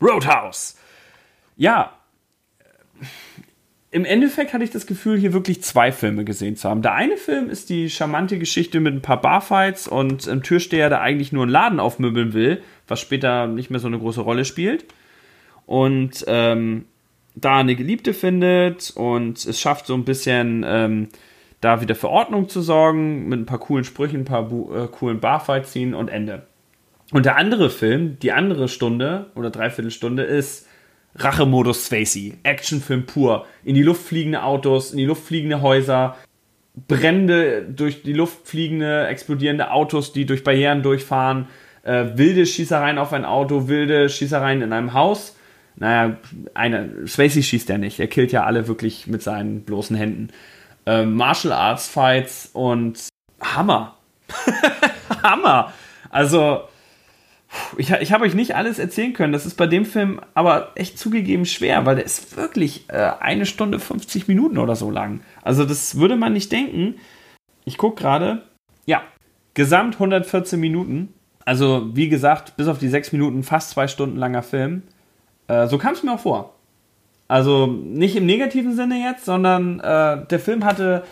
Roadhouse. 0.00 0.76
Ja, 1.56 1.92
im 3.92 4.06
Endeffekt 4.06 4.54
hatte 4.54 4.64
ich 4.64 4.70
das 4.70 4.86
Gefühl, 4.86 5.18
hier 5.18 5.34
wirklich 5.34 5.62
zwei 5.62 5.92
Filme 5.92 6.24
gesehen 6.24 6.56
zu 6.56 6.68
haben. 6.68 6.80
Der 6.80 6.94
eine 6.94 7.18
Film 7.18 7.50
ist 7.50 7.68
die 7.68 7.90
charmante 7.90 8.38
Geschichte 8.38 8.80
mit 8.80 8.94
ein 8.94 9.02
paar 9.02 9.20
Barfights 9.20 9.86
und 9.86 10.26
einem 10.26 10.42
Türsteher, 10.42 10.88
der 10.88 11.02
eigentlich 11.02 11.30
nur 11.30 11.42
einen 11.42 11.52
Laden 11.52 11.78
aufmöbeln 11.78 12.32
will, 12.32 12.62
was 12.88 13.00
später 13.00 13.46
nicht 13.46 13.70
mehr 13.70 13.80
so 13.80 13.88
eine 13.88 13.98
große 13.98 14.22
Rolle 14.22 14.46
spielt. 14.46 14.86
Und 15.66 16.24
ähm, 16.26 16.86
da 17.34 17.58
eine 17.58 17.76
Geliebte 17.76 18.14
findet 18.14 18.92
und 18.96 19.44
es 19.44 19.60
schafft 19.60 19.86
so 19.86 19.94
ein 19.94 20.06
bisschen 20.06 20.64
ähm, 20.66 21.08
da 21.60 21.82
wieder 21.82 21.94
für 21.94 22.08
Ordnung 22.08 22.48
zu 22.48 22.62
sorgen, 22.62 23.28
mit 23.28 23.40
ein 23.40 23.46
paar 23.46 23.60
coolen 23.60 23.84
Sprüchen, 23.84 24.20
ein 24.20 24.24
paar 24.24 24.50
äh, 24.50 24.88
coolen 24.88 25.20
Barfights 25.20 25.72
ziehen 25.72 25.92
und 25.92 26.08
Ende. 26.08 26.46
Und 27.12 27.26
der 27.26 27.36
andere 27.36 27.68
Film, 27.68 28.18
die 28.20 28.32
andere 28.32 28.68
Stunde 28.68 29.30
oder 29.34 29.50
Dreiviertelstunde 29.50 30.22
ist 30.22 30.66
Rachemodus 31.16 31.86
Spacey. 31.86 32.34
Actionfilm 32.42 33.06
pur. 33.06 33.46
In 33.64 33.74
die 33.74 33.82
Luft 33.82 34.02
fliegende 34.06 34.42
Autos, 34.42 34.92
in 34.92 34.98
die 34.98 35.04
Luft 35.04 35.24
fliegende 35.24 35.60
Häuser, 35.60 36.16
Brände 36.88 37.62
durch 37.68 38.02
die 38.02 38.14
Luft 38.14 38.48
fliegende, 38.48 39.06
explodierende 39.06 39.70
Autos, 39.70 40.12
die 40.12 40.24
durch 40.24 40.42
Barrieren 40.42 40.82
durchfahren, 40.82 41.48
äh, 41.82 42.06
wilde 42.14 42.46
Schießereien 42.46 42.98
auf 42.98 43.12
ein 43.12 43.24
Auto, 43.24 43.68
wilde 43.68 44.08
Schießereien 44.08 44.62
in 44.62 44.72
einem 44.72 44.94
Haus. 44.94 45.36
Naja, 45.76 46.16
eine, 46.54 47.06
Spacey 47.06 47.42
schießt 47.42 47.68
ja 47.68 47.78
nicht. 47.78 48.00
Er 48.00 48.06
killt 48.06 48.32
ja 48.32 48.44
alle 48.44 48.68
wirklich 48.68 49.06
mit 49.06 49.22
seinen 49.22 49.62
bloßen 49.62 49.96
Händen. 49.96 50.28
Äh, 50.86 51.04
Martial 51.04 51.52
Arts 51.52 51.88
Fights 51.88 52.50
und 52.52 53.08
Hammer. 53.40 53.96
Hammer. 55.22 55.72
Also, 56.10 56.62
ich, 57.76 57.90
ich 57.90 58.12
habe 58.12 58.24
euch 58.24 58.34
nicht 58.34 58.54
alles 58.54 58.78
erzählen 58.78 59.12
können. 59.12 59.32
Das 59.32 59.46
ist 59.46 59.56
bei 59.56 59.66
dem 59.66 59.84
Film 59.84 60.20
aber 60.34 60.72
echt 60.74 60.98
zugegeben 60.98 61.44
schwer, 61.44 61.84
weil 61.86 61.96
der 61.96 62.04
ist 62.04 62.36
wirklich 62.36 62.88
äh, 62.88 63.10
eine 63.20 63.46
Stunde 63.46 63.78
50 63.78 64.28
Minuten 64.28 64.58
oder 64.58 64.76
so 64.76 64.90
lang. 64.90 65.20
Also 65.42 65.64
das 65.64 65.96
würde 65.98 66.16
man 66.16 66.32
nicht 66.32 66.50
denken. 66.52 66.96
Ich 67.64 67.78
gucke 67.78 68.02
gerade, 68.02 68.42
Ja, 68.86 69.02
gesamt 69.54 69.94
114 69.94 70.58
Minuten. 70.58 71.14
Also, 71.44 71.90
wie 71.94 72.08
gesagt, 72.08 72.56
bis 72.56 72.68
auf 72.68 72.78
die 72.78 72.88
sechs 72.88 73.10
Minuten 73.10 73.42
fast 73.42 73.70
zwei 73.70 73.88
Stunden 73.88 74.16
langer 74.16 74.42
Film. 74.42 74.82
Äh, 75.48 75.66
so 75.66 75.76
kam 75.76 75.94
es 75.94 76.02
mir 76.02 76.12
auch 76.12 76.20
vor. 76.20 76.54
Also 77.28 77.66
nicht 77.66 78.14
im 78.14 78.26
negativen 78.26 78.76
Sinne 78.76 79.02
jetzt, 79.02 79.24
sondern 79.24 79.80
äh, 79.80 80.26
der 80.26 80.38
Film 80.38 80.64
hatte 80.64 81.04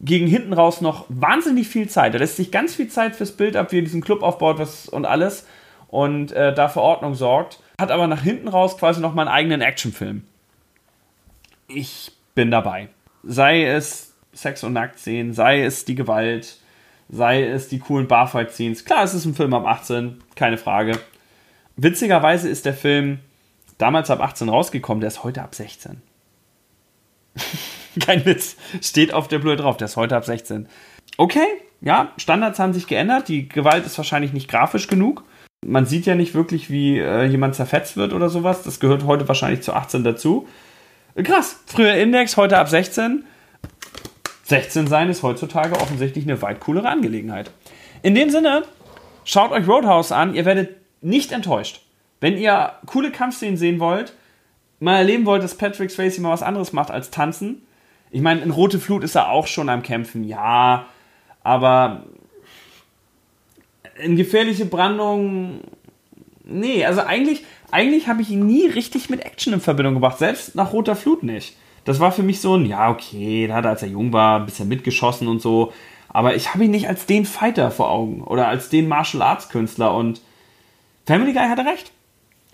gegen 0.00 0.26
hinten 0.26 0.52
raus 0.52 0.80
noch 0.80 1.06
wahnsinnig 1.08 1.68
viel 1.68 1.88
Zeit. 1.88 2.14
Er 2.14 2.20
lässt 2.20 2.36
sich 2.36 2.50
ganz 2.50 2.74
viel 2.74 2.88
Zeit 2.88 3.14
fürs 3.14 3.32
Bild 3.32 3.56
ab, 3.56 3.70
wie 3.70 3.78
er 3.78 3.82
diesen 3.82 4.00
Club 4.00 4.22
aufbaut 4.22 4.58
was, 4.58 4.88
und 4.88 5.06
alles 5.06 5.46
und 5.92 6.32
äh, 6.32 6.54
da 6.54 6.68
für 6.68 6.80
Ordnung 6.80 7.14
sorgt. 7.14 7.60
Hat 7.78 7.90
aber 7.90 8.06
nach 8.06 8.22
hinten 8.22 8.48
raus 8.48 8.78
quasi 8.78 9.00
noch 9.00 9.14
mal 9.14 9.28
einen 9.28 9.36
eigenen 9.36 9.60
Actionfilm. 9.60 10.24
Ich 11.68 12.12
bin 12.34 12.50
dabei. 12.50 12.88
Sei 13.22 13.66
es 13.66 14.14
Sex- 14.32 14.64
und 14.64 14.72
Nacktszenen, 14.72 15.34
sei 15.34 15.62
es 15.62 15.84
die 15.84 15.94
Gewalt, 15.94 16.56
sei 17.10 17.44
es 17.44 17.68
die 17.68 17.78
coolen 17.78 18.08
Barfight-Scenes. 18.08 18.86
Klar, 18.86 19.04
es 19.04 19.12
ist 19.12 19.26
ein 19.26 19.34
Film 19.34 19.52
ab 19.52 19.66
18, 19.66 20.22
keine 20.34 20.56
Frage. 20.56 20.98
Witzigerweise 21.76 22.48
ist 22.48 22.64
der 22.64 22.74
Film 22.74 23.18
damals 23.76 24.10
ab 24.10 24.22
18 24.22 24.48
rausgekommen, 24.48 25.02
der 25.02 25.08
ist 25.08 25.24
heute 25.24 25.42
ab 25.42 25.54
16. 25.54 26.00
Kein 28.00 28.24
Witz. 28.24 28.56
Steht 28.80 29.12
auf 29.12 29.28
der 29.28 29.40
Blöde 29.40 29.62
drauf, 29.62 29.76
der 29.76 29.84
ist 29.84 29.96
heute 29.96 30.16
ab 30.16 30.24
16. 30.24 30.68
Okay, 31.18 31.46
ja, 31.82 32.12
Standards 32.16 32.58
haben 32.58 32.72
sich 32.72 32.86
geändert. 32.86 33.28
Die 33.28 33.46
Gewalt 33.46 33.84
ist 33.84 33.98
wahrscheinlich 33.98 34.32
nicht 34.32 34.48
grafisch 34.48 34.86
genug. 34.86 35.24
Man 35.64 35.86
sieht 35.86 36.06
ja 36.06 36.14
nicht 36.14 36.34
wirklich, 36.34 36.70
wie 36.70 36.98
äh, 36.98 37.24
jemand 37.24 37.54
zerfetzt 37.54 37.96
wird 37.96 38.12
oder 38.12 38.28
sowas. 38.28 38.62
Das 38.62 38.80
gehört 38.80 39.04
heute 39.04 39.28
wahrscheinlich 39.28 39.62
zu 39.62 39.72
18 39.72 40.02
dazu. 40.04 40.48
Krass. 41.22 41.60
Früher 41.66 41.94
Index, 41.94 42.36
heute 42.36 42.58
ab 42.58 42.68
16. 42.68 43.24
16 44.44 44.86
sein 44.86 45.08
ist 45.08 45.22
heutzutage 45.22 45.74
offensichtlich 45.76 46.24
eine 46.24 46.42
weit 46.42 46.60
coolere 46.60 46.88
Angelegenheit. 46.88 47.50
In 48.02 48.14
dem 48.14 48.30
Sinne, 48.30 48.64
schaut 49.24 49.52
euch 49.52 49.66
Roadhouse 49.68 50.12
an. 50.12 50.34
Ihr 50.34 50.44
werdet 50.44 50.76
nicht 51.00 51.32
enttäuscht. 51.32 51.82
Wenn 52.20 52.36
ihr 52.36 52.72
coole 52.86 53.10
Kampfszenen 53.10 53.56
sehen 53.56 53.80
wollt, 53.80 54.14
mal 54.80 54.96
erleben 54.96 55.26
wollt, 55.26 55.42
dass 55.42 55.56
Patrick 55.56 55.90
Swayze 55.90 56.20
mal 56.20 56.32
was 56.32 56.42
anderes 56.42 56.72
macht 56.72 56.90
als 56.90 57.10
tanzen. 57.10 57.62
Ich 58.10 58.20
meine, 58.20 58.40
in 58.40 58.50
Rote 58.50 58.78
Flut 58.78 59.04
ist 59.04 59.14
er 59.14 59.30
auch 59.30 59.46
schon 59.46 59.68
am 59.68 59.82
Kämpfen, 59.82 60.24
ja, 60.24 60.86
aber 61.42 62.04
in 63.98 64.16
gefährliche 64.16 64.66
Brandung, 64.66 65.60
nee, 66.44 66.84
also 66.84 67.00
eigentlich, 67.02 67.44
eigentlich 67.70 68.08
habe 68.08 68.22
ich 68.22 68.30
ihn 68.30 68.46
nie 68.46 68.66
richtig 68.66 69.10
mit 69.10 69.24
Action 69.24 69.52
in 69.52 69.60
Verbindung 69.60 69.94
gebracht, 69.94 70.18
selbst 70.18 70.54
nach 70.54 70.72
Roter 70.72 70.96
Flut 70.96 71.22
nicht. 71.22 71.56
Das 71.84 71.98
war 71.98 72.12
für 72.12 72.22
mich 72.22 72.40
so 72.40 72.56
ein, 72.56 72.66
ja, 72.66 72.90
okay, 72.90 73.46
da 73.46 73.54
hat 73.54 73.64
er, 73.64 73.70
als 73.70 73.82
er 73.82 73.88
jung 73.88 74.12
war, 74.12 74.38
ein 74.38 74.46
bisschen 74.46 74.68
mitgeschossen 74.68 75.26
und 75.28 75.42
so, 75.42 75.72
aber 76.08 76.36
ich 76.36 76.52
habe 76.52 76.64
ihn 76.64 76.70
nicht 76.70 76.88
als 76.88 77.06
den 77.06 77.24
Fighter 77.24 77.70
vor 77.70 77.90
Augen 77.90 78.22
oder 78.22 78.48
als 78.48 78.68
den 78.68 78.86
Martial 78.86 79.22
Arts 79.22 79.48
Künstler 79.48 79.94
und 79.94 80.20
Family 81.06 81.32
Guy 81.32 81.48
hatte 81.48 81.64
recht. 81.64 81.90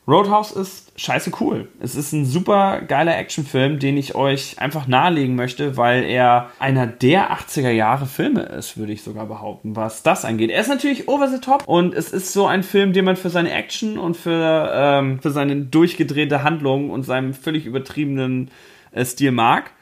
Roadhouse 0.08 0.52
ist 0.52 0.98
scheiße 0.98 1.32
cool. 1.38 1.68
Es 1.80 1.94
ist 1.94 2.12
ein 2.12 2.24
super 2.24 2.80
geiler 2.80 3.18
Actionfilm, 3.18 3.78
den 3.78 3.98
ich 3.98 4.14
euch 4.14 4.58
einfach 4.58 4.86
nahelegen 4.86 5.36
möchte, 5.36 5.76
weil 5.76 6.02
er 6.04 6.50
einer 6.58 6.86
der 6.86 7.30
80er 7.30 7.68
Jahre 7.68 8.06
Filme 8.06 8.40
ist, 8.40 8.78
würde 8.78 8.92
ich 8.92 9.02
sogar 9.02 9.26
behaupten, 9.26 9.76
was 9.76 10.02
das 10.02 10.24
angeht. 10.24 10.50
Er 10.50 10.62
ist 10.62 10.68
natürlich 10.68 11.08
over 11.08 11.28
the 11.28 11.40
top 11.40 11.68
und 11.68 11.94
es 11.94 12.10
ist 12.10 12.32
so 12.32 12.46
ein 12.46 12.62
Film, 12.62 12.94
den 12.94 13.04
man 13.04 13.16
für 13.16 13.28
seine 13.28 13.52
Action 13.52 13.98
und 13.98 14.16
für, 14.16 14.70
ähm, 14.72 15.20
für 15.20 15.30
seine 15.30 15.56
durchgedrehte 15.56 16.42
Handlung 16.42 16.88
und 16.88 17.02
seinem 17.02 17.34
völlig 17.34 17.66
übertriebenen 17.66 18.50
äh, 18.92 19.04
Stil 19.04 19.32
mag. 19.32 19.72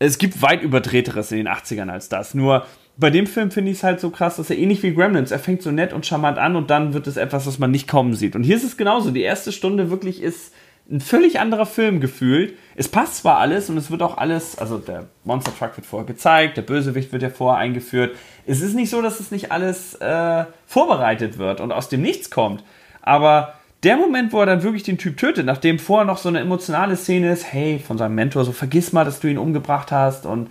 Es 0.00 0.18
gibt 0.18 0.42
weit 0.42 0.62
überdrehteres 0.62 1.30
in 1.30 1.38
den 1.38 1.48
80ern 1.48 1.88
als 1.88 2.08
das. 2.08 2.34
Nur 2.34 2.66
bei 3.02 3.10
dem 3.10 3.26
Film 3.26 3.50
finde 3.50 3.72
ich 3.72 3.78
es 3.78 3.82
halt 3.82 4.00
so 4.00 4.10
krass, 4.10 4.36
dass 4.36 4.48
er 4.48 4.56
ähnlich 4.56 4.82
wie 4.84 4.94
Gremlins, 4.94 5.32
er 5.32 5.40
fängt 5.40 5.60
so 5.60 5.72
nett 5.72 5.92
und 5.92 6.06
charmant 6.06 6.38
an 6.38 6.54
und 6.54 6.70
dann 6.70 6.94
wird 6.94 7.08
es 7.08 7.16
etwas, 7.16 7.48
was 7.48 7.58
man 7.58 7.72
nicht 7.72 7.88
kommen 7.88 8.14
sieht. 8.14 8.36
Und 8.36 8.44
hier 8.44 8.54
ist 8.54 8.62
es 8.62 8.76
genauso. 8.76 9.10
Die 9.10 9.22
erste 9.22 9.50
Stunde 9.50 9.90
wirklich 9.90 10.22
ist 10.22 10.54
ein 10.88 11.00
völlig 11.00 11.40
anderer 11.40 11.66
Film 11.66 12.00
gefühlt. 12.00 12.56
Es 12.76 12.88
passt 12.88 13.16
zwar 13.16 13.38
alles 13.38 13.68
und 13.68 13.76
es 13.76 13.90
wird 13.90 14.02
auch 14.02 14.18
alles, 14.18 14.56
also 14.56 14.78
der 14.78 15.08
Monster 15.24 15.52
Truck 15.56 15.76
wird 15.76 15.86
vorher 15.86 16.06
gezeigt, 16.06 16.56
der 16.56 16.62
Bösewicht 16.62 17.12
wird 17.12 17.24
ja 17.24 17.30
vorher 17.30 17.58
eingeführt. 17.58 18.14
Es 18.46 18.60
ist 18.60 18.74
nicht 18.74 18.90
so, 18.90 19.02
dass 19.02 19.18
es 19.18 19.32
nicht 19.32 19.50
alles 19.50 19.96
äh, 19.96 20.44
vorbereitet 20.64 21.38
wird 21.38 21.60
und 21.60 21.72
aus 21.72 21.88
dem 21.88 22.02
Nichts 22.02 22.30
kommt. 22.30 22.62
Aber 23.00 23.54
der 23.82 23.96
Moment, 23.96 24.32
wo 24.32 24.38
er 24.38 24.46
dann 24.46 24.62
wirklich 24.62 24.84
den 24.84 24.98
Typ 24.98 25.16
tötet, 25.16 25.44
nachdem 25.44 25.80
vorher 25.80 26.04
noch 26.04 26.18
so 26.18 26.28
eine 26.28 26.38
emotionale 26.38 26.94
Szene 26.94 27.32
ist, 27.32 27.52
hey, 27.52 27.80
von 27.84 27.98
seinem 27.98 28.14
Mentor, 28.14 28.44
so 28.44 28.52
vergiss 28.52 28.92
mal, 28.92 29.04
dass 29.04 29.18
du 29.18 29.26
ihn 29.26 29.38
umgebracht 29.38 29.90
hast 29.90 30.24
und 30.24 30.50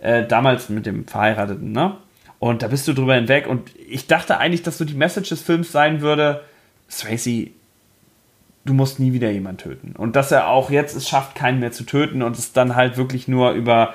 äh, 0.00 0.26
damals 0.26 0.68
mit 0.68 0.86
dem 0.86 1.06
Verheirateten, 1.06 1.72
ne? 1.72 1.96
Und 2.38 2.62
da 2.62 2.68
bist 2.68 2.86
du 2.86 2.92
drüber 2.92 3.14
hinweg. 3.14 3.46
Und 3.46 3.70
ich 3.88 4.06
dachte 4.06 4.38
eigentlich, 4.38 4.62
dass 4.62 4.78
so 4.78 4.84
die 4.84 4.94
Message 4.94 5.28
des 5.30 5.42
Films 5.42 5.72
sein 5.72 6.00
würde, 6.00 6.44
Swayze, 6.88 7.48
du 8.64 8.74
musst 8.74 9.00
nie 9.00 9.12
wieder 9.12 9.30
jemanden 9.30 9.58
töten. 9.58 9.94
Und 9.96 10.14
dass 10.14 10.30
er 10.30 10.48
auch 10.48 10.70
jetzt 10.70 10.96
es 10.96 11.08
schafft, 11.08 11.34
keinen 11.34 11.58
mehr 11.58 11.72
zu 11.72 11.84
töten 11.84 12.22
und 12.22 12.38
es 12.38 12.52
dann 12.52 12.76
halt 12.76 12.96
wirklich 12.96 13.26
nur 13.26 13.52
über, 13.52 13.94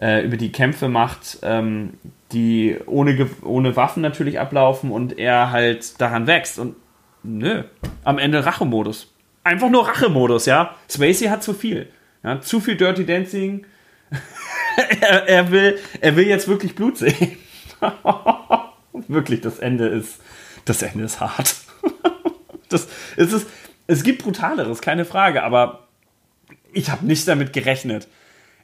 äh, 0.00 0.24
über 0.24 0.36
die 0.36 0.52
Kämpfe 0.52 0.88
macht, 0.88 1.38
ähm, 1.42 1.94
die 2.32 2.76
ohne, 2.86 3.28
ohne 3.42 3.74
Waffen 3.74 4.02
natürlich 4.02 4.38
ablaufen 4.38 4.92
und 4.92 5.18
er 5.18 5.50
halt 5.50 6.00
daran 6.00 6.26
wächst. 6.28 6.58
Und 6.58 6.76
nö, 7.24 7.64
am 8.04 8.18
Ende 8.18 8.46
Rachemodus. 8.46 9.12
Einfach 9.42 9.70
nur 9.70 9.88
Rachemodus, 9.88 10.46
ja. 10.46 10.76
Swayze 10.88 11.30
hat 11.30 11.42
zu 11.42 11.54
viel. 11.54 11.88
Ja, 12.22 12.40
zu 12.40 12.60
viel 12.60 12.76
Dirty 12.76 13.06
Dancing, 13.06 13.64
er, 15.00 15.28
er, 15.28 15.50
will, 15.50 15.78
er 16.00 16.16
will 16.16 16.26
jetzt 16.26 16.48
wirklich 16.48 16.74
Blut 16.74 16.98
sehen. 16.98 17.36
wirklich, 19.08 19.40
das 19.40 19.58
Ende 19.58 19.88
ist, 19.88 20.20
das 20.64 20.82
Ende 20.82 21.04
ist 21.04 21.20
hart. 21.20 21.56
das, 22.68 22.88
es, 23.16 23.32
ist, 23.32 23.46
es 23.86 24.02
gibt 24.02 24.22
brutaleres, 24.22 24.80
keine 24.80 25.04
Frage, 25.04 25.42
aber 25.42 25.88
ich 26.72 26.90
habe 26.90 27.06
nicht 27.06 27.26
damit 27.26 27.52
gerechnet. 27.52 28.08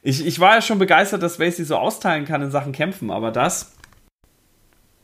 Ich, 0.03 0.25
ich 0.25 0.39
war 0.39 0.55
ja 0.55 0.61
schon 0.61 0.79
begeistert, 0.79 1.23
dass 1.23 1.39
Wasey 1.39 1.65
so 1.65 1.75
austeilen 1.75 2.25
kann 2.25 2.41
in 2.41 2.51
Sachen 2.51 2.71
Kämpfen, 2.71 3.11
aber 3.11 3.31
das. 3.31 3.75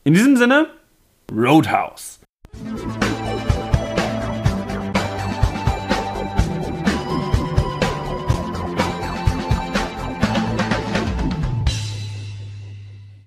In 0.04 0.14
diesem 0.14 0.36
Sinne, 0.36 0.68
Roadhouse. 1.30 2.20